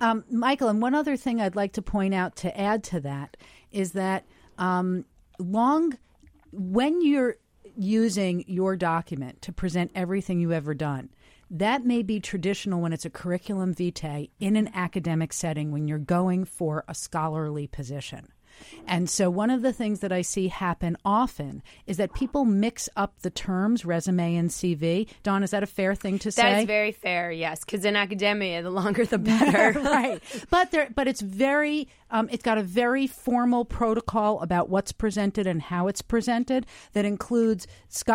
Um, 0.00 0.24
Michael, 0.32 0.68
and 0.68 0.82
one 0.82 0.96
other 0.96 1.16
thing 1.16 1.40
I'd 1.40 1.54
like 1.54 1.74
to 1.74 1.82
point 1.82 2.12
out 2.12 2.34
to 2.36 2.60
add 2.60 2.82
to 2.84 3.00
that 3.00 3.36
is 3.70 3.92
that 3.92 4.24
um, 4.58 5.04
long 5.38 5.96
when 6.52 7.00
you're 7.02 7.36
using 7.76 8.44
your 8.46 8.76
document 8.76 9.42
to 9.42 9.52
present 9.52 9.90
everything 9.94 10.40
you've 10.40 10.52
ever 10.52 10.74
done, 10.74 11.10
that 11.50 11.84
may 11.84 12.02
be 12.02 12.20
traditional 12.20 12.80
when 12.80 12.92
it's 12.92 13.04
a 13.04 13.10
curriculum 13.10 13.72
vitae 13.72 14.28
in 14.38 14.56
an 14.56 14.70
academic 14.74 15.32
setting 15.32 15.70
when 15.70 15.88
you're 15.88 15.98
going 15.98 16.44
for 16.44 16.84
a 16.88 16.94
scholarly 16.94 17.66
position. 17.66 18.28
And 18.86 19.08
so, 19.08 19.30
one 19.30 19.50
of 19.50 19.62
the 19.62 19.72
things 19.72 20.00
that 20.00 20.12
I 20.12 20.22
see 20.22 20.48
happen 20.48 20.96
often 21.04 21.62
is 21.86 21.96
that 21.98 22.14
people 22.14 22.44
mix 22.44 22.88
up 22.96 23.20
the 23.20 23.30
terms 23.30 23.84
resume 23.84 24.36
and 24.36 24.50
CV. 24.50 25.08
Dawn, 25.22 25.42
is 25.42 25.50
that 25.50 25.62
a 25.62 25.66
fair 25.66 25.94
thing 25.94 26.18
to 26.20 26.32
say? 26.32 26.42
That 26.42 26.58
is 26.60 26.66
very 26.66 26.92
fair, 26.92 27.30
yes. 27.30 27.64
Because 27.64 27.84
in 27.84 27.96
academia, 27.96 28.62
the 28.62 28.70
longer 28.70 29.04
the 29.04 29.18
better. 29.18 29.78
right. 29.82 30.22
But 30.50 30.70
there, 30.70 30.88
but 30.94 31.08
it's 31.08 31.20
very, 31.20 31.88
um, 32.10 32.28
it's 32.32 32.42
got 32.42 32.58
a 32.58 32.62
very 32.62 33.06
formal 33.06 33.64
protocol 33.64 34.40
about 34.40 34.68
what's 34.68 34.92
presented 34.92 35.46
and 35.46 35.60
how 35.60 35.88
it's 35.88 36.02
presented 36.02 36.66
that 36.92 37.04
includes 37.04 37.66
sc- 37.88 38.10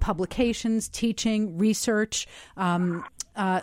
publications, 0.00 0.88
teaching, 0.88 1.56
research. 1.58 2.26
Um, 2.56 3.04
uh, 3.36 3.60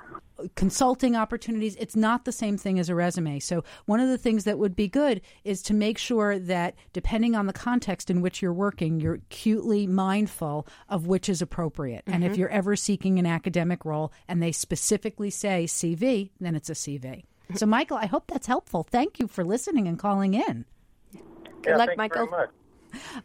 consulting 0.55 1.15
opportunities. 1.15 1.75
It's 1.77 1.95
not 1.95 2.25
the 2.25 2.31
same 2.31 2.57
thing 2.57 2.79
as 2.79 2.89
a 2.89 2.95
resume. 2.95 3.39
So, 3.39 3.63
one 3.85 3.99
of 3.99 4.09
the 4.09 4.17
things 4.17 4.43
that 4.43 4.59
would 4.59 4.75
be 4.75 4.87
good 4.87 5.21
is 5.43 5.61
to 5.63 5.73
make 5.73 5.97
sure 5.97 6.39
that, 6.39 6.75
depending 6.93 7.35
on 7.35 7.47
the 7.47 7.53
context 7.53 8.09
in 8.09 8.21
which 8.21 8.41
you're 8.41 8.53
working, 8.53 8.99
you're 8.99 9.15
acutely 9.15 9.87
mindful 9.87 10.67
of 10.89 11.07
which 11.07 11.29
is 11.29 11.41
appropriate. 11.41 12.05
Mm-hmm. 12.05 12.13
And 12.13 12.23
if 12.23 12.31
mm-hmm. 12.31 12.39
you're 12.41 12.49
ever 12.49 12.75
seeking 12.75 13.19
an 13.19 13.25
academic 13.25 13.85
role 13.85 14.11
and 14.27 14.41
they 14.41 14.51
specifically 14.51 15.29
say 15.29 15.65
CV, 15.65 16.31
then 16.39 16.55
it's 16.55 16.69
a 16.69 16.73
CV. 16.73 17.23
So, 17.55 17.65
Michael, 17.65 17.97
I 17.97 18.05
hope 18.05 18.27
that's 18.27 18.47
helpful. 18.47 18.83
Thank 18.83 19.19
you 19.19 19.27
for 19.27 19.43
listening 19.43 19.85
and 19.89 19.99
calling 19.99 20.35
in. 20.35 20.63
Good 21.63 21.75
luck, 21.75 21.89
Michael. 21.97 22.29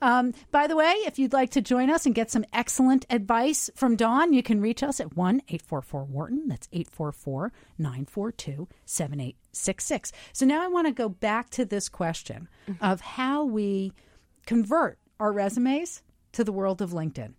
Um, 0.03 0.35
by 0.51 0.67
the 0.67 0.77
way, 0.77 0.93
if 1.07 1.19
you'd 1.19 1.33
like 1.33 1.51
to 1.51 1.61
join 1.63 1.91
us 1.91 2.07
and 2.07 2.15
get 2.15 2.31
some 2.31 2.45
excellent 2.53 3.07
advice 3.11 3.71
from 3.75 3.97
Dawn, 3.97 4.33
you 4.33 4.43
can 4.43 4.61
reach 4.61 4.83
us 4.83 5.01
at 5.01 5.17
1 5.17 5.43
844 5.49 6.05
Wharton. 6.05 6.49
That's 6.49 6.69
844 6.73 7.53
942 7.79 8.69
7866. 8.85 10.13
So 10.33 10.47
now 10.47 10.63
I 10.63 10.69
want 10.69 10.87
to 10.87 10.93
go 10.93 11.09
back 11.09 11.51
to 11.51 11.65
this 11.65 11.89
question 11.89 12.49
of 12.81 13.01
how 13.01 13.45
we 13.45 13.93
convert 14.47 14.99
our 15.19 15.33
resumes 15.33 16.03
to 16.33 16.45
the 16.45 16.53
world 16.53 16.83
of 16.83 16.91
LinkedIn. 16.91 17.35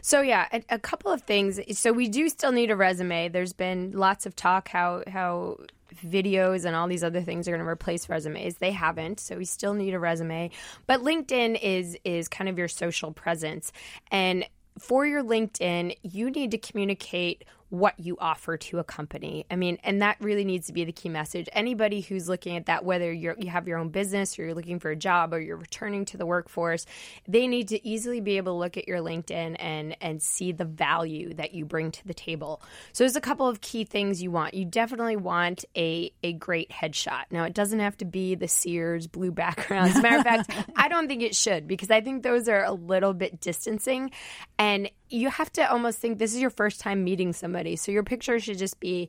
So 0.00 0.20
yeah, 0.22 0.46
a, 0.52 0.62
a 0.70 0.78
couple 0.78 1.12
of 1.12 1.22
things. 1.22 1.60
So 1.78 1.92
we 1.92 2.08
do 2.08 2.28
still 2.28 2.52
need 2.52 2.70
a 2.70 2.76
resume. 2.76 3.28
There's 3.28 3.52
been 3.52 3.92
lots 3.92 4.26
of 4.26 4.34
talk 4.34 4.68
how 4.68 5.02
how 5.06 5.58
videos 5.94 6.64
and 6.64 6.74
all 6.74 6.88
these 6.88 7.04
other 7.04 7.22
things 7.22 7.48
are 7.48 7.52
going 7.52 7.64
to 7.64 7.68
replace 7.68 8.08
resumes. 8.08 8.56
They 8.56 8.72
haven't, 8.72 9.20
so 9.20 9.36
we 9.36 9.44
still 9.44 9.74
need 9.74 9.94
a 9.94 9.98
resume. 9.98 10.50
But 10.86 11.00
LinkedIn 11.00 11.58
is 11.62 11.96
is 12.04 12.28
kind 12.28 12.48
of 12.48 12.58
your 12.58 12.68
social 12.68 13.12
presence 13.12 13.72
and 14.10 14.44
for 14.78 15.06
your 15.06 15.22
LinkedIn, 15.22 15.96
you 16.02 16.30
need 16.30 16.50
to 16.50 16.58
communicate 16.58 17.44
what 17.68 17.98
you 17.98 18.16
offer 18.20 18.56
to 18.56 18.78
a 18.78 18.84
company. 18.84 19.44
I 19.50 19.56
mean, 19.56 19.78
and 19.82 20.02
that 20.02 20.16
really 20.20 20.44
needs 20.44 20.68
to 20.68 20.72
be 20.72 20.84
the 20.84 20.92
key 20.92 21.08
message. 21.08 21.48
Anybody 21.52 22.00
who's 22.00 22.28
looking 22.28 22.56
at 22.56 22.66
that, 22.66 22.84
whether 22.84 23.12
you're, 23.12 23.34
you 23.38 23.50
have 23.50 23.66
your 23.66 23.78
own 23.78 23.88
business 23.88 24.38
or 24.38 24.44
you're 24.44 24.54
looking 24.54 24.78
for 24.78 24.90
a 24.90 24.96
job 24.96 25.34
or 25.34 25.40
you're 25.40 25.56
returning 25.56 26.04
to 26.06 26.16
the 26.16 26.26
workforce, 26.26 26.86
they 27.26 27.48
need 27.48 27.68
to 27.68 27.86
easily 27.86 28.20
be 28.20 28.36
able 28.36 28.54
to 28.54 28.58
look 28.58 28.76
at 28.76 28.86
your 28.86 28.98
LinkedIn 28.98 29.56
and 29.58 29.96
and 30.00 30.22
see 30.22 30.52
the 30.52 30.64
value 30.64 31.34
that 31.34 31.54
you 31.54 31.64
bring 31.64 31.90
to 31.90 32.06
the 32.06 32.14
table. 32.14 32.62
So 32.92 33.04
there's 33.04 33.16
a 33.16 33.20
couple 33.20 33.48
of 33.48 33.60
key 33.60 33.84
things 33.84 34.22
you 34.22 34.30
want. 34.30 34.54
You 34.54 34.64
definitely 34.64 35.16
want 35.16 35.64
a 35.76 36.12
a 36.22 36.32
great 36.34 36.70
headshot. 36.70 37.24
Now 37.30 37.44
it 37.44 37.54
doesn't 37.54 37.80
have 37.80 37.96
to 37.98 38.04
be 38.04 38.34
the 38.34 38.48
Sears 38.48 39.06
blue 39.06 39.32
background. 39.32 39.90
As 39.90 39.96
a 39.96 40.02
matter 40.02 40.18
of 40.18 40.22
fact, 40.22 40.50
I 40.76 40.88
don't 40.88 41.08
think 41.08 41.22
it 41.22 41.34
should 41.34 41.66
because 41.66 41.90
I 41.90 42.00
think 42.00 42.22
those 42.22 42.48
are 42.48 42.62
a 42.62 42.72
little 42.72 43.14
bit 43.14 43.40
distancing 43.40 44.10
and 44.58 44.90
you 45.08 45.30
have 45.30 45.52
to 45.52 45.70
almost 45.70 45.98
think 45.98 46.18
this 46.18 46.34
is 46.34 46.40
your 46.40 46.50
first 46.50 46.80
time 46.80 47.04
meeting 47.04 47.32
somebody. 47.32 47.76
So 47.76 47.92
your 47.92 48.02
picture 48.02 48.38
should 48.40 48.58
just 48.58 48.80
be 48.80 49.08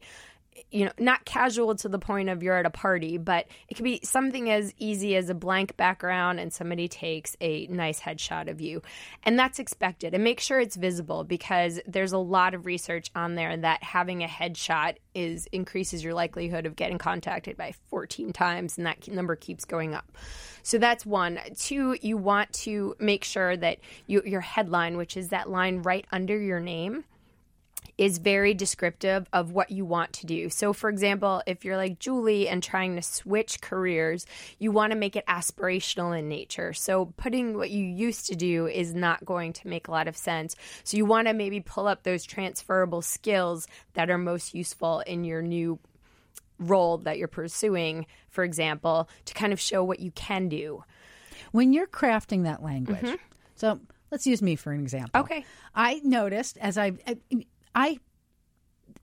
you 0.72 0.86
know, 0.86 0.92
not 1.00 1.26
casual 1.26 1.76
to 1.76 1.90
the 1.90 2.00
point 2.00 2.30
of 2.30 2.44
you're 2.44 2.58
at 2.58 2.66
a 2.66 2.72
party, 2.72 3.18
but 3.18 3.48
it 3.70 3.76
could 3.76 3.84
be 3.84 4.00
something 4.04 4.50
as 4.50 4.74
easy 4.78 5.16
as 5.16 5.30
a 5.30 5.34
blank 5.34 5.78
background 5.78 6.40
and 6.40 6.52
somebody 6.52 6.88
takes 6.88 7.36
a 7.42 7.68
nice 7.68 8.00
headshot 8.00 8.50
of 8.50 8.62
you. 8.62 8.82
And 9.24 9.38
that's 9.38 9.60
expected. 9.60 10.14
And 10.14 10.24
make 10.24 10.40
sure 10.40 10.60
it's 10.60 10.76
visible 10.76 11.24
because 11.24 11.80
there's 11.88 12.14
a 12.14 12.18
lot 12.18 12.54
of 12.54 12.66
research 12.66 13.10
on 13.16 13.36
there 13.36 13.56
that 13.56 13.84
having 13.84 14.24
a 14.24 14.28
headshot 14.28 14.96
is 15.14 15.48
increases 15.52 16.04
your 16.04 16.14
likelihood 16.14 16.66
of 16.66 16.76
getting 16.76 16.98
contacted 16.98 17.58
by 17.58 17.74
14 17.90 18.34
times 18.34 18.78
and 18.78 18.86
that 18.86 19.08
number 19.08 19.36
keeps 19.36 19.66
going 19.66 19.94
up. 19.94 20.12
So 20.64 20.78
that's 20.78 21.06
one. 21.06 21.40
Two, 21.58 21.98
you 22.02 22.18
want 22.18 22.52
to 22.54 22.96
make 23.00 23.24
sure 23.24 23.56
that 23.56 23.80
you, 24.06 24.22
your 24.26 24.42
headline, 24.42 24.98
which 24.98 25.16
is 25.16 25.30
that 25.30 25.50
line 25.50 25.82
right 25.82 26.06
under 26.12 26.38
your 26.38 26.60
name, 26.60 27.06
is 27.98 28.20
very 28.20 28.54
descriptive 28.54 29.28
of 29.34 29.52
what 29.52 29.72
you 29.72 29.84
want 29.84 30.14
to 30.14 30.26
do. 30.26 30.50
So, 30.50 30.72
for 30.72 30.90
example, 30.90 31.42
if 31.48 31.66
you're 31.66 31.78
like 31.78 32.00
Julie 32.00 32.48
and 32.48 32.62
trying 32.62 32.96
to 32.96 33.02
switch 33.02 33.60
careers, 33.62 34.26
you 34.60 34.72
want 34.72 34.92
to 34.92 34.98
make 34.98 35.16
it 35.16 35.26
aspirational 35.26 36.18
in 36.18 36.30
nature. 36.30 36.74
So, 36.74 37.14
putting 37.18 37.58
what 37.58 37.72
you 37.72 37.84
used 37.84 38.28
to 38.28 38.36
do 38.36 38.68
is 38.68 38.94
not 38.94 39.26
going 39.26 39.54
to 39.54 39.68
make 39.68 39.88
a 39.88 39.92
lot 39.92 40.08
of 40.08 40.16
sense. 40.16 40.56
So, 40.84 40.98
you 40.98 41.06
want 41.06 41.28
to 41.28 41.34
maybe 41.34 41.60
pull 41.60 41.88
up 41.88 42.04
those 42.04 42.24
transferable 42.24 43.02
skills 43.02 43.68
that 43.94 44.10
are 44.10 44.18
most 44.18 44.54
useful 44.54 45.00
in 45.02 45.24
your 45.24 45.42
new 45.42 45.80
role 46.60 46.98
that 47.00 47.18
you're 47.18 47.28
pursuing, 47.28 48.06
for 48.30 48.44
example, 48.44 49.10
to 49.26 49.34
kind 49.34 49.54
of 49.54 49.60
show 49.60 49.84
what 49.84 50.00
you 50.00 50.12
can 50.12 50.50
do. 50.50 50.84
When 51.52 51.74
you're 51.74 51.88
crafting 51.88 52.44
that 52.44 52.64
language, 52.64 53.00
mm-hmm. 53.00 53.16
so 53.56 53.80
let's 54.12 54.28
use 54.28 54.42
me 54.42 54.56
for 54.56 54.72
an 54.72 54.82
example. 54.82 55.22
Okay. 55.22 55.46
I 55.74 56.02
noticed 56.04 56.58
as 56.58 56.78
I, 56.78 56.94
I, 57.08 57.18
I 57.78 58.00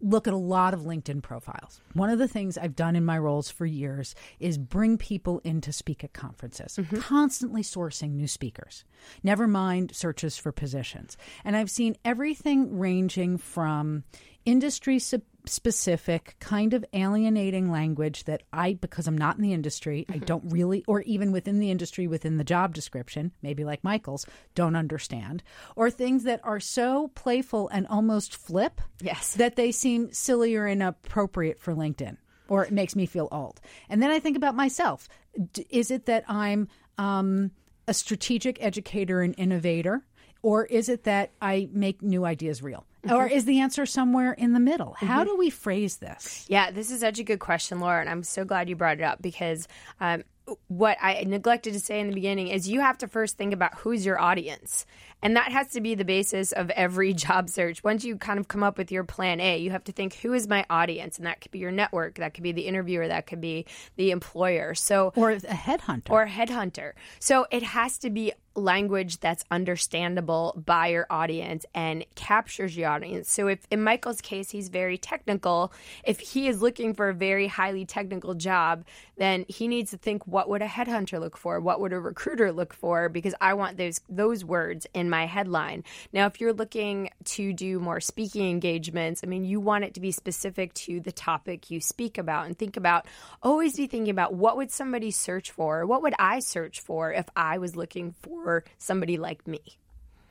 look 0.00 0.26
at 0.26 0.34
a 0.34 0.38
lot 0.38 0.74
of 0.74 0.80
LinkedIn 0.80 1.22
profiles. 1.22 1.80
One 1.92 2.10
of 2.10 2.18
the 2.18 2.26
things 2.26 2.58
I've 2.58 2.74
done 2.74 2.96
in 2.96 3.04
my 3.04 3.16
roles 3.16 3.50
for 3.50 3.64
years 3.64 4.16
is 4.40 4.58
bring 4.58 4.98
people 4.98 5.40
in 5.44 5.60
to 5.62 5.72
speak 5.72 6.02
at 6.02 6.12
conferences, 6.12 6.76
mm-hmm. 6.76 6.96
constantly 6.96 7.62
sourcing 7.62 8.10
new 8.10 8.26
speakers, 8.26 8.84
never 9.22 9.46
mind 9.46 9.94
searches 9.94 10.36
for 10.36 10.50
positions. 10.50 11.16
And 11.44 11.56
I've 11.56 11.70
seen 11.70 11.96
everything 12.04 12.76
ranging 12.78 13.38
from 13.38 14.02
industry 14.44 14.98
sub- 14.98 15.22
specific 15.46 16.36
kind 16.40 16.74
of 16.74 16.84
alienating 16.92 17.70
language 17.70 18.24
that 18.24 18.42
I 18.52 18.74
because 18.74 19.06
I'm 19.06 19.18
not 19.18 19.36
in 19.36 19.42
the 19.42 19.52
industry, 19.52 20.06
I 20.08 20.18
don't 20.18 20.50
really 20.50 20.84
or 20.86 21.02
even 21.02 21.32
within 21.32 21.58
the 21.58 21.70
industry 21.70 22.06
within 22.06 22.36
the 22.36 22.44
job 22.44 22.74
description, 22.74 23.32
maybe 23.42 23.64
like 23.64 23.84
Michael's, 23.84 24.26
don't 24.54 24.76
understand, 24.76 25.42
or 25.76 25.90
things 25.90 26.24
that 26.24 26.40
are 26.44 26.60
so 26.60 27.08
playful 27.14 27.68
and 27.68 27.86
almost 27.88 28.36
flip 28.36 28.80
Yes. 29.00 29.34
that 29.34 29.56
they 29.56 29.70
seem 29.72 30.12
silly 30.12 30.54
or 30.56 30.66
inappropriate 30.66 31.60
for 31.60 31.74
LinkedIn 31.74 32.16
or 32.48 32.64
it 32.64 32.72
makes 32.72 32.94
me 32.94 33.06
feel 33.06 33.28
old. 33.32 33.60
And 33.88 34.02
then 34.02 34.10
I 34.10 34.18
think 34.20 34.36
about 34.36 34.54
myself. 34.54 35.08
D- 35.52 35.66
Is 35.70 35.90
it 35.90 36.06
that 36.06 36.24
I'm 36.28 36.68
um, 36.98 37.50
a 37.88 37.94
strategic 37.94 38.62
educator 38.62 39.22
and 39.22 39.34
innovator? 39.38 40.04
Or 40.42 40.66
is 40.66 40.90
it 40.90 41.04
that 41.04 41.32
I 41.40 41.70
make 41.72 42.02
new 42.02 42.26
ideas 42.26 42.62
real? 42.62 42.84
Or 43.10 43.26
is 43.26 43.44
the 43.44 43.60
answer 43.60 43.86
somewhere 43.86 44.32
in 44.32 44.52
the 44.52 44.60
middle? 44.60 44.94
How 44.98 45.24
do 45.24 45.36
we 45.36 45.50
phrase 45.50 45.96
this? 45.98 46.46
Yeah, 46.48 46.70
this 46.70 46.90
is 46.90 47.00
such 47.00 47.18
a 47.18 47.24
good 47.24 47.40
question, 47.40 47.80
Laura, 47.80 48.00
and 48.00 48.08
I'm 48.08 48.22
so 48.22 48.44
glad 48.44 48.68
you 48.68 48.76
brought 48.76 48.98
it 49.00 49.04
up 49.04 49.20
because 49.20 49.68
um, 50.00 50.24
what 50.68 50.98
I 51.00 51.24
neglected 51.26 51.72
to 51.72 51.80
say 51.80 52.00
in 52.00 52.08
the 52.08 52.14
beginning 52.14 52.48
is 52.48 52.68
you 52.68 52.80
have 52.80 52.98
to 52.98 53.08
first 53.08 53.36
think 53.38 53.52
about 53.54 53.74
who's 53.78 54.04
your 54.04 54.20
audience. 54.20 54.84
And 55.22 55.36
that 55.36 55.52
has 55.52 55.68
to 55.68 55.80
be 55.80 55.94
the 55.94 56.04
basis 56.04 56.52
of 56.52 56.68
every 56.70 57.14
job 57.14 57.48
search. 57.48 57.82
Once 57.82 58.04
you 58.04 58.16
kind 58.16 58.38
of 58.38 58.46
come 58.48 58.62
up 58.62 58.76
with 58.76 58.92
your 58.92 59.04
plan 59.04 59.40
A, 59.40 59.56
you 59.58 59.70
have 59.70 59.84
to 59.84 59.92
think 59.92 60.14
who 60.16 60.34
is 60.34 60.46
my 60.46 60.66
audience? 60.68 61.16
And 61.16 61.26
that 61.26 61.40
could 61.40 61.50
be 61.50 61.60
your 61.60 61.70
network, 61.70 62.16
that 62.16 62.34
could 62.34 62.42
be 62.42 62.52
the 62.52 62.66
interviewer, 62.66 63.08
that 63.08 63.26
could 63.26 63.40
be 63.40 63.64
the 63.96 64.10
employer. 64.10 64.74
So 64.74 65.12
Or 65.16 65.30
a 65.30 65.40
headhunter? 65.40 66.10
or 66.10 66.22
a 66.24 66.28
headhunter. 66.28 66.92
So 67.20 67.46
it 67.50 67.62
has 67.62 67.96
to 67.98 68.10
be 68.10 68.32
language 68.54 69.18
that's 69.20 69.44
understandable 69.50 70.60
by 70.64 70.88
your 70.88 71.06
audience 71.10 71.66
and 71.74 72.04
captures 72.14 72.76
your 72.76 72.88
audience. 72.88 73.30
So 73.30 73.48
if 73.48 73.66
in 73.70 73.82
Michael's 73.82 74.20
case 74.20 74.50
he's 74.50 74.68
very 74.68 74.98
technical, 74.98 75.72
if 76.04 76.20
he 76.20 76.48
is 76.48 76.62
looking 76.62 76.94
for 76.94 77.08
a 77.08 77.14
very 77.14 77.46
highly 77.46 77.84
technical 77.84 78.34
job, 78.34 78.84
then 79.16 79.44
he 79.48 79.68
needs 79.68 79.90
to 79.90 79.96
think 79.96 80.26
what 80.26 80.48
would 80.48 80.62
a 80.62 80.66
headhunter 80.66 81.20
look 81.20 81.36
for? 81.36 81.60
What 81.60 81.80
would 81.80 81.92
a 81.92 82.00
recruiter 82.00 82.52
look 82.52 82.72
for? 82.72 83.08
Because 83.08 83.34
I 83.40 83.54
want 83.54 83.76
those 83.76 84.00
those 84.08 84.44
words 84.44 84.86
in 84.94 85.10
my 85.10 85.26
headline. 85.26 85.84
Now 86.12 86.26
if 86.26 86.40
you're 86.40 86.52
looking 86.52 87.10
to 87.24 87.52
do 87.52 87.78
more 87.78 88.00
speaking 88.00 88.48
engagements, 88.50 89.22
I 89.24 89.26
mean 89.26 89.44
you 89.44 89.60
want 89.60 89.84
it 89.84 89.94
to 89.94 90.00
be 90.00 90.12
specific 90.12 90.74
to 90.74 91.00
the 91.00 91.12
topic 91.12 91.70
you 91.70 91.80
speak 91.80 92.18
about 92.18 92.46
and 92.46 92.56
think 92.56 92.76
about 92.76 93.06
always 93.42 93.76
be 93.76 93.86
thinking 93.86 94.10
about 94.10 94.34
what 94.34 94.56
would 94.56 94.70
somebody 94.70 95.10
search 95.10 95.50
for? 95.50 95.86
What 95.86 96.02
would 96.02 96.14
I 96.18 96.40
search 96.40 96.80
for 96.80 97.12
if 97.12 97.28
I 97.36 97.58
was 97.58 97.76
looking 97.76 98.14
for 98.20 98.43
somebody 98.78 99.16
like 99.16 99.46
me? 99.46 99.60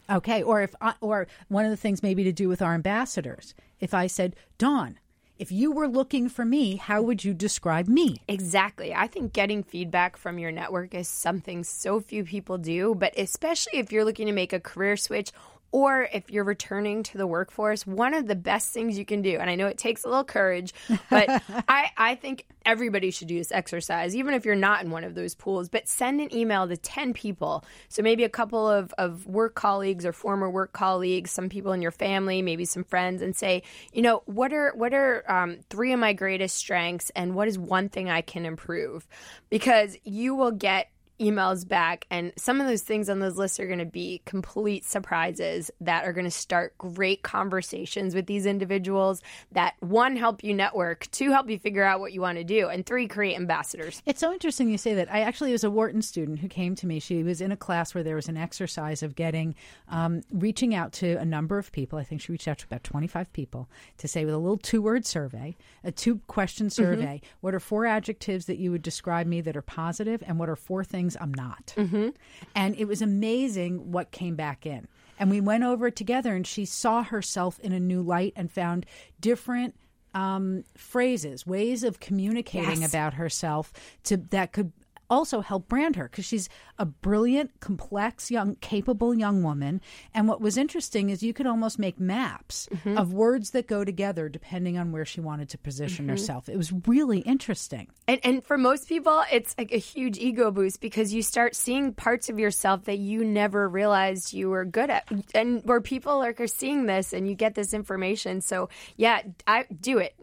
Okay, 0.09 0.43
or 0.43 0.61
if 0.61 0.75
I, 0.81 0.95
or 1.01 1.27
one 1.47 1.65
of 1.65 1.71
the 1.71 1.77
things 1.77 2.03
maybe 2.03 2.23
to 2.25 2.31
do 2.31 2.49
with 2.49 2.61
our 2.61 2.73
ambassadors. 2.73 3.55
If 3.79 3.93
I 3.93 4.07
said, 4.07 4.35
"Dawn, 4.57 4.99
if 5.39 5.51
you 5.51 5.71
were 5.71 5.87
looking 5.87 6.29
for 6.29 6.45
me, 6.45 6.75
how 6.75 7.01
would 7.01 7.23
you 7.23 7.33
describe 7.33 7.87
me?" 7.87 8.21
Exactly. 8.27 8.93
I 8.93 9.07
think 9.07 9.33
getting 9.33 9.63
feedback 9.63 10.17
from 10.17 10.39
your 10.39 10.51
network 10.51 10.93
is 10.93 11.07
something 11.07 11.63
so 11.63 12.01
few 12.01 12.25
people 12.25 12.57
do, 12.57 12.95
but 12.95 13.17
especially 13.17 13.79
if 13.79 13.91
you're 13.91 14.05
looking 14.05 14.27
to 14.27 14.33
make 14.33 14.53
a 14.53 14.59
career 14.59 14.97
switch 14.97 15.31
or 15.73 16.07
if 16.13 16.29
you're 16.29 16.43
returning 16.43 17.01
to 17.01 17.17
the 17.17 17.25
workforce, 17.25 17.85
one 17.85 18.13
of 18.13 18.27
the 18.27 18.35
best 18.35 18.71
things 18.71 18.95
you 18.95 19.03
can 19.03 19.23
do, 19.23 19.39
and 19.39 19.49
I 19.49 19.55
know 19.55 19.65
it 19.65 19.79
takes 19.79 20.03
a 20.03 20.07
little 20.07 20.23
courage, 20.23 20.71
but 21.09 21.27
I, 21.67 21.89
I 21.97 22.13
think 22.13 22.45
everybody 22.63 23.09
should 23.09 23.27
do 23.27 23.39
this 23.39 23.51
exercise, 23.51 24.15
even 24.15 24.35
if 24.35 24.45
you're 24.45 24.53
not 24.53 24.83
in 24.83 24.91
one 24.91 25.03
of 25.03 25.15
those 25.15 25.33
pools, 25.33 25.69
but 25.69 25.89
send 25.89 26.21
an 26.21 26.33
email 26.33 26.67
to 26.67 26.77
10 26.77 27.13
people. 27.13 27.65
So 27.89 28.03
maybe 28.03 28.23
a 28.23 28.29
couple 28.29 28.69
of, 28.69 28.93
of 28.99 29.25
work 29.25 29.55
colleagues 29.55 30.05
or 30.05 30.13
former 30.13 30.47
work 30.47 30.73
colleagues, 30.73 31.31
some 31.31 31.49
people 31.49 31.71
in 31.71 31.81
your 31.81 31.91
family, 31.91 32.43
maybe 32.43 32.65
some 32.65 32.83
friends, 32.83 33.23
and 33.23 33.35
say, 33.35 33.63
you 33.91 34.03
know, 34.03 34.21
what 34.25 34.53
are, 34.53 34.73
what 34.75 34.93
are 34.93 35.23
um, 35.27 35.57
three 35.71 35.91
of 35.91 35.99
my 35.99 36.13
greatest 36.13 36.55
strengths 36.55 37.09
and 37.15 37.33
what 37.33 37.47
is 37.47 37.57
one 37.57 37.89
thing 37.89 38.11
I 38.11 38.21
can 38.21 38.45
improve? 38.45 39.07
Because 39.49 39.97
you 40.03 40.35
will 40.35 40.51
get 40.51 40.89
emails 41.23 41.67
back 41.67 42.05
and 42.09 42.31
some 42.37 42.59
of 42.61 42.67
those 42.67 42.81
things 42.81 43.09
on 43.09 43.19
those 43.19 43.37
lists 43.37 43.59
are 43.59 43.67
going 43.67 43.79
to 43.79 43.85
be 43.85 44.21
complete 44.25 44.85
surprises 44.85 45.71
that 45.81 46.05
are 46.05 46.13
going 46.13 46.25
to 46.25 46.31
start 46.31 46.77
great 46.77 47.23
conversations 47.23 48.13
with 48.13 48.25
these 48.25 48.45
individuals 48.45 49.21
that 49.51 49.73
one 49.79 50.15
help 50.15 50.43
you 50.43 50.53
network 50.53 51.09
two 51.11 51.31
help 51.31 51.49
you 51.49 51.57
figure 51.57 51.83
out 51.83 51.99
what 51.99 52.13
you 52.13 52.21
want 52.21 52.37
to 52.37 52.43
do 52.43 52.67
and 52.67 52.85
three 52.85 53.07
create 53.07 53.35
ambassadors 53.35 54.01
It's 54.05 54.19
so 54.19 54.31
interesting 54.31 54.69
you 54.69 54.77
say 54.77 54.93
that. 54.95 55.13
I 55.13 55.21
actually 55.21 55.51
was 55.51 55.63
a 55.63 55.71
Wharton 55.71 56.01
student 56.01 56.39
who 56.39 56.47
came 56.47 56.75
to 56.75 56.87
me. 56.87 56.99
She 56.99 57.23
was 57.23 57.41
in 57.41 57.51
a 57.51 57.57
class 57.57 57.93
where 57.95 58.03
there 58.03 58.15
was 58.15 58.27
an 58.27 58.37
exercise 58.37 59.03
of 59.03 59.15
getting, 59.15 59.55
um, 59.89 60.21
reaching 60.31 60.75
out 60.75 60.91
to 60.93 61.15
a 61.15 61.25
number 61.25 61.57
of 61.57 61.71
people. 61.71 61.99
I 61.99 62.03
think 62.03 62.21
she 62.21 62.31
reached 62.31 62.47
out 62.47 62.57
to 62.59 62.65
about 62.65 62.83
25 62.83 63.31
people 63.33 63.69
to 63.97 64.07
say 64.07 64.25
with 64.25 64.33
a 64.33 64.37
little 64.37 64.57
two 64.57 64.81
word 64.81 65.05
survey, 65.05 65.55
a 65.83 65.91
two 65.91 66.19
question 66.27 66.69
survey, 66.69 67.21
what 67.41 67.55
are 67.55 67.59
four 67.59 67.85
adjectives 67.85 68.45
that 68.45 68.57
you 68.57 68.71
would 68.71 68.81
describe 68.81 69.27
me 69.27 69.41
that 69.41 69.55
are 69.55 69.61
positive, 69.61 70.23
and 70.25 70.39
what 70.39 70.49
are 70.49 70.55
four 70.55 70.83
things 70.83 71.12
I'm 71.19 71.33
not. 71.33 71.73
Mm-hmm. 71.77 72.09
And 72.55 72.75
it 72.75 72.85
was 72.85 73.01
amazing 73.01 73.91
what 73.91 74.11
came 74.11 74.35
back 74.35 74.65
in. 74.65 74.87
And 75.19 75.29
we 75.29 75.39
went 75.41 75.63
over 75.63 75.87
it 75.87 75.95
together, 75.95 76.35
and 76.35 76.45
she 76.45 76.65
saw 76.65 77.03
herself 77.03 77.59
in 77.59 77.71
a 77.71 77.79
new 77.79 78.01
light 78.01 78.33
and 78.35 78.51
found 78.51 78.85
different 79.19 79.75
um, 80.15 80.63
phrases, 80.77 81.45
ways 81.47 81.83
of 81.83 81.99
communicating 81.99 82.81
Yes. 82.81 82.89
about 82.89 83.13
herself 83.15 83.71
to 84.03 84.17
that 84.17 84.51
could 84.53 84.71
also 85.13 85.41
help 85.41 85.67
brand 85.67 85.95
her 85.95 86.09
because 86.09 86.25
she's 86.25 86.49
a 86.79 86.85
brilliant, 86.85 87.51
complex, 87.59 88.31
young, 88.31 88.55
capable 88.55 89.13
young 89.13 89.43
woman. 89.43 89.79
And 90.13 90.27
what 90.27 90.41
was 90.41 90.57
interesting 90.57 91.09
is 91.09 91.21
you 91.23 91.33
could 91.33 91.47
almost 91.47 91.77
make 91.79 91.99
maps 91.99 92.67
Mm-hmm. 92.73 92.97
of 92.97 93.13
words 93.13 93.51
that 93.51 93.67
go 93.67 93.83
together 93.85 94.27
depending 94.29 94.77
on 94.77 94.91
where 94.91 95.05
she 95.05 95.21
wanted 95.21 95.49
to 95.49 95.57
position 95.57 96.05
Mm-hmm. 96.05 96.09
herself. 96.11 96.49
It 96.49 96.57
was 96.57 96.71
really 96.87 97.19
interesting. 97.19 97.87
And, 98.07 98.19
and 98.23 98.43
for 98.43 98.57
most 98.57 98.89
people, 98.89 99.23
it's 99.31 99.55
like 99.57 99.71
a 99.71 99.77
huge 99.77 100.17
ego 100.17 100.49
boost 100.51 100.81
because 100.81 101.13
you 101.13 101.21
start 101.21 101.55
seeing 101.55 101.93
parts 101.93 102.29
of 102.29 102.39
yourself 102.39 102.85
that 102.85 102.97
you 102.97 103.23
never 103.23 103.69
realized 103.69 104.33
you 104.33 104.49
were 104.49 104.65
good 104.65 104.89
at, 104.89 105.07
and 105.35 105.61
where 105.65 105.81
people 105.81 106.17
like 106.19 106.41
are 106.41 106.47
seeing 106.47 106.85
this, 106.87 107.13
and 107.13 107.27
you 107.27 107.35
get 107.35 107.53
this 107.55 107.73
information. 107.73 108.41
So 108.41 108.69
yeah, 108.97 109.21
I 109.45 109.65
do 109.79 109.99
it, 109.99 110.15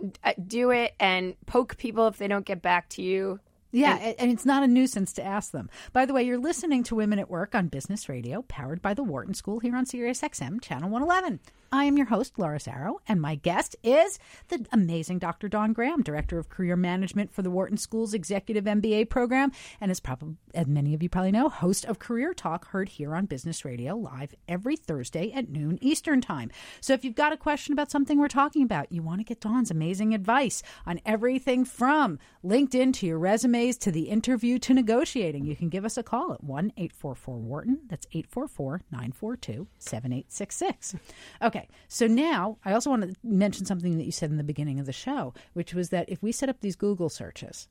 do 0.46 0.70
it, 0.70 0.94
and 0.98 1.34
poke 1.46 1.76
people 1.76 2.08
if 2.08 2.16
they 2.18 2.28
don't 2.28 2.44
get 2.44 2.60
back 2.62 2.88
to 2.90 3.02
you. 3.02 3.38
Yeah, 3.72 3.96
and, 3.96 4.16
and 4.18 4.30
it's 4.32 4.46
not 4.46 4.62
a 4.62 4.68
nuisance 4.68 5.12
to 5.14 5.24
ask 5.24 5.52
them. 5.52 5.70
By 5.92 6.06
the 6.06 6.12
way, 6.12 6.22
you're 6.22 6.38
listening 6.38 6.82
to 6.84 6.94
Women 6.94 7.18
at 7.18 7.30
Work 7.30 7.54
on 7.54 7.68
Business 7.68 8.08
Radio, 8.08 8.42
powered 8.42 8.82
by 8.82 8.94
the 8.94 9.04
Wharton 9.04 9.34
School 9.34 9.60
here 9.60 9.76
on 9.76 9.86
Sirius 9.86 10.20
XM, 10.20 10.60
Channel 10.60 10.90
111. 10.90 11.40
I 11.72 11.84
am 11.84 11.96
your 11.96 12.06
host, 12.06 12.36
Laura 12.36 12.58
Zarrow, 12.58 12.96
and 13.06 13.20
my 13.20 13.36
guest 13.36 13.76
is 13.84 14.18
the 14.48 14.66
amazing 14.72 15.20
Dr. 15.20 15.48
Dawn 15.48 15.72
Graham, 15.72 16.02
Director 16.02 16.36
of 16.36 16.48
Career 16.48 16.74
Management 16.74 17.32
for 17.32 17.42
the 17.42 17.50
Wharton 17.50 17.76
School's 17.76 18.12
Executive 18.12 18.64
MBA 18.64 19.08
program, 19.08 19.52
and 19.80 19.88
is 19.88 20.00
probably, 20.00 20.34
as 20.52 20.66
many 20.66 20.94
of 20.94 21.02
you 21.02 21.08
probably 21.08 21.30
know, 21.30 21.48
host 21.48 21.84
of 21.84 22.00
Career 22.00 22.34
Talk, 22.34 22.66
heard 22.68 22.88
here 22.88 23.14
on 23.14 23.26
Business 23.26 23.64
Radio 23.64 23.96
live 23.96 24.34
every 24.48 24.74
Thursday 24.74 25.30
at 25.30 25.48
noon 25.48 25.78
Eastern 25.80 26.20
Time. 26.20 26.50
So 26.80 26.92
if 26.92 27.04
you've 27.04 27.14
got 27.14 27.32
a 27.32 27.36
question 27.36 27.72
about 27.72 27.92
something 27.92 28.18
we're 28.18 28.26
talking 28.26 28.64
about, 28.64 28.90
you 28.90 29.00
want 29.00 29.20
to 29.20 29.24
get 29.24 29.40
Dawn's 29.40 29.70
amazing 29.70 30.12
advice 30.12 30.64
on 30.86 31.00
everything 31.06 31.64
from 31.64 32.18
LinkedIn 32.44 32.94
to 32.94 33.06
your 33.06 33.20
resumes 33.60 33.78
to 33.78 33.90
the 33.90 34.08
interview 34.08 34.58
to 34.60 34.74
negotiating, 34.74 35.44
you 35.44 35.56
can 35.56 35.68
give 35.68 35.84
us 35.84 35.96
a 35.96 36.02
call 36.02 36.32
at 36.32 36.42
1 36.42 36.72
844 36.76 37.36
Wharton. 37.38 37.78
That's 37.88 38.06
844 38.12 38.82
942 38.90 39.66
7866. 39.78 40.96
Okay, 41.42 41.68
so 41.88 42.06
now 42.06 42.58
I 42.64 42.72
also 42.72 42.90
want 42.90 43.02
to 43.02 43.14
mention 43.22 43.66
something 43.66 43.98
that 43.98 44.04
you 44.04 44.12
said 44.12 44.30
in 44.30 44.36
the 44.36 44.44
beginning 44.44 44.80
of 44.80 44.86
the 44.86 44.92
show, 44.92 45.34
which 45.52 45.74
was 45.74 45.90
that 45.90 46.08
if 46.08 46.22
we 46.22 46.32
set 46.32 46.48
up 46.48 46.60
these 46.60 46.76
Google 46.76 47.08
searches 47.08 47.68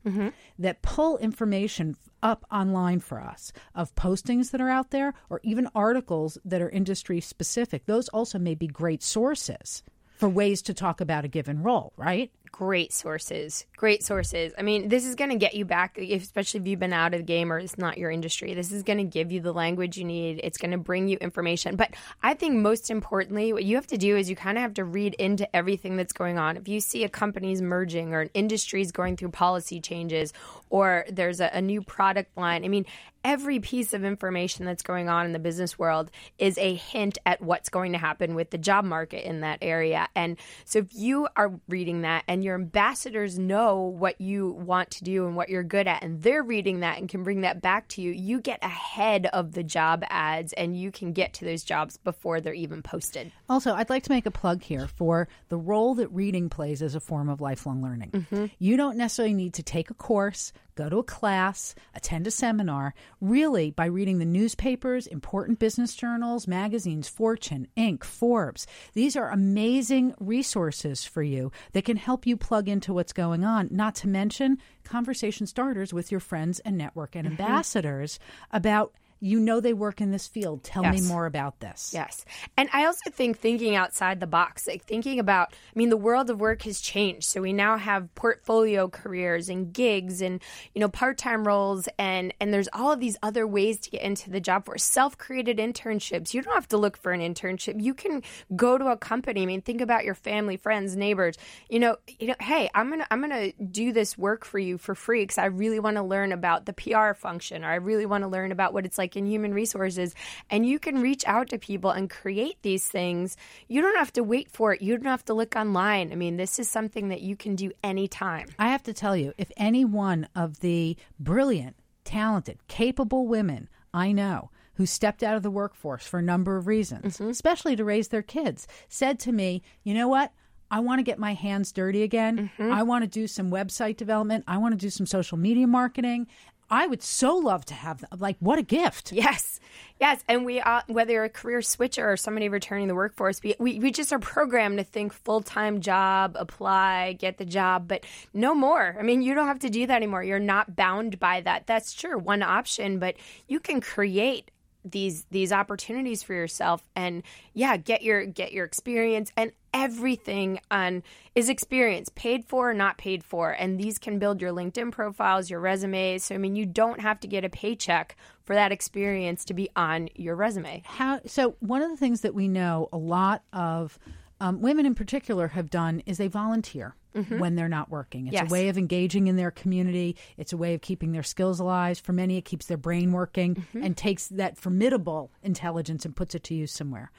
that 0.58 0.82
pull 0.82 1.18
information 1.18 1.96
up 2.22 2.44
online 2.50 3.00
for 3.00 3.20
us 3.20 3.52
of 3.74 3.94
postings 3.94 4.50
that 4.50 4.60
are 4.60 4.68
out 4.68 4.90
there 4.90 5.14
or 5.28 5.40
even 5.42 5.68
articles 5.74 6.38
that 6.44 6.60
are 6.60 6.68
industry 6.68 7.20
specific, 7.20 7.86
those 7.86 8.08
also 8.08 8.38
may 8.38 8.54
be 8.54 8.66
great 8.66 9.02
sources 9.02 9.82
for 10.18 10.28
ways 10.28 10.60
to 10.60 10.74
talk 10.74 11.00
about 11.00 11.24
a 11.24 11.28
given 11.28 11.62
role, 11.62 11.94
right? 11.96 12.30
Great 12.52 12.92
sources, 12.92 13.64
great 13.76 14.04
sources. 14.04 14.52
I 14.58 14.62
mean, 14.62 14.88
this 14.88 15.06
is 15.06 15.14
going 15.14 15.30
to 15.30 15.36
get 15.36 15.54
you 15.54 15.64
back, 15.64 15.96
especially 15.96 16.60
if 16.60 16.66
you've 16.66 16.80
been 16.80 16.92
out 16.92 17.14
of 17.14 17.20
the 17.20 17.24
game 17.24 17.50
or 17.50 17.58
it's 17.58 17.78
not 17.78 17.96
your 17.96 18.10
industry. 18.10 18.52
This 18.52 18.70
is 18.70 18.82
going 18.82 18.98
to 18.98 19.04
give 19.04 19.32
you 19.32 19.40
the 19.40 19.52
language 19.52 19.96
you 19.96 20.04
need. 20.04 20.40
It's 20.42 20.58
going 20.58 20.72
to 20.72 20.78
bring 20.78 21.08
you 21.08 21.16
information. 21.18 21.76
But 21.76 21.94
I 22.22 22.34
think 22.34 22.56
most 22.56 22.90
importantly, 22.90 23.52
what 23.52 23.64
you 23.64 23.76
have 23.76 23.86
to 23.86 23.96
do 23.96 24.16
is 24.16 24.28
you 24.28 24.36
kind 24.36 24.58
of 24.58 24.62
have 24.62 24.74
to 24.74 24.84
read 24.84 25.14
into 25.14 25.54
everything 25.56 25.96
that's 25.96 26.12
going 26.12 26.38
on. 26.38 26.56
If 26.58 26.68
you 26.68 26.80
see 26.80 27.04
a 27.04 27.08
company's 27.08 27.62
merging 27.62 28.12
or 28.12 28.20
an 28.22 28.30
industry's 28.34 28.92
going 28.92 29.16
through 29.16 29.30
policy 29.30 29.80
changes 29.80 30.34
or 30.68 31.06
there's 31.10 31.40
a, 31.40 31.50
a 31.54 31.62
new 31.62 31.80
product 31.80 32.36
line, 32.36 32.64
I 32.64 32.68
mean, 32.68 32.84
every 33.24 33.60
piece 33.60 33.92
of 33.92 34.04
information 34.04 34.64
that's 34.64 34.82
going 34.82 35.08
on 35.08 35.26
in 35.26 35.32
the 35.32 35.38
business 35.38 35.78
world 35.78 36.10
is 36.38 36.56
a 36.58 36.74
hint 36.74 37.18
at 37.26 37.40
what's 37.42 37.68
going 37.68 37.92
to 37.92 37.98
happen 37.98 38.34
with 38.34 38.50
the 38.50 38.58
job 38.58 38.84
market 38.84 39.26
in 39.26 39.40
that 39.40 39.58
area. 39.60 40.08
And 40.14 40.38
so 40.64 40.80
if 40.80 40.94
you 40.94 41.28
are 41.36 41.52
reading 41.68 42.02
that 42.02 42.24
and 42.28 42.39
your 42.42 42.54
ambassadors 42.54 43.38
know 43.38 43.82
what 43.82 44.20
you 44.20 44.50
want 44.50 44.90
to 44.92 45.04
do 45.04 45.26
and 45.26 45.36
what 45.36 45.48
you're 45.48 45.62
good 45.62 45.86
at, 45.86 46.02
and 46.02 46.22
they're 46.22 46.42
reading 46.42 46.80
that 46.80 46.98
and 46.98 47.08
can 47.08 47.22
bring 47.22 47.42
that 47.42 47.62
back 47.62 47.88
to 47.88 48.02
you, 48.02 48.10
you 48.10 48.40
get 48.40 48.58
ahead 48.62 49.26
of 49.26 49.52
the 49.52 49.62
job 49.62 50.04
ads 50.08 50.52
and 50.54 50.78
you 50.78 50.90
can 50.90 51.12
get 51.12 51.32
to 51.34 51.44
those 51.44 51.62
jobs 51.64 51.96
before 51.96 52.40
they're 52.40 52.54
even 52.54 52.82
posted. 52.82 53.32
Also, 53.48 53.74
I'd 53.74 53.90
like 53.90 54.04
to 54.04 54.12
make 54.12 54.26
a 54.26 54.30
plug 54.30 54.62
here 54.62 54.86
for 54.86 55.28
the 55.48 55.56
role 55.56 55.94
that 55.96 56.08
reading 56.08 56.48
plays 56.48 56.82
as 56.82 56.94
a 56.94 57.00
form 57.00 57.28
of 57.28 57.40
lifelong 57.40 57.82
learning. 57.82 58.10
Mm-hmm. 58.10 58.46
You 58.58 58.76
don't 58.76 58.96
necessarily 58.96 59.34
need 59.34 59.54
to 59.54 59.62
take 59.62 59.90
a 59.90 59.94
course, 59.94 60.52
go 60.80 60.88
to 60.88 60.98
a 60.98 61.04
class, 61.04 61.74
attend 61.94 62.26
a 62.26 62.30
seminar. 62.30 62.94
Really, 63.20 63.70
by 63.70 63.84
reading 63.86 64.18
the 64.18 64.24
newspapers, 64.24 65.06
important 65.06 65.58
business 65.58 65.94
journals, 65.94 66.48
magazines, 66.48 67.08
Fortune, 67.08 67.68
Inc., 67.76 68.02
Forbes, 68.02 68.66
these 68.94 69.14
are 69.14 69.30
amazing 69.30 70.14
resources 70.18 71.04
for 71.04 71.22
you 71.22 71.52
that 71.72 71.84
can 71.84 71.98
help 71.98 72.26
you 72.26 72.36
plug 72.36 72.68
into 72.68 72.94
what's 72.94 73.12
going 73.12 73.44
on, 73.44 73.68
not 73.70 73.94
to 73.96 74.08
mention 74.08 74.58
conversation 74.84 75.46
starters 75.46 75.92
with 75.92 76.10
your 76.10 76.20
friends 76.20 76.60
and 76.60 76.78
network 76.78 77.14
and 77.14 77.28
mm-hmm. 77.28 77.42
ambassadors 77.42 78.18
about. 78.50 78.94
You 79.20 79.38
know 79.38 79.60
they 79.60 79.74
work 79.74 80.00
in 80.00 80.10
this 80.10 80.26
field. 80.26 80.64
Tell 80.64 80.82
me 80.82 81.00
more 81.02 81.26
about 81.26 81.60
this. 81.60 81.92
Yes. 81.92 82.24
And 82.56 82.68
I 82.72 82.86
also 82.86 83.10
think 83.10 83.38
thinking 83.38 83.74
outside 83.74 84.18
the 84.18 84.26
box, 84.26 84.66
like 84.66 84.84
thinking 84.84 85.18
about, 85.18 85.52
I 85.52 85.78
mean, 85.78 85.90
the 85.90 85.96
world 85.96 86.30
of 86.30 86.40
work 86.40 86.62
has 86.62 86.80
changed. 86.80 87.24
So 87.24 87.42
we 87.42 87.52
now 87.52 87.76
have 87.76 88.14
portfolio 88.14 88.88
careers 88.88 89.48
and 89.48 89.72
gigs 89.72 90.22
and, 90.22 90.40
you 90.74 90.80
know, 90.80 90.88
part-time 90.88 91.46
roles 91.46 91.88
and 91.98 92.32
and 92.40 92.52
there's 92.52 92.68
all 92.72 92.92
of 92.92 93.00
these 93.00 93.18
other 93.22 93.46
ways 93.46 93.78
to 93.80 93.90
get 93.90 94.02
into 94.02 94.30
the 94.30 94.40
job 94.40 94.64
force. 94.64 94.84
Self-created 94.84 95.58
internships. 95.58 96.32
You 96.32 96.42
don't 96.42 96.54
have 96.54 96.68
to 96.68 96.78
look 96.78 96.96
for 96.96 97.12
an 97.12 97.20
internship. 97.20 97.80
You 97.80 97.94
can 97.94 98.22
go 98.56 98.78
to 98.78 98.86
a 98.86 98.96
company. 98.96 99.42
I 99.42 99.46
mean, 99.46 99.60
think 99.60 99.80
about 99.80 100.04
your 100.04 100.14
family, 100.14 100.56
friends, 100.56 100.96
neighbors. 100.96 101.36
You 101.68 101.80
know, 101.80 101.96
you 102.18 102.28
know, 102.28 102.36
hey, 102.40 102.70
I'm 102.74 102.88
going 102.88 103.00
to 103.00 103.06
I'm 103.12 103.20
going 103.20 103.52
to 103.52 103.64
do 103.64 103.92
this 103.92 104.16
work 104.16 104.44
for 104.44 104.58
you 104.58 104.78
for 104.78 104.94
free 104.94 105.26
cuz 105.26 105.38
I 105.38 105.46
really 105.46 105.78
want 105.78 105.96
to 105.96 106.02
learn 106.02 106.32
about 106.32 106.66
the 106.66 106.72
PR 106.72 107.12
function 107.12 107.64
or 107.64 107.68
I 107.68 107.76
really 107.76 108.06
want 108.06 108.22
to 108.22 108.28
learn 108.28 108.52
about 108.52 108.72
what 108.72 108.86
it's 108.86 108.98
like 108.98 109.09
in 109.16 109.26
human 109.26 109.52
resources 109.52 110.14
and 110.50 110.66
you 110.66 110.78
can 110.78 111.00
reach 111.00 111.24
out 111.26 111.48
to 111.48 111.58
people 111.58 111.90
and 111.90 112.10
create 112.10 112.56
these 112.62 112.88
things 112.88 113.36
you 113.68 113.80
don't 113.80 113.96
have 113.96 114.12
to 114.12 114.22
wait 114.22 114.50
for 114.50 114.72
it 114.74 114.82
you 114.82 114.96
don't 114.96 115.06
have 115.06 115.24
to 115.24 115.34
look 115.34 115.56
online 115.56 116.12
i 116.12 116.14
mean 116.14 116.36
this 116.36 116.58
is 116.58 116.68
something 116.68 117.08
that 117.08 117.20
you 117.20 117.36
can 117.36 117.54
do 117.54 117.70
anytime 117.82 118.46
I 118.58 118.68
have 118.68 118.82
to 118.84 118.92
tell 118.92 119.16
you, 119.16 119.32
if 119.38 119.50
any 119.56 119.84
one 119.84 120.28
of 120.34 120.60
the 120.60 120.96
brilliant, 121.18 121.76
talented, 122.04 122.58
capable 122.68 123.26
women 123.26 123.68
I 123.92 124.12
know 124.12 124.50
who 124.74 124.86
stepped 124.86 125.22
out 125.22 125.36
of 125.36 125.42
the 125.42 125.50
workforce 125.50 126.06
for 126.06 126.18
a 126.18 126.22
number 126.22 126.56
of 126.56 126.66
reasons, 126.66 127.18
mm-hmm. 127.18 127.30
especially 127.30 127.76
to 127.76 127.84
raise 127.84 128.08
their 128.08 128.22
kids, 128.22 128.66
said 128.88 129.18
to 129.20 129.32
me, 129.32 129.62
you 129.82 129.94
know 129.94 130.08
what? 130.08 130.32
I 130.70 130.80
want 130.80 131.00
to 131.00 131.02
get 131.02 131.18
my 131.18 131.34
hands 131.34 131.72
dirty 131.72 132.02
again. 132.02 132.50
Mm-hmm. 132.58 132.72
I 132.72 132.82
want 132.84 133.02
to 133.02 133.08
do 133.08 133.26
some 133.26 133.50
website 133.50 133.96
development. 133.96 134.44
I 134.46 134.58
want 134.58 134.72
to 134.72 134.78
do 134.78 134.90
some 134.90 135.06
social 135.06 135.36
media 135.36 135.66
marketing. 135.66 136.28
I 136.70 136.86
would 136.86 137.02
so 137.02 137.36
love 137.36 137.64
to 137.66 137.74
have 137.74 138.00
them. 138.00 138.10
Like, 138.18 138.36
what 138.38 138.58
a 138.58 138.62
gift. 138.62 139.12
Yes, 139.12 139.60
yes, 140.00 140.22
and 140.28 140.44
we 140.44 140.60
uh, 140.60 140.82
whether 140.86 141.12
you're 141.12 141.24
a 141.24 141.28
career 141.28 141.62
switcher 141.62 142.10
or 142.10 142.16
somebody 142.16 142.48
returning 142.48 142.88
the 142.88 142.94
workforce, 142.94 143.42
we, 143.42 143.54
we 143.58 143.78
we 143.80 143.90
just 143.90 144.12
are 144.12 144.18
programmed 144.18 144.78
to 144.78 144.84
think 144.84 145.12
full 145.12 145.40
time 145.40 145.80
job, 145.80 146.36
apply, 146.38 147.14
get 147.18 147.38
the 147.38 147.44
job, 147.44 147.88
but 147.88 148.06
no 148.32 148.54
more. 148.54 148.96
I 148.98 149.02
mean, 149.02 149.20
you 149.20 149.34
don't 149.34 149.48
have 149.48 149.58
to 149.60 149.70
do 149.70 149.86
that 149.86 149.96
anymore. 149.96 150.22
You're 150.22 150.38
not 150.38 150.76
bound 150.76 151.18
by 151.18 151.40
that. 151.42 151.66
That's 151.66 151.92
sure 151.92 152.16
one 152.16 152.42
option, 152.42 152.98
but 152.98 153.16
you 153.48 153.60
can 153.60 153.80
create 153.80 154.50
these 154.84 155.24
these 155.30 155.52
opportunities 155.52 156.22
for 156.22 156.32
yourself 156.32 156.82
and 156.96 157.22
yeah 157.52 157.76
get 157.76 158.02
your 158.02 158.24
get 158.24 158.52
your 158.52 158.64
experience 158.64 159.30
and 159.36 159.52
everything 159.72 160.60
on 160.70 161.02
is 161.34 161.48
experience 161.48 162.08
paid 162.14 162.44
for 162.44 162.70
or 162.70 162.74
not 162.74 162.98
paid 162.98 163.24
for. 163.24 163.50
And 163.50 163.78
these 163.78 163.98
can 163.98 164.18
build 164.18 164.40
your 164.40 164.52
linkedin 164.52 164.90
profiles 164.92 165.50
your 165.50 165.60
resumes. 165.60 166.24
So 166.24 166.34
i 166.34 166.38
mean 166.38 166.56
you 166.56 166.66
don't 166.66 167.00
have 167.00 167.20
to 167.20 167.28
get 167.28 167.44
a 167.44 167.48
paycheck 167.48 168.16
for 168.44 168.54
that 168.54 168.72
experience 168.72 169.44
to 169.46 169.54
be 169.54 169.68
on 169.76 170.08
your 170.14 170.34
resume. 170.36 170.82
How 170.86 171.20
so 171.26 171.56
one 171.60 171.82
of 171.82 171.90
the 171.90 171.96
things 171.96 172.22
that 172.22 172.34
we 172.34 172.48
know 172.48 172.88
a 172.92 172.98
lot 172.98 173.42
of 173.52 173.98
um, 174.40 174.60
women 174.62 174.86
in 174.86 174.94
particular 174.94 175.48
have 175.48 175.68
done 175.70 176.02
is 176.06 176.16
they 176.18 176.28
volunteer 176.28 176.94
when 177.12 177.56
they're 177.56 177.68
not 177.68 177.90
working. 177.90 178.28
It's 178.28 178.34
Yes. 178.34 178.48
a 178.48 178.52
way 178.52 178.68
of 178.68 178.78
engaging 178.78 179.26
in 179.26 179.34
their 179.34 179.50
community. 179.50 180.14
It's 180.38 180.52
a 180.52 180.56
way 180.56 180.74
of 180.74 180.80
keeping 180.80 181.10
their 181.10 181.24
skills 181.24 181.58
alive. 181.58 181.98
For 181.98 182.12
many 182.12 182.36
it 182.38 182.42
keeps 182.44 182.66
their 182.66 182.76
brain 182.76 183.10
working 183.12 183.66
and 183.74 183.96
takes 183.96 184.28
that 184.28 184.56
formidable 184.56 185.32
intelligence 185.42 186.04
and 186.04 186.14
puts 186.14 186.36
it 186.36 186.44
to 186.44 186.54
use 186.54 186.70
somewhere. 186.72 187.10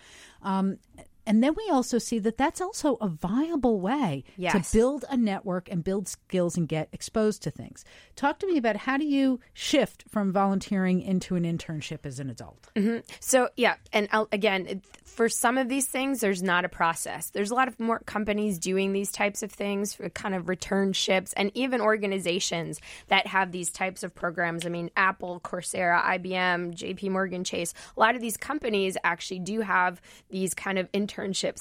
Um, 0.41 0.77
and 1.25 1.43
then 1.43 1.53
we 1.55 1.69
also 1.71 1.97
see 1.97 2.19
that 2.19 2.37
that's 2.37 2.61
also 2.61 2.95
a 3.01 3.07
viable 3.07 3.79
way 3.79 4.23
Yes. 4.37 4.71
to 4.71 4.77
build 4.77 5.05
a 5.09 5.17
network 5.17 5.69
and 5.71 5.83
build 5.83 6.07
skills 6.07 6.57
and 6.57 6.67
get 6.67 6.89
exposed 6.91 7.43
to 7.43 7.51
things. 7.51 7.83
Talk 8.15 8.39
to 8.39 8.47
me 8.47 8.57
about 8.57 8.75
how 8.75 8.97
do 8.97 9.05
you 9.05 9.39
shift 9.53 10.05
from 10.09 10.31
volunteering 10.31 11.01
into 11.01 11.35
an 11.35 11.43
internship 11.43 12.05
as 12.05 12.19
an 12.19 12.29
adult? 12.29 12.69
Mm-hmm. 12.75 12.99
So 13.19 13.49
yeah, 13.55 13.75
and 13.93 14.07
I'll, 14.11 14.27
again, 14.31 14.65
it- 14.67 14.85
for 15.11 15.27
some 15.27 15.57
of 15.57 15.67
these 15.67 15.87
things, 15.87 16.21
there's 16.21 16.41
not 16.41 16.63
a 16.63 16.69
process. 16.69 17.31
There's 17.31 17.51
a 17.51 17.53
lot 17.53 17.67
of 17.67 17.77
more 17.81 17.99
companies 18.05 18.57
doing 18.57 18.93
these 18.93 19.11
types 19.11 19.43
of 19.43 19.51
things, 19.51 19.99
kind 20.13 20.33
of 20.33 20.45
returnships, 20.45 21.33
and 21.35 21.51
even 21.53 21.81
organizations 21.81 22.79
that 23.09 23.27
have 23.27 23.51
these 23.51 23.69
types 23.71 24.03
of 24.03 24.15
programs. 24.15 24.65
I 24.65 24.69
mean, 24.69 24.89
Apple, 24.95 25.41
Coursera, 25.41 26.01
IBM, 26.01 26.73
J.P. 26.75 27.09
Morgan 27.09 27.43
Chase. 27.43 27.73
A 27.97 27.99
lot 27.99 28.15
of 28.15 28.21
these 28.21 28.37
companies 28.37 28.95
actually 29.03 29.39
do 29.39 29.59
have 29.59 29.99
these 30.29 30.53
kind 30.53 30.79
of 30.79 30.89
internships 30.93 31.10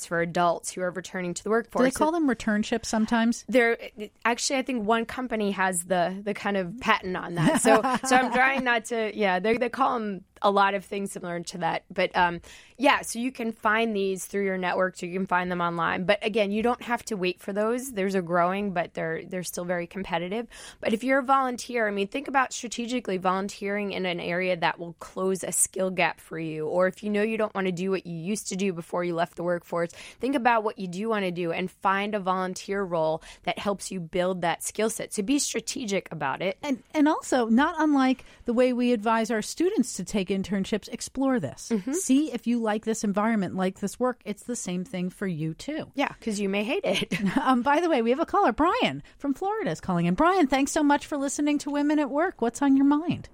for 0.07 0.20
adults 0.20 0.72
who 0.72 0.80
are 0.80 0.90
returning 0.90 1.34
to 1.34 1.44
the 1.44 1.51
workforce. 1.51 1.84
Do 1.84 1.90
they 1.90 1.90
call 1.90 2.12
them 2.12 2.28
returnships 2.28 2.86
sometimes? 2.86 3.44
there 3.48 3.76
actually 4.24 4.59
i 4.59 4.62
think 4.62 4.86
one 4.86 5.05
company 5.05 5.51
has 5.51 5.84
the 5.84 6.20
the 6.24 6.34
kind 6.34 6.57
of 6.57 6.78
patent 6.80 7.16
on 7.16 7.34
that 7.34 7.61
so 7.61 7.80
so 8.07 8.16
i'm 8.16 8.32
trying 8.32 8.64
not 8.64 8.84
to 8.84 9.16
yeah 9.16 9.38
they, 9.38 9.57
they 9.57 9.68
call 9.68 9.98
them 9.98 10.24
a 10.43 10.51
lot 10.51 10.74
of 10.74 10.84
things 10.84 11.12
similar 11.12 11.41
to 11.41 11.59
that 11.59 11.84
but 11.91 12.14
um 12.16 12.41
yeah 12.76 13.01
so 13.01 13.18
you 13.18 13.32
can 13.32 13.53
find 13.53 13.95
these 13.95 14.26
through 14.26 14.45
your 14.45 14.59
networks 14.59 15.03
or 15.03 15.07
you 15.07 15.16
can 15.16 15.26
find 15.26 15.51
them 15.51 15.61
online 15.61 16.05
but 16.05 16.18
again 16.24 16.51
you 16.51 16.62
don't 16.62 16.82
have 16.82 17.03
to 17.05 17.16
wait 17.16 17.41
for 17.41 17.53
those 17.53 17.93
there's 17.93 18.14
a 18.14 18.22
growing 18.22 18.72
but 18.72 18.95
they're 18.95 19.24
they're 19.24 19.43
still 19.43 19.64
very 19.64 19.86
competitive 19.86 20.47
but 20.80 20.93
if 20.93 21.03
you're 21.03 21.20
a 21.20 21.22
volunteer 21.22 21.88
i 21.88 21.91
mean 21.91 22.07
think 22.07 22.28
about 22.28 22.53
strategically 22.53 23.16
volunteering 23.16 23.93
in 23.93 24.07
an 24.07 24.20
area 24.20 24.57
that 24.57 24.78
will 24.78 24.95
close 24.95 25.43
a 25.43 25.53
skill 25.53 25.91
gap 25.91 26.20
for 26.20 26.38
you 26.38 26.66
or 26.66 26.86
if 26.86 27.03
you 27.03 27.11
know 27.11 27.22
you 27.22 27.38
don't 27.38 27.55
want 27.55 27.66
to 27.66 27.72
do 27.72 27.91
what 27.91 28.07
you 28.07 28.16
used 28.16 28.49
to 28.49 28.57
do 28.57 28.72
before 28.72 29.05
you 29.05 29.14
left 29.14 29.36
the 29.36 29.43
workforce 29.43 29.91
think 30.20 30.34
about 30.34 30.64
what 30.64 30.78
you 30.78 30.86
do 30.86 31.09
want 31.09 31.24
to 31.24 31.30
do 31.30 31.53
and 31.53 31.70
find 31.70 32.14
a 32.14 32.20
volunteer 32.20 32.82
role 32.82 33.22
that 33.45 33.59
helps 33.59 33.91
you 33.91 34.01
build 34.01 34.43
that 34.43 34.62
skill 34.62 34.91
set 34.91 35.12
so 35.12 35.22
be 35.22 35.38
strategic 35.38 36.11
about 36.12 36.43
it. 36.43 36.59
And 36.62 36.82
and 36.95 37.09
also, 37.09 37.47
not 37.47 37.76
unlike 37.78 38.24
the 38.45 38.53
way 38.53 38.72
we 38.72 38.93
advise 38.93 39.30
our 39.30 39.43
students 39.43 39.95
to 39.95 40.05
take 40.05 40.30
internships, 40.31 40.89
explore 40.89 41.39
this. 41.41 41.72
See 41.93 42.33
if 42.33 42.47
you 42.47 42.59
like 42.61 42.85
this 42.85 43.05
environment, 43.05 43.55
like 43.57 43.81
this 43.81 43.99
work. 44.01 44.20
It's 44.24 44.43
the 44.45 44.57
same 44.57 44.85
thing 44.85 45.11
for 45.11 45.26
you 45.26 45.55
too. 45.55 45.91
yeah 45.95 46.12
because 46.18 46.41
you 46.41 46.49
may 46.49 46.64
hate 46.64 46.85
it 46.85 47.12
Um, 47.37 47.62
by 47.62 47.81
the 47.81 47.89
way, 47.89 48.03
we 48.03 48.11
have 48.11 48.20
a 48.20 48.26
caller, 48.26 48.53
Brian 48.53 49.03
from 49.18 49.35
Florida, 49.35 49.70
is 49.70 49.81
calling 49.81 50.07
in. 50.07 50.14
Brian, 50.14 50.47
thanks 50.47 50.72
so 50.72 50.83
much 50.83 51.07
for 51.07 51.16
listening 51.16 51.59
to 51.59 51.70
Women 51.70 51.99
at 51.99 52.11
Work. 52.11 52.41
What's 52.43 52.62
on 52.62 52.76
your 52.76 52.87
mind? 52.87 53.28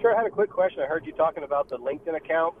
Sure, 0.00 0.14
I 0.14 0.18
had 0.18 0.26
a 0.26 0.30
quick 0.30 0.50
question. 0.50 0.80
I 0.82 0.86
heard 0.86 1.06
you 1.06 1.12
talking 1.12 1.42
about 1.42 1.68
the 1.68 1.78
LinkedIn 1.78 2.14
account. 2.16 2.54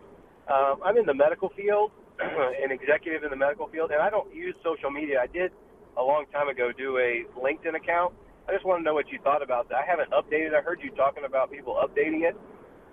Um, 0.48 0.80
I'm 0.84 0.96
in 0.96 1.04
the 1.06 1.14
medical 1.14 1.50
field, 1.50 1.90
an 2.20 2.70
executive 2.72 3.24
in 3.24 3.30
the 3.30 3.36
medical 3.36 3.68
field, 3.68 3.90
and 3.90 4.00
I 4.00 4.10
don't 4.10 4.34
use 4.34 4.54
social 4.64 4.90
media. 4.90 5.20
I 5.22 5.26
did 5.26 5.52
a 5.96 6.02
long 6.02 6.24
time 6.32 6.48
ago 6.48 6.72
do 6.76 6.98
a 6.98 7.24
LinkedIn 7.38 7.74
account. 7.76 8.14
I 8.48 8.52
just 8.52 8.64
want 8.64 8.80
to 8.80 8.84
know 8.84 8.94
what 8.94 9.10
you 9.10 9.18
thought 9.22 9.42
about 9.42 9.68
that. 9.70 9.76
I 9.76 9.84
haven't 9.84 10.10
updated. 10.12 10.54
I 10.54 10.62
heard 10.62 10.80
you 10.82 10.90
talking 10.92 11.24
about 11.24 11.50
people 11.50 11.74
updating 11.74 12.22
it. 12.28 12.36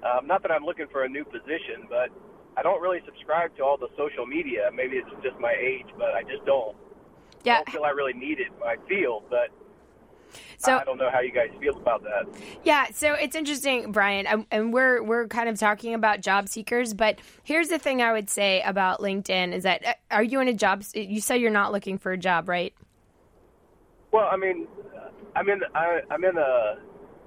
Um, 0.04 0.28
not 0.28 0.42
that 0.44 0.52
I'm 0.52 0.64
looking 0.66 0.88
for 0.92 1.04
a 1.04 1.10
new 1.10 1.24
position, 1.26 1.88
but 1.90 2.10
I 2.58 2.62
don't 2.64 2.82
really 2.82 3.00
subscribe 3.06 3.56
to 3.58 3.64
all 3.64 3.78
the 3.78 3.88
social 3.98 4.26
media. 4.26 4.70
Maybe 4.74 4.98
it's 4.98 5.10
just 5.24 5.40
my 5.40 5.54
age, 5.60 5.88
but 5.98 6.14
I 6.14 6.24
just 6.24 6.46
don't. 6.46 6.76
I 6.76 7.40
yeah 7.46 7.56
don't 7.58 7.70
feel 7.70 7.84
I 7.84 7.90
really 7.90 8.14
need 8.14 8.40
it 8.40 8.48
my 8.60 8.76
field, 8.88 9.24
but 9.30 9.50
so 10.58 10.78
I 10.78 10.84
don't 10.84 10.98
know 10.98 11.10
how 11.12 11.20
you 11.20 11.32
guys 11.32 11.50
feel 11.60 11.76
about 11.78 12.04
that. 12.04 12.26
Yeah, 12.64 12.88
so 12.92 13.14
it's 13.14 13.36
interesting, 13.36 13.92
Brian, 13.92 14.26
and- 14.26 14.46
and 14.50 14.74
we're 14.74 15.02
we're 15.04 15.28
kind 15.28 15.48
of 15.50 15.60
talking 15.60 15.94
about 15.94 16.22
job 16.22 16.48
seekers, 16.48 16.94
but 16.94 17.20
here's 17.44 17.68
the 17.70 17.78
thing 17.80 18.02
I 18.02 18.12
would 18.12 18.30
say 18.30 18.62
about 18.62 19.00
LinkedIn 19.00 19.54
is 19.54 19.64
that 19.64 19.86
uh, 19.86 19.94
are 20.12 20.24
you 20.24 20.40
in 20.40 20.48
a 20.48 20.54
job? 20.54 20.84
You 20.94 21.22
said 21.22 21.36
you're 21.36 21.52
not 21.52 21.72
looking 21.72 21.98
for 21.98 22.12
a 22.12 22.18
job, 22.18 22.48
right? 22.50 22.74
Well, 24.12 24.28
I 24.32 24.38
mean, 24.38 24.68
I'm 25.36 25.50
in 25.50 25.62
I, 25.76 26.02
I'm 26.10 26.24
in 26.24 26.38
a 26.38 26.78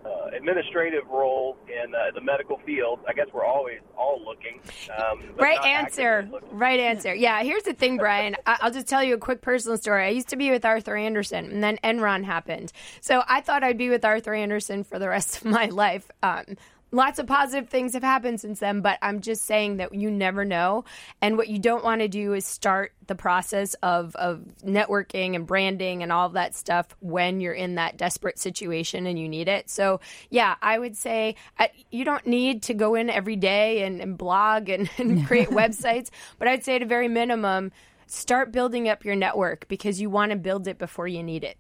uh, 0.07 0.31
administrative 0.37 1.07
role 1.09 1.57
in 1.69 1.95
uh, 1.95 1.99
the 2.15 2.21
medical 2.21 2.59
field. 2.65 3.01
I 3.09 3.13
guess 3.13 3.27
we're 3.33 3.45
always 3.45 3.81
all 3.99 4.23
looking. 4.25 4.61
Um, 4.97 5.23
Right 5.37 5.63
answer. 5.65 6.29
looking. 6.31 6.57
Right 6.57 6.79
answer. 6.79 7.15
Yeah, 7.15 7.43
here's 7.43 7.65
the 7.65 7.73
thing, 7.75 7.97
Brian. 7.97 8.37
I'll 8.47 8.71
just 8.71 8.87
tell 8.87 9.03
you 9.03 9.15
a 9.15 9.19
quick 9.19 9.41
personal 9.43 9.77
story. 9.79 10.05
I 10.07 10.11
used 10.11 10.29
to 10.29 10.37
be 10.37 10.51
with 10.51 10.65
Arthur 10.65 10.97
Andersen, 10.97 11.47
and 11.51 11.63
then 11.63 11.79
Enron 11.83 12.25
happened. 12.25 12.73
So 13.01 13.23
I 13.29 13.41
thought 13.41 13.65
I'd 13.65 13.79
be 13.79 13.89
with 13.89 14.05
Arthur 14.05 14.35
Andersen 14.35 14.85
for 14.85 14.99
the 14.99 15.09
rest 15.09 15.39
of 15.39 15.45
my 15.47 15.67
life. 15.67 16.11
Um, 16.23 16.57
lots 16.93 17.19
of 17.19 17.27
positive 17.27 17.69
things 17.69 17.95
have 17.95 18.03
happened 18.03 18.41
since 18.41 18.61
then, 18.61 18.81
but 18.81 18.99
I'm 19.03 19.21
just 19.21 19.45
saying 19.45 19.79
that 19.79 19.95
you 19.95 20.11
never 20.11 20.45
know. 20.45 20.85
And 21.21 21.37
what 21.37 21.49
you 21.49 21.59
don't 21.59 21.85
want 21.85 22.01
to 22.01 22.09
do 22.09 22.33
is 22.33 22.47
start 22.47 22.93
the 23.07 23.15
process 23.15 23.75
of, 23.83 24.15
of 24.17 24.43
networking 24.65 25.35
and 25.35 25.47
branding 25.47 26.03
and 26.03 26.13
all 26.13 26.27
of 26.27 26.33
that 26.35 26.55
stuff 26.55 26.97
when 27.01 27.41
you're 27.41 27.53
in 27.53 27.77
that 27.77 27.97
desperate 27.97 28.39
situation 28.39 29.07
and 29.07 29.19
you 29.19 29.29
need 29.29 29.49
it. 29.49 29.69
So, 29.69 30.01
yeah, 30.31 30.57
I 30.63 30.79
would 30.79 30.97
say 30.97 31.37
uh, 31.59 31.69
you 31.91 32.05
don't 32.05 32.27
need 32.27 32.63
to 32.65 32.75
go 32.75 32.95
in 32.95 33.11
every 33.11 33.37
day 33.37 33.83
and, 33.83 34.01
and 34.01 34.17
blog 34.17 34.69
and, 34.69 34.89
and 34.99 35.27
create 35.27 35.49
websites, 35.51 36.11
but 36.39 36.49
I'd 36.49 36.65
say 36.65 36.77
at 36.77 36.83
a 36.83 36.87
very 36.87 37.09
minimum, 37.09 37.73
start 38.07 38.53
building 38.53 38.89
up 38.89 39.05
your 39.05 39.17
network 39.17 39.67
because 39.69 40.01
you 40.01 40.09
want 40.09 40.31
to 40.31 40.37
build 40.37 40.69
it 40.69 40.79
before 40.79 41.09
you 41.09 41.23
need 41.23 41.45
it. 41.45 41.59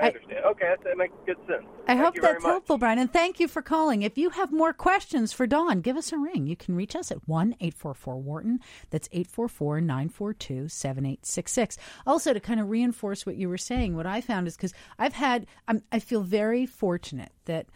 I 0.00 0.06
understand. 0.08 0.44
Okay, 0.44 0.66
that, 0.68 0.84
that 0.84 0.96
makes 0.96 1.14
good 1.26 1.36
sense. 1.46 1.64
I 1.86 1.94
Thank 1.94 2.00
hope 2.00 2.14
that's 2.20 2.44
helpful, 2.44 2.78
Brian. 2.78 2.98
And 2.98 3.12
thank 3.12 3.38
you 3.38 3.48
for 3.48 3.62
calling. 3.62 4.02
If 4.02 4.18
you 4.18 4.30
have 4.30 4.52
more 4.52 4.72
questions 4.72 5.32
for 5.32 5.46
Dawn, 5.46 5.80
give 5.80 5.96
us 5.96 6.12
a 6.12 6.18
ring. 6.18 6.46
You 6.46 6.56
can 6.56 6.74
reach 6.74 6.96
us 6.96 7.10
at 7.10 7.26
1 7.28 7.54
844 7.60 8.16
Wharton. 8.16 8.60
That's 8.90 9.08
844 9.12 9.80
942 9.80 10.68
7866. 10.68 11.78
Also, 12.06 12.32
to 12.32 12.40
kind 12.40 12.60
of 12.60 12.70
reinforce 12.70 13.24
what 13.24 13.36
you 13.36 13.48
were 13.48 13.58
saying, 13.58 13.96
what 13.96 14.06
I 14.06 14.20
found 14.20 14.46
is 14.46 14.56
because 14.56 14.74
I've 14.98 15.14
had, 15.14 15.46
I'm, 15.68 15.82
I 15.92 15.98
feel 15.98 16.22
very 16.22 16.66
fortunate 16.66 17.32
that 17.44 17.66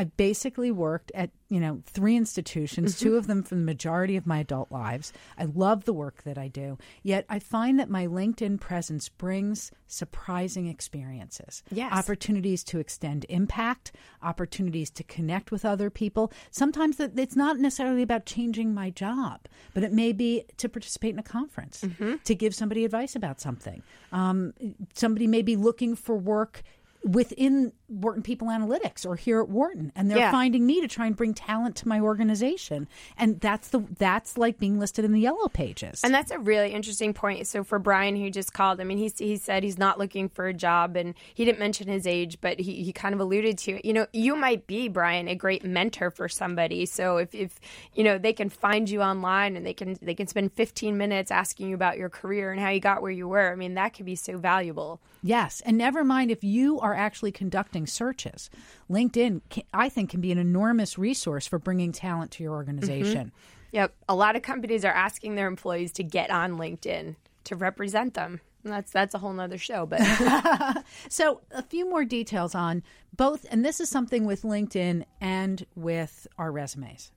I 0.00 0.04
basically 0.04 0.70
worked 0.70 1.12
at 1.14 1.28
you 1.50 1.60
know 1.60 1.82
three 1.84 2.16
institutions, 2.16 2.98
two 2.98 3.16
of 3.18 3.26
them 3.26 3.42
for 3.42 3.54
the 3.54 3.60
majority 3.60 4.16
of 4.16 4.26
my 4.26 4.38
adult 4.38 4.72
lives. 4.72 5.12
I 5.36 5.44
love 5.44 5.84
the 5.84 5.92
work 5.92 6.22
that 6.22 6.38
I 6.38 6.48
do, 6.48 6.78
yet 7.02 7.26
I 7.28 7.38
find 7.38 7.78
that 7.78 7.90
my 7.90 8.06
LinkedIn 8.06 8.60
presence 8.60 9.10
brings 9.10 9.70
surprising 9.86 10.68
experiences, 10.68 11.62
Yes. 11.70 11.92
opportunities 11.92 12.64
to 12.64 12.78
extend 12.78 13.26
impact, 13.28 13.92
opportunities 14.22 14.88
to 14.92 15.04
connect 15.04 15.50
with 15.50 15.66
other 15.66 15.90
people. 15.90 16.32
Sometimes 16.50 16.96
that 16.96 17.18
it's 17.18 17.36
not 17.36 17.58
necessarily 17.58 18.00
about 18.00 18.24
changing 18.24 18.72
my 18.72 18.88
job, 18.88 19.40
but 19.74 19.82
it 19.82 19.92
may 19.92 20.12
be 20.12 20.44
to 20.56 20.66
participate 20.70 21.12
in 21.12 21.18
a 21.18 21.22
conference, 21.22 21.84
to 22.24 22.34
give 22.34 22.54
somebody 22.54 22.86
advice 22.86 23.14
about 23.14 23.38
something. 23.38 23.82
Um, 24.12 24.54
somebody 24.94 25.26
may 25.26 25.42
be 25.42 25.56
looking 25.56 25.94
for 25.94 26.16
work 26.16 26.62
within 27.04 27.72
Wharton 27.90 28.22
People 28.22 28.48
Analytics 28.48 29.04
or 29.04 29.16
here 29.16 29.40
at 29.40 29.48
Wharton, 29.48 29.92
and 29.96 30.10
they're 30.10 30.18
Yeah. 30.18 30.30
finding 30.30 30.64
me 30.64 30.80
to 30.80 30.88
try 30.88 31.06
and 31.06 31.16
bring 31.16 31.34
talent 31.34 31.76
to 31.76 31.88
my 31.88 32.00
organization, 32.00 32.88
and 33.18 33.40
that's 33.40 33.68
the 33.68 33.80
that's 33.98 34.38
like 34.38 34.58
being 34.58 34.78
listed 34.78 35.04
in 35.04 35.12
the 35.12 35.20
yellow 35.20 35.48
pages. 35.48 36.02
And 36.04 36.14
that's 36.14 36.30
a 36.30 36.38
really 36.38 36.70
interesting 36.72 37.12
point. 37.12 37.46
So 37.46 37.64
for 37.64 37.78
Brian, 37.78 38.16
who 38.16 38.30
just 38.30 38.52
called, 38.52 38.80
I 38.80 38.84
mean, 38.84 38.98
he 38.98 39.12
he 39.18 39.36
said 39.36 39.62
he's 39.62 39.78
not 39.78 39.98
looking 39.98 40.28
for 40.28 40.46
a 40.46 40.54
job, 40.54 40.96
and 40.96 41.14
he 41.34 41.44
didn't 41.44 41.58
mention 41.58 41.88
his 41.88 42.06
age, 42.06 42.38
but 42.40 42.60
he, 42.60 42.82
he 42.84 42.92
kind 42.92 43.14
of 43.14 43.20
alluded 43.20 43.58
to 43.58 43.72
it. 43.78 43.84
You 43.84 43.92
know, 43.92 44.06
you 44.12 44.36
might 44.36 44.66
be 44.66 44.88
Brian 44.88 45.28
a 45.28 45.34
great 45.34 45.64
mentor 45.64 46.10
for 46.10 46.28
somebody. 46.28 46.86
So 46.86 47.16
if, 47.16 47.34
if 47.34 47.58
you 47.94 48.04
know 48.04 48.18
they 48.18 48.32
can 48.32 48.48
find 48.48 48.88
you 48.88 49.02
online 49.02 49.56
and 49.56 49.66
they 49.66 49.74
can 49.74 49.98
they 50.00 50.14
can 50.14 50.26
spend 50.26 50.52
15 50.52 50.96
minutes 50.96 51.30
asking 51.30 51.68
you 51.68 51.74
about 51.74 51.98
your 51.98 52.08
career 52.08 52.52
and 52.52 52.60
how 52.60 52.68
you 52.70 52.80
got 52.80 53.02
where 53.02 53.10
you 53.10 53.26
were. 53.28 53.50
I 53.52 53.56
mean, 53.56 53.74
that 53.74 53.94
could 53.94 54.06
be 54.06 54.14
so 54.14 54.38
valuable. 54.38 55.00
Yes, 55.22 55.60
and 55.66 55.76
never 55.76 56.02
mind 56.04 56.30
if 56.30 56.42
you 56.44 56.80
are 56.80 56.94
actually 56.94 57.32
conducting 57.32 57.79
searches. 57.86 58.50
LinkedIn, 58.90 59.40
I 59.72 59.88
think, 59.88 60.10
can 60.10 60.20
be 60.20 60.32
an 60.32 60.38
enormous 60.38 60.98
resource 60.98 61.46
for 61.46 61.58
bringing 61.58 61.92
talent 61.92 62.30
to 62.32 62.42
your 62.42 62.52
organization. 62.54 63.28
Mm-hmm. 63.28 63.76
Yep, 63.76 63.94
a 64.08 64.14
lot 64.14 64.36
of 64.36 64.42
companies 64.42 64.84
are 64.84 64.92
asking 64.92 65.36
their 65.36 65.46
employees 65.46 65.92
to 65.92 66.02
get 66.02 66.30
on 66.30 66.58
LinkedIn 66.58 67.16
to 67.44 67.56
represent 67.56 68.14
them. 68.14 68.40
And 68.64 68.72
that's 68.72 68.92
that's 68.92 69.14
a 69.14 69.18
whole 69.18 69.32
nother 69.32 69.56
show, 69.58 69.86
but 69.86 70.00
So, 71.08 71.40
a 71.50 71.62
few 71.62 71.88
more 71.88 72.04
details 72.04 72.54
on 72.54 72.82
both, 73.16 73.46
and 73.50 73.64
this 73.64 73.80
is 73.80 73.88
something 73.88 74.26
with 74.26 74.42
LinkedIn 74.42 75.04
and 75.20 75.64
with 75.74 76.26
our 76.36 76.52
resumes. 76.52 77.10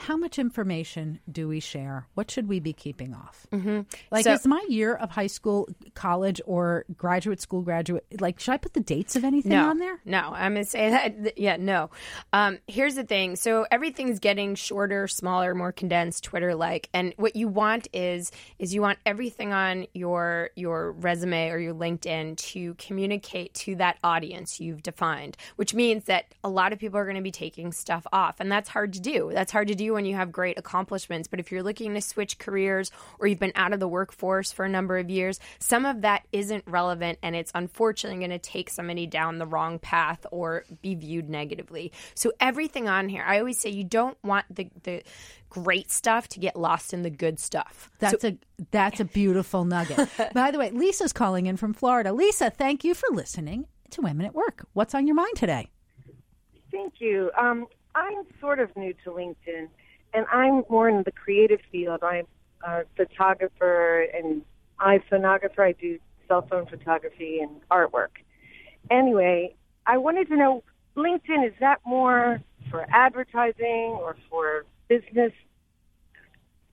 How 0.00 0.16
much 0.16 0.38
information 0.38 1.20
do 1.30 1.46
we 1.46 1.60
share? 1.60 2.06
What 2.14 2.30
should 2.30 2.48
we 2.48 2.58
be 2.58 2.72
keeping 2.72 3.12
off? 3.12 3.46
Mm-hmm. 3.52 3.80
Like, 4.10 4.24
So- 4.24 4.32
is 4.32 4.46
my 4.46 4.64
year 4.68 4.94
of 4.94 5.10
high 5.10 5.26
school, 5.26 5.68
college, 5.94 6.40
or 6.46 6.86
graduate 6.96 7.40
school 7.40 7.60
graduate? 7.60 8.04
Like, 8.18 8.40
should 8.40 8.52
I 8.52 8.56
put 8.56 8.72
the 8.72 8.80
dates 8.80 9.14
of 9.14 9.24
anything 9.24 9.52
no, 9.52 9.68
on 9.68 9.78
there? 9.78 10.00
No, 10.06 10.32
I'm 10.34 10.54
gonna 10.54 10.64
say 10.64 10.88
that. 10.90 11.38
Yeah, 11.38 11.56
no. 11.56 11.90
Um, 12.32 12.58
here's 12.66 12.94
the 12.94 13.04
thing. 13.04 13.36
So 13.36 13.66
everything's 13.70 14.18
getting 14.20 14.54
shorter, 14.54 15.06
smaller, 15.06 15.54
more 15.54 15.70
condensed, 15.72 16.24
Twitter-like, 16.24 16.88
and 16.94 17.12
what 17.16 17.36
you 17.36 17.48
want 17.48 17.88
is 17.92 18.32
is 18.58 18.72
you 18.72 18.80
want 18.80 18.98
everything 19.04 19.52
on 19.52 19.86
your 19.92 20.50
your 20.56 20.92
resume 20.92 21.50
or 21.50 21.58
your 21.58 21.74
LinkedIn 21.74 22.38
to 22.38 22.74
communicate 22.74 23.52
to 23.54 23.74
that 23.76 23.98
audience 24.02 24.60
you've 24.60 24.82
defined. 24.82 25.36
Which 25.56 25.74
means 25.74 26.04
that 26.04 26.24
a 26.42 26.48
lot 26.48 26.72
of 26.72 26.78
people 26.78 26.98
are 26.98 27.04
going 27.04 27.16
to 27.16 27.22
be 27.22 27.30
taking 27.30 27.72
stuff 27.72 28.06
off, 28.12 28.40
and 28.40 28.50
that's 28.50 28.68
hard 28.70 28.94
to 28.94 29.00
do. 29.00 29.30
That's 29.34 29.52
hard 29.52 29.68
to 29.68 29.74
do 29.74 29.89
do 29.90 29.94
when 29.94 30.04
you 30.04 30.14
have 30.14 30.32
great 30.32 30.58
accomplishments. 30.58 31.28
But 31.28 31.40
if 31.40 31.50
you're 31.50 31.62
looking 31.62 31.94
to 31.94 32.00
switch 32.00 32.38
careers 32.38 32.90
or 33.18 33.26
you've 33.26 33.38
been 33.38 33.52
out 33.54 33.72
of 33.72 33.80
the 33.80 33.88
workforce 33.88 34.52
for 34.52 34.64
a 34.64 34.68
number 34.68 34.98
of 34.98 35.10
years, 35.10 35.40
some 35.58 35.84
of 35.84 36.02
that 36.02 36.26
isn't 36.32 36.64
relevant 36.66 37.18
and 37.22 37.34
it's 37.34 37.52
unfortunately 37.54 38.18
going 38.18 38.30
to 38.30 38.38
take 38.38 38.70
somebody 38.70 39.06
down 39.06 39.38
the 39.38 39.46
wrong 39.46 39.78
path 39.78 40.24
or 40.30 40.64
be 40.82 40.94
viewed 40.94 41.28
negatively. 41.28 41.92
So 42.14 42.32
everything 42.40 42.88
on 42.88 43.08
here, 43.08 43.24
I 43.26 43.38
always 43.38 43.58
say 43.58 43.70
you 43.70 43.84
don't 43.84 44.16
want 44.22 44.46
the 44.50 44.68
the 44.82 45.02
great 45.48 45.90
stuff 45.90 46.28
to 46.28 46.38
get 46.38 46.54
lost 46.54 46.94
in 46.94 47.02
the 47.02 47.10
good 47.10 47.40
stuff. 47.40 47.90
That's 47.98 48.22
so, 48.22 48.28
a 48.28 48.38
that's 48.70 49.00
a 49.00 49.04
beautiful 49.04 49.64
nugget. 49.64 50.08
By 50.34 50.50
the 50.50 50.58
way, 50.58 50.70
Lisa's 50.70 51.12
calling 51.12 51.46
in 51.46 51.56
from 51.56 51.74
Florida. 51.74 52.12
Lisa, 52.12 52.50
thank 52.50 52.84
you 52.84 52.94
for 52.94 53.08
listening 53.12 53.66
to 53.90 54.00
Women 54.00 54.26
at 54.26 54.34
Work. 54.34 54.66
What's 54.72 54.94
on 54.94 55.06
your 55.06 55.16
mind 55.16 55.34
today? 55.34 55.68
Thank 56.70 56.94
you. 57.00 57.32
Um, 57.36 57.66
I'm 57.94 58.22
sort 58.40 58.60
of 58.60 58.74
new 58.76 58.94
to 59.04 59.10
LinkedIn, 59.10 59.68
and 60.12 60.26
I'm 60.32 60.64
more 60.68 60.88
in 60.88 61.02
the 61.02 61.12
creative 61.12 61.60
field. 61.70 62.02
I'm 62.02 62.26
a 62.66 62.82
photographer 62.96 64.06
and 64.14 64.42
iPhonographer. 64.80 65.60
I 65.60 65.72
do 65.72 65.98
cell 66.28 66.46
phone 66.48 66.66
photography 66.66 67.40
and 67.40 67.50
artwork. 67.70 68.22
Anyway, 68.90 69.54
I 69.86 69.98
wanted 69.98 70.28
to 70.28 70.36
know 70.36 70.62
LinkedIn 70.96 71.46
is 71.46 71.54
that 71.60 71.80
more 71.84 72.40
for 72.70 72.86
advertising 72.90 73.96
or 74.00 74.16
for 74.28 74.64
business? 74.88 75.32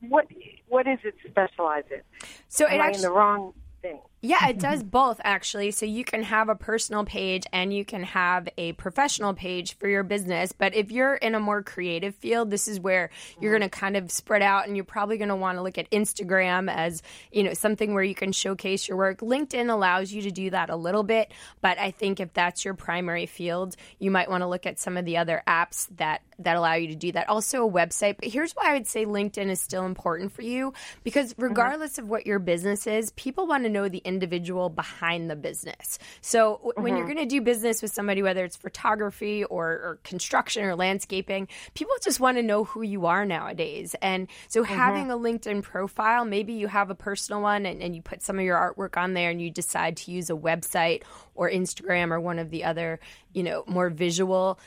What 0.01 0.27
what 0.67 0.87
is 0.87 0.99
it 1.03 1.15
specialized 1.27 1.91
in? 1.91 2.01
So 2.49 2.65
Am 2.67 2.73
it 2.73 2.75
I 2.75 2.87
actually, 2.87 2.95
in 2.97 3.01
the 3.03 3.11
wrong 3.11 3.53
thing? 3.81 3.99
Yeah, 4.21 4.47
it 4.47 4.59
does 4.59 4.83
both 4.97 5.21
actually. 5.23 5.71
So 5.71 5.85
you 5.85 6.03
can 6.03 6.23
have 6.23 6.49
a 6.49 6.55
personal 6.55 7.05
page 7.05 7.45
and 7.53 7.73
you 7.73 7.85
can 7.85 8.03
have 8.03 8.49
a 8.57 8.73
professional 8.73 9.33
page 9.33 9.77
for 9.77 9.87
your 9.87 10.03
business. 10.03 10.51
But 10.51 10.75
if 10.75 10.91
you're 10.91 11.15
in 11.15 11.35
a 11.35 11.39
more 11.39 11.61
creative 11.61 12.15
field, 12.15 12.49
this 12.49 12.67
is 12.67 12.79
where 12.79 13.09
you're 13.39 13.57
going 13.57 13.69
to 13.69 13.77
kind 13.77 13.95
of 13.95 14.11
spread 14.11 14.41
out 14.41 14.67
and 14.67 14.75
you're 14.75 14.85
probably 14.85 15.17
going 15.17 15.29
to 15.29 15.35
want 15.35 15.57
to 15.57 15.61
look 15.61 15.77
at 15.77 15.89
Instagram 15.91 16.71
as, 16.71 17.03
you 17.31 17.43
know, 17.43 17.53
something 17.53 17.93
where 17.93 18.03
you 18.03 18.15
can 18.15 18.31
showcase 18.31 18.87
your 18.87 18.97
work. 18.97 19.19
LinkedIn 19.19 19.69
allows 19.69 20.11
you 20.11 20.23
to 20.23 20.31
do 20.31 20.49
that 20.49 20.69
a 20.69 20.75
little 20.75 21.03
bit, 21.03 21.31
but 21.61 21.77
I 21.77 21.91
think 21.91 22.19
if 22.19 22.33
that's 22.33 22.65
your 22.65 22.73
primary 22.73 23.27
field, 23.27 23.75
you 23.99 24.11
might 24.11 24.29
want 24.29 24.41
to 24.41 24.47
look 24.47 24.65
at 24.65 24.79
some 24.79 24.97
of 24.97 25.05
the 25.05 25.17
other 25.17 25.43
apps 25.47 25.87
that 25.97 26.21
that 26.39 26.55
allow 26.55 26.75
you 26.75 26.89
to 26.89 26.95
do 26.95 27.11
that. 27.11 27.29
Also 27.29 27.67
a 27.67 27.71
website. 27.71 28.17
But 28.19 28.29
here's 28.29 28.53
why 28.53 28.69
I 28.69 28.73
would 28.73 28.87
say 28.87 29.05
LinkedIn 29.05 29.49
is 29.49 29.59
still 29.59 29.85
important 29.85 30.31
for 30.31 30.43
you 30.43 30.73
because 31.03 31.33
regardless 31.37 31.93
mm-hmm. 31.93 32.03
of 32.03 32.09
what 32.09 32.27
your 32.27 32.39
business 32.39 32.85
is, 32.85 33.11
people 33.11 33.47
want 33.47 33.63
to 33.63 33.69
know 33.69 33.89
the 33.89 34.01
individual 34.07 34.69
behind 34.69 35.29
the 35.29 35.35
business. 35.35 35.99
So 36.21 36.53
w- 36.53 36.71
mm-hmm. 36.71 36.83
when 36.83 36.95
you're 36.95 37.05
mm-hmm. 37.05 37.15
going 37.15 37.29
to 37.29 37.35
do 37.35 37.41
business 37.41 37.81
with 37.81 37.91
somebody, 37.91 38.23
whether 38.23 38.43
it's 38.43 38.55
photography 38.55 39.43
or, 39.43 39.67
or, 39.67 39.99
construction 40.03 40.63
or 40.63 40.75
landscaping, 40.75 41.47
people 41.73 41.93
just 42.01 42.19
want 42.19 42.37
to 42.37 42.43
know 42.43 42.63
who 42.63 42.81
you 42.81 43.05
are 43.05 43.25
nowadays. 43.25 43.95
And 44.01 44.27
so 44.47 44.63
mm-hmm. 44.63 44.73
having 44.73 45.11
a 45.11 45.17
LinkedIn 45.17 45.63
profile, 45.63 46.25
maybe 46.25 46.53
you 46.53 46.67
have 46.67 46.89
a 46.89 46.95
personal 46.95 47.41
one 47.41 47.65
and, 47.65 47.81
and 47.81 47.95
you 47.95 48.01
put 48.01 48.23
some 48.23 48.39
of 48.39 48.45
your 48.45 48.57
artwork 48.57 48.97
on 48.97 49.13
there 49.13 49.29
and 49.29 49.41
you 49.41 49.51
decide 49.51 49.97
to 49.97 50.11
use 50.11 50.29
a 50.29 50.33
website 50.33 51.03
or 51.35 51.49
Instagram 51.49 52.11
or 52.11 52.19
one 52.19 52.39
of 52.39 52.49
the 52.49 52.63
other, 52.63 52.99
you 53.33 53.43
know, 53.43 53.63
more 53.67 53.89
visual 53.89 54.59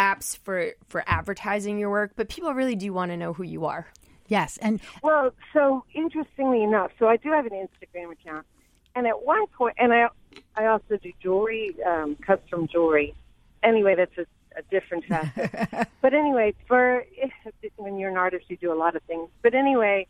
apps 0.00 0.36
for 0.38 0.72
for 0.88 1.04
advertising 1.06 1.78
your 1.78 1.90
work, 1.90 2.12
but 2.16 2.28
people 2.28 2.54
really 2.54 2.74
do 2.74 2.92
want 2.92 3.10
to 3.10 3.16
know 3.16 3.32
who 3.34 3.44
you 3.44 3.66
are. 3.66 3.86
Yes, 4.26 4.58
and 4.62 4.80
well, 5.02 5.32
so 5.52 5.84
interestingly 5.92 6.62
enough, 6.62 6.92
so 6.98 7.08
I 7.08 7.16
do 7.16 7.30
have 7.32 7.46
an 7.46 7.52
Instagram 7.52 8.12
account, 8.12 8.46
and 8.94 9.06
at 9.06 9.24
one 9.24 9.46
point, 9.48 9.76
and 9.78 9.92
I 9.92 10.08
I 10.56 10.66
also 10.66 10.96
do 10.96 11.12
jewelry, 11.22 11.76
um, 11.84 12.16
custom 12.16 12.68
jewelry. 12.68 13.14
Anyway, 13.62 13.94
that's 13.94 14.16
a, 14.18 14.26
a 14.58 14.62
different 14.70 15.04
facet. 15.08 15.88
but 16.00 16.14
anyway, 16.14 16.54
for 16.66 17.04
when 17.76 17.98
you're 17.98 18.10
an 18.10 18.16
artist, 18.16 18.46
you 18.48 18.56
do 18.56 18.72
a 18.72 18.74
lot 18.74 18.96
of 18.96 19.02
things. 19.02 19.28
But 19.42 19.54
anyway, 19.54 20.06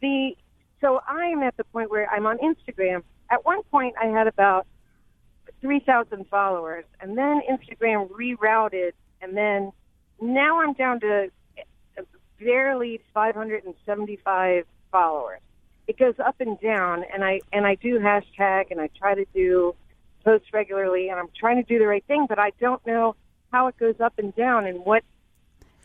the 0.00 0.36
so 0.80 1.00
I 1.08 1.26
am 1.26 1.42
at 1.42 1.56
the 1.56 1.64
point 1.64 1.90
where 1.90 2.10
I'm 2.10 2.26
on 2.26 2.38
Instagram. 2.38 3.02
At 3.30 3.44
one 3.44 3.62
point, 3.64 3.94
I 4.00 4.06
had 4.06 4.26
about 4.26 4.66
three 5.60 5.80
thousand 5.80 6.26
followers, 6.28 6.84
and 7.00 7.16
then 7.16 7.40
Instagram 7.50 8.08
rerouted, 8.10 8.92
and 9.22 9.36
then 9.36 9.72
now 10.20 10.60
I'm 10.60 10.74
down 10.74 11.00
to 11.00 11.30
barely 12.38 13.00
575 13.14 14.66
followers 14.90 15.40
it 15.86 15.98
goes 15.98 16.14
up 16.18 16.36
and 16.40 16.58
down 16.60 17.04
and 17.12 17.24
I 17.24 17.40
and 17.52 17.66
I 17.66 17.74
do 17.76 17.98
hashtag 17.98 18.70
and 18.70 18.80
I 18.80 18.88
try 18.96 19.14
to 19.14 19.24
do 19.34 19.74
posts 20.24 20.48
regularly 20.52 21.08
and 21.08 21.18
I'm 21.18 21.28
trying 21.38 21.56
to 21.56 21.62
do 21.62 21.78
the 21.78 21.86
right 21.86 22.04
thing, 22.06 22.26
but 22.28 22.38
I 22.38 22.52
don't 22.60 22.84
know 22.86 23.16
how 23.52 23.66
it 23.68 23.76
goes 23.76 24.00
up 24.00 24.18
and 24.18 24.34
down 24.34 24.66
and 24.66 24.84
what 24.84 25.04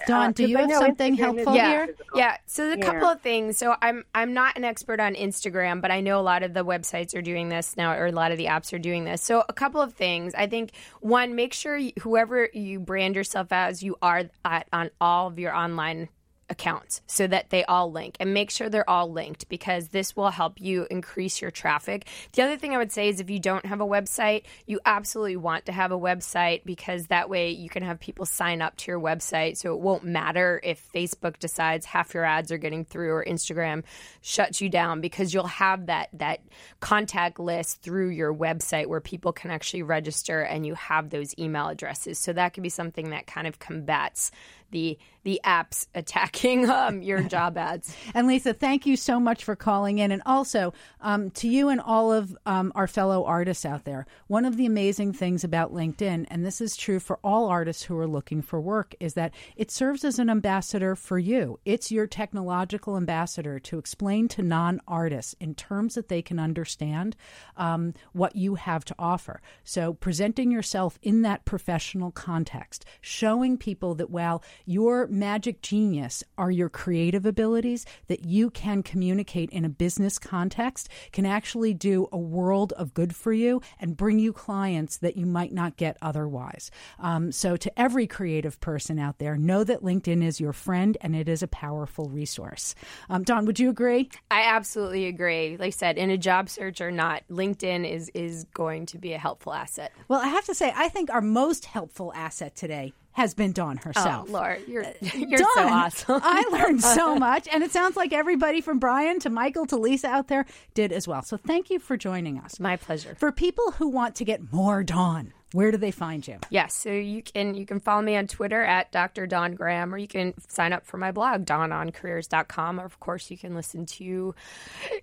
Dawn, 0.07 0.29
uh, 0.29 0.31
do 0.31 0.47
you 0.47 0.57
have 0.57 0.71
something 0.71 1.17
Instagram 1.17 1.19
helpful 1.19 1.55
yeah. 1.55 1.69
here? 1.69 1.95
Yeah. 2.15 2.37
So 2.45 2.65
there's 2.65 2.77
a 2.77 2.81
couple 2.81 3.07
of 3.07 3.21
things. 3.21 3.57
So 3.57 3.75
I'm 3.81 4.05
I'm 4.15 4.33
not 4.33 4.57
an 4.57 4.63
expert 4.63 4.99
on 4.99 5.13
Instagram, 5.15 5.81
but 5.81 5.91
I 5.91 6.01
know 6.01 6.19
a 6.19 6.23
lot 6.23 6.43
of 6.43 6.53
the 6.53 6.63
websites 6.63 7.15
are 7.17 7.21
doing 7.21 7.49
this 7.49 7.75
now, 7.75 7.93
or 7.93 8.05
a 8.05 8.11
lot 8.11 8.31
of 8.31 8.37
the 8.37 8.45
apps 8.45 8.71
are 8.73 8.79
doing 8.79 9.03
this. 9.03 9.21
So 9.21 9.43
a 9.49 9.53
couple 9.53 9.81
of 9.81 9.93
things. 9.93 10.33
I 10.35 10.47
think 10.47 10.71
one, 11.01 11.35
make 11.35 11.53
sure 11.53 11.79
whoever 11.99 12.49
you 12.53 12.79
brand 12.79 13.15
yourself 13.15 13.47
as, 13.51 13.83
you 13.83 13.97
are 14.01 14.23
at, 14.45 14.67
on 14.71 14.89
all 15.01 15.27
of 15.27 15.37
your 15.37 15.53
online 15.53 16.07
accounts 16.49 17.01
so 17.07 17.27
that 17.27 17.49
they 17.49 17.63
all 17.65 17.91
link 17.91 18.17
and 18.19 18.33
make 18.33 18.49
sure 18.49 18.69
they're 18.69 18.89
all 18.89 19.11
linked 19.11 19.47
because 19.49 19.89
this 19.89 20.15
will 20.15 20.29
help 20.29 20.59
you 20.59 20.87
increase 20.89 21.41
your 21.41 21.51
traffic. 21.51 22.07
The 22.33 22.41
other 22.41 22.57
thing 22.57 22.73
I 22.73 22.77
would 22.77 22.91
say 22.91 23.09
is 23.09 23.19
if 23.19 23.29
you 23.29 23.39
don't 23.39 23.65
have 23.65 23.81
a 23.81 23.85
website, 23.85 24.43
you 24.65 24.79
absolutely 24.85 25.37
want 25.37 25.65
to 25.67 25.71
have 25.71 25.91
a 25.91 25.99
website 25.99 26.63
because 26.65 27.07
that 27.07 27.29
way 27.29 27.51
you 27.51 27.69
can 27.69 27.83
have 27.83 27.99
people 27.99 28.25
sign 28.25 28.61
up 28.61 28.75
to 28.77 28.91
your 28.91 28.99
website 28.99 29.57
so 29.57 29.73
it 29.73 29.79
won't 29.79 30.03
matter 30.03 30.59
if 30.63 30.91
Facebook 30.93 31.39
decides 31.39 31.85
half 31.85 32.13
your 32.13 32.25
ads 32.25 32.51
are 32.51 32.57
getting 32.57 32.85
through 32.85 33.11
or 33.11 33.25
Instagram 33.25 33.83
shuts 34.21 34.61
you 34.61 34.69
down 34.69 35.01
because 35.01 35.33
you'll 35.33 35.47
have 35.47 35.87
that 35.87 36.09
that 36.13 36.41
contact 36.79 37.39
list 37.39 37.81
through 37.81 38.09
your 38.09 38.33
website 38.33 38.87
where 38.87 39.01
people 39.01 39.31
can 39.31 39.51
actually 39.51 39.83
register 39.83 40.41
and 40.41 40.65
you 40.65 40.73
have 40.75 41.09
those 41.09 41.37
email 41.37 41.67
addresses. 41.67 42.17
So 42.17 42.33
that 42.33 42.53
could 42.53 42.63
be 42.63 42.69
something 42.69 43.11
that 43.11 43.27
kind 43.27 43.47
of 43.47 43.59
combats 43.59 44.31
the 44.71 44.97
the 45.23 45.39
apps 45.45 45.87
attacking 45.93 46.69
um, 46.69 47.01
your 47.01 47.21
job 47.21 47.57
ads. 47.57 47.95
and 48.13 48.27
Lisa, 48.27 48.53
thank 48.53 48.85
you 48.85 48.95
so 48.95 49.19
much 49.19 49.43
for 49.43 49.55
calling 49.55 49.99
in, 49.99 50.11
and 50.11 50.21
also 50.25 50.73
um, 51.01 51.29
to 51.31 51.47
you 51.47 51.69
and 51.69 51.81
all 51.81 52.11
of 52.11 52.37
um, 52.45 52.71
our 52.75 52.87
fellow 52.87 53.25
artists 53.25 53.65
out 53.65 53.85
there. 53.85 54.05
One 54.27 54.45
of 54.45 54.57
the 54.57 54.65
amazing 54.65 55.13
things 55.13 55.43
about 55.43 55.73
LinkedIn, 55.73 56.27
and 56.29 56.45
this 56.45 56.61
is 56.61 56.75
true 56.75 56.99
for 56.99 57.19
all 57.23 57.47
artists 57.47 57.83
who 57.83 57.97
are 57.97 58.07
looking 58.07 58.41
for 58.41 58.59
work, 58.59 58.95
is 58.99 59.13
that 59.15 59.33
it 59.55 59.71
serves 59.71 60.03
as 60.03 60.19
an 60.19 60.29
ambassador 60.29 60.95
for 60.95 61.19
you. 61.19 61.59
It's 61.65 61.91
your 61.91 62.07
technological 62.07 62.97
ambassador 62.97 63.59
to 63.59 63.77
explain 63.77 64.27
to 64.29 64.41
non-artists 64.41 65.35
in 65.39 65.55
terms 65.55 65.95
that 65.95 66.07
they 66.07 66.21
can 66.21 66.39
understand 66.39 67.15
um, 67.57 67.93
what 68.13 68.35
you 68.35 68.55
have 68.55 68.85
to 68.85 68.95
offer. 68.97 69.41
So 69.63 69.93
presenting 69.93 70.51
yourself 70.51 70.97
in 71.01 71.21
that 71.23 71.45
professional 71.45 72.11
context, 72.11 72.85
showing 73.01 73.57
people 73.57 73.95
that 73.95 74.09
while 74.09 74.43
your 74.65 75.07
magic 75.11 75.61
genius 75.61 76.23
are 76.37 76.51
your 76.51 76.69
creative 76.69 77.25
abilities 77.25 77.85
that 78.07 78.25
you 78.25 78.49
can 78.49 78.83
communicate 78.83 79.49
in 79.51 79.65
a 79.65 79.69
business 79.69 80.17
context, 80.19 80.89
can 81.11 81.25
actually 81.25 81.73
do 81.73 82.07
a 82.11 82.17
world 82.17 82.73
of 82.73 82.93
good 82.93 83.15
for 83.15 83.33
you 83.33 83.61
and 83.79 83.97
bring 83.97 84.19
you 84.19 84.33
clients 84.33 84.97
that 84.97 85.17
you 85.17 85.25
might 85.25 85.53
not 85.53 85.77
get 85.77 85.97
otherwise. 86.01 86.71
Um, 86.99 87.31
so, 87.31 87.55
to 87.57 87.79
every 87.79 88.07
creative 88.07 88.59
person 88.59 88.99
out 88.99 89.19
there, 89.19 89.37
know 89.37 89.63
that 89.63 89.81
LinkedIn 89.81 90.23
is 90.23 90.39
your 90.39 90.53
friend 90.53 90.97
and 91.01 91.15
it 91.15 91.29
is 91.29 91.43
a 91.43 91.47
powerful 91.47 92.09
resource. 92.09 92.75
Um, 93.09 93.23
Dawn, 93.23 93.45
would 93.45 93.59
you 93.59 93.69
agree? 93.69 94.09
I 94.31 94.43
absolutely 94.43 95.07
agree. 95.07 95.57
Like 95.57 95.67
I 95.67 95.69
said, 95.71 95.97
in 95.97 96.09
a 96.09 96.17
job 96.17 96.49
search 96.49 96.81
or 96.81 96.91
not, 96.91 97.23
LinkedIn 97.29 97.89
is 97.89 98.09
is 98.13 98.45
going 98.53 98.85
to 98.87 98.97
be 98.97 99.13
a 99.13 99.17
helpful 99.17 99.53
asset. 99.53 99.91
Well, 100.07 100.19
I 100.19 100.27
have 100.27 100.45
to 100.45 100.55
say, 100.55 100.73
I 100.75 100.89
think 100.89 101.09
our 101.09 101.21
most 101.21 101.65
helpful 101.65 102.11
asset 102.15 102.55
today 102.55 102.93
has 103.13 103.33
been 103.33 103.51
Dawn 103.51 103.77
herself. 103.77 104.27
Oh, 104.29 104.31
Lord, 104.33 104.61
you're, 104.67 104.85
uh, 104.85 104.93
you're 105.13 105.39
Dawn, 105.39 105.49
so 105.55 105.67
awesome. 105.67 106.21
I 106.23 106.43
learned 106.51 106.81
so 106.81 107.15
much, 107.19 107.47
and 107.51 107.63
it 107.63 107.71
sounds 107.71 107.95
like 107.97 108.13
everybody 108.13 108.61
from 108.61 108.79
Brian 108.79 109.19
to 109.19 109.29
Michael 109.29 109.65
to 109.67 109.77
Lisa 109.77 110.07
out 110.07 110.27
there 110.27 110.45
did 110.73 110.91
as 110.91 111.07
well. 111.07 111.21
So 111.21 111.37
thank 111.37 111.69
you 111.69 111.79
for 111.79 111.97
joining 111.97 112.37
us. 112.37 112.59
My 112.59 112.77
pleasure. 112.77 113.15
For 113.15 113.31
people 113.31 113.71
who 113.71 113.87
want 113.89 114.15
to 114.15 114.25
get 114.25 114.53
more 114.53 114.83
Dawn, 114.83 115.33
where 115.53 115.71
do 115.71 115.77
they 115.77 115.91
find 115.91 116.27
you? 116.27 116.37
Yes, 116.49 116.75
so 116.75 116.91
you 116.91 117.23
can 117.23 117.55
you 117.55 117.65
can 117.65 117.79
follow 117.79 118.01
me 118.01 118.15
on 118.15 118.27
Twitter 118.27 118.63
at 118.63 118.91
Dr. 118.91 119.25
Dawn 119.25 119.55
Graham, 119.55 119.93
or 119.93 119.97
you 119.97 120.07
can 120.07 120.33
sign 120.47 120.73
up 120.73 120.85
for 120.85 120.97
my 120.97 121.11
blog, 121.11 121.45
dawnoncareers.com, 121.45 122.79
or 122.79 122.85
of 122.85 122.99
course 122.99 123.31
you 123.31 123.37
can 123.37 123.55
listen 123.55 123.85
to 123.87 124.35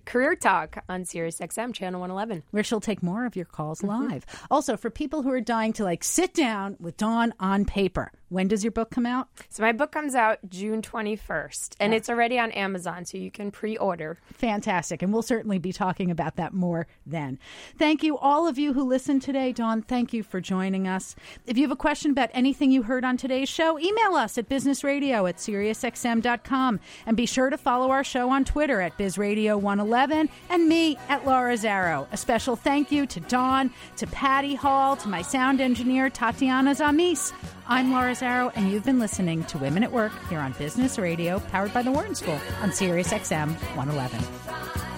Career 0.05 0.35
Talk 0.35 0.83
on 0.87 1.05
Sirius 1.05 1.39
XM 1.39 1.73
channel 1.73 1.99
111, 1.99 2.43
where 2.51 2.63
she'll 2.63 2.79
take 2.79 3.03
more 3.03 3.25
of 3.25 3.35
your 3.35 3.45
calls 3.45 3.81
mm-hmm. 3.81 4.09
live. 4.09 4.25
also, 4.49 4.77
for 4.77 4.89
people 4.89 5.21
who 5.21 5.31
are 5.31 5.41
dying 5.41 5.73
to 5.73 5.83
like 5.83 6.03
sit 6.03 6.33
down 6.33 6.77
with 6.79 6.97
Dawn 6.97 7.33
on 7.39 7.65
paper, 7.65 8.11
When 8.29 8.47
does 8.47 8.63
your 8.63 8.71
book 8.71 8.91
come 8.91 9.05
out? 9.05 9.29
So 9.49 9.63
my 9.63 9.71
book 9.71 9.91
comes 9.91 10.13
out 10.13 10.39
June 10.49 10.81
21st, 10.81 11.75
and 11.79 11.93
it's 11.93 12.09
already 12.09 12.37
on 12.37 12.51
Amazon, 12.51 13.05
so 13.05 13.17
you 13.17 13.31
can 13.31 13.51
pre-order. 13.51 14.17
Fantastic. 14.33 15.01
And 15.01 15.13
we'll 15.13 15.21
certainly 15.21 15.59
be 15.59 15.71
talking 15.71 16.11
about 16.11 16.35
that 16.35 16.53
more 16.53 16.87
then. 17.05 17.39
Thank 17.77 18.03
you, 18.03 18.17
all 18.17 18.47
of 18.47 18.57
you 18.57 18.73
who 18.73 18.83
listened 18.83 19.21
today. 19.21 19.53
Dawn, 19.53 19.81
thank 19.81 20.11
you 20.11 20.23
for 20.23 20.41
joining 20.41 20.87
us. 20.87 21.15
If 21.45 21.57
you 21.57 21.63
have 21.63 21.71
a 21.71 21.77
question 21.77 22.11
about 22.11 22.29
anything 22.33 22.69
you 22.69 22.83
heard 22.83 23.05
on 23.05 23.15
today's 23.15 23.47
show, 23.47 23.79
email 23.79 24.15
us 24.15 24.37
at 24.37 24.49
businessradio 24.49 25.29
at 25.29 25.37
SiriusXM.com. 25.37 26.79
And 27.05 27.15
be 27.15 27.25
sure 27.25 27.49
to 27.49 27.57
follow 27.57 27.91
our 27.91 28.03
show 28.03 28.29
on 28.29 28.43
Twitter 28.43 28.81
at 28.81 28.97
BizRadio111 28.97 30.29
and 30.49 30.67
me 30.67 30.97
at 31.07 31.25
Laura 31.25 31.53
Zarrow. 31.53 32.07
A 32.11 32.17
special 32.17 32.57
thank 32.57 32.91
you 32.91 33.05
to 33.05 33.19
Dawn, 33.21 33.71
to 33.95 34.07
Patty 34.07 34.55
Hall, 34.55 34.97
to 34.97 35.07
my 35.07 35.21
sound 35.21 35.61
engineer, 35.61 36.09
Tatiana 36.09 36.71
Zamis. 36.71 37.31
I'm 37.69 37.91
Laura 37.91 38.13
Zarrow, 38.13 38.49
and 38.55 38.71
you've 38.71 38.85
been 38.85 38.97
listening 38.97 39.43
to 39.45 39.57
Women 39.57 39.83
at 39.83 39.91
Work 39.91 40.13
here 40.29 40.39
on 40.39 40.53
Business 40.53 40.97
Radio, 40.97 41.39
powered 41.51 41.73
by 41.73 41.81
the 41.81 41.91
Wharton 41.91 42.15
School 42.15 42.39
on 42.61 42.71
Sirius 42.71 43.11
XM 43.11 43.49
111. 43.75 44.96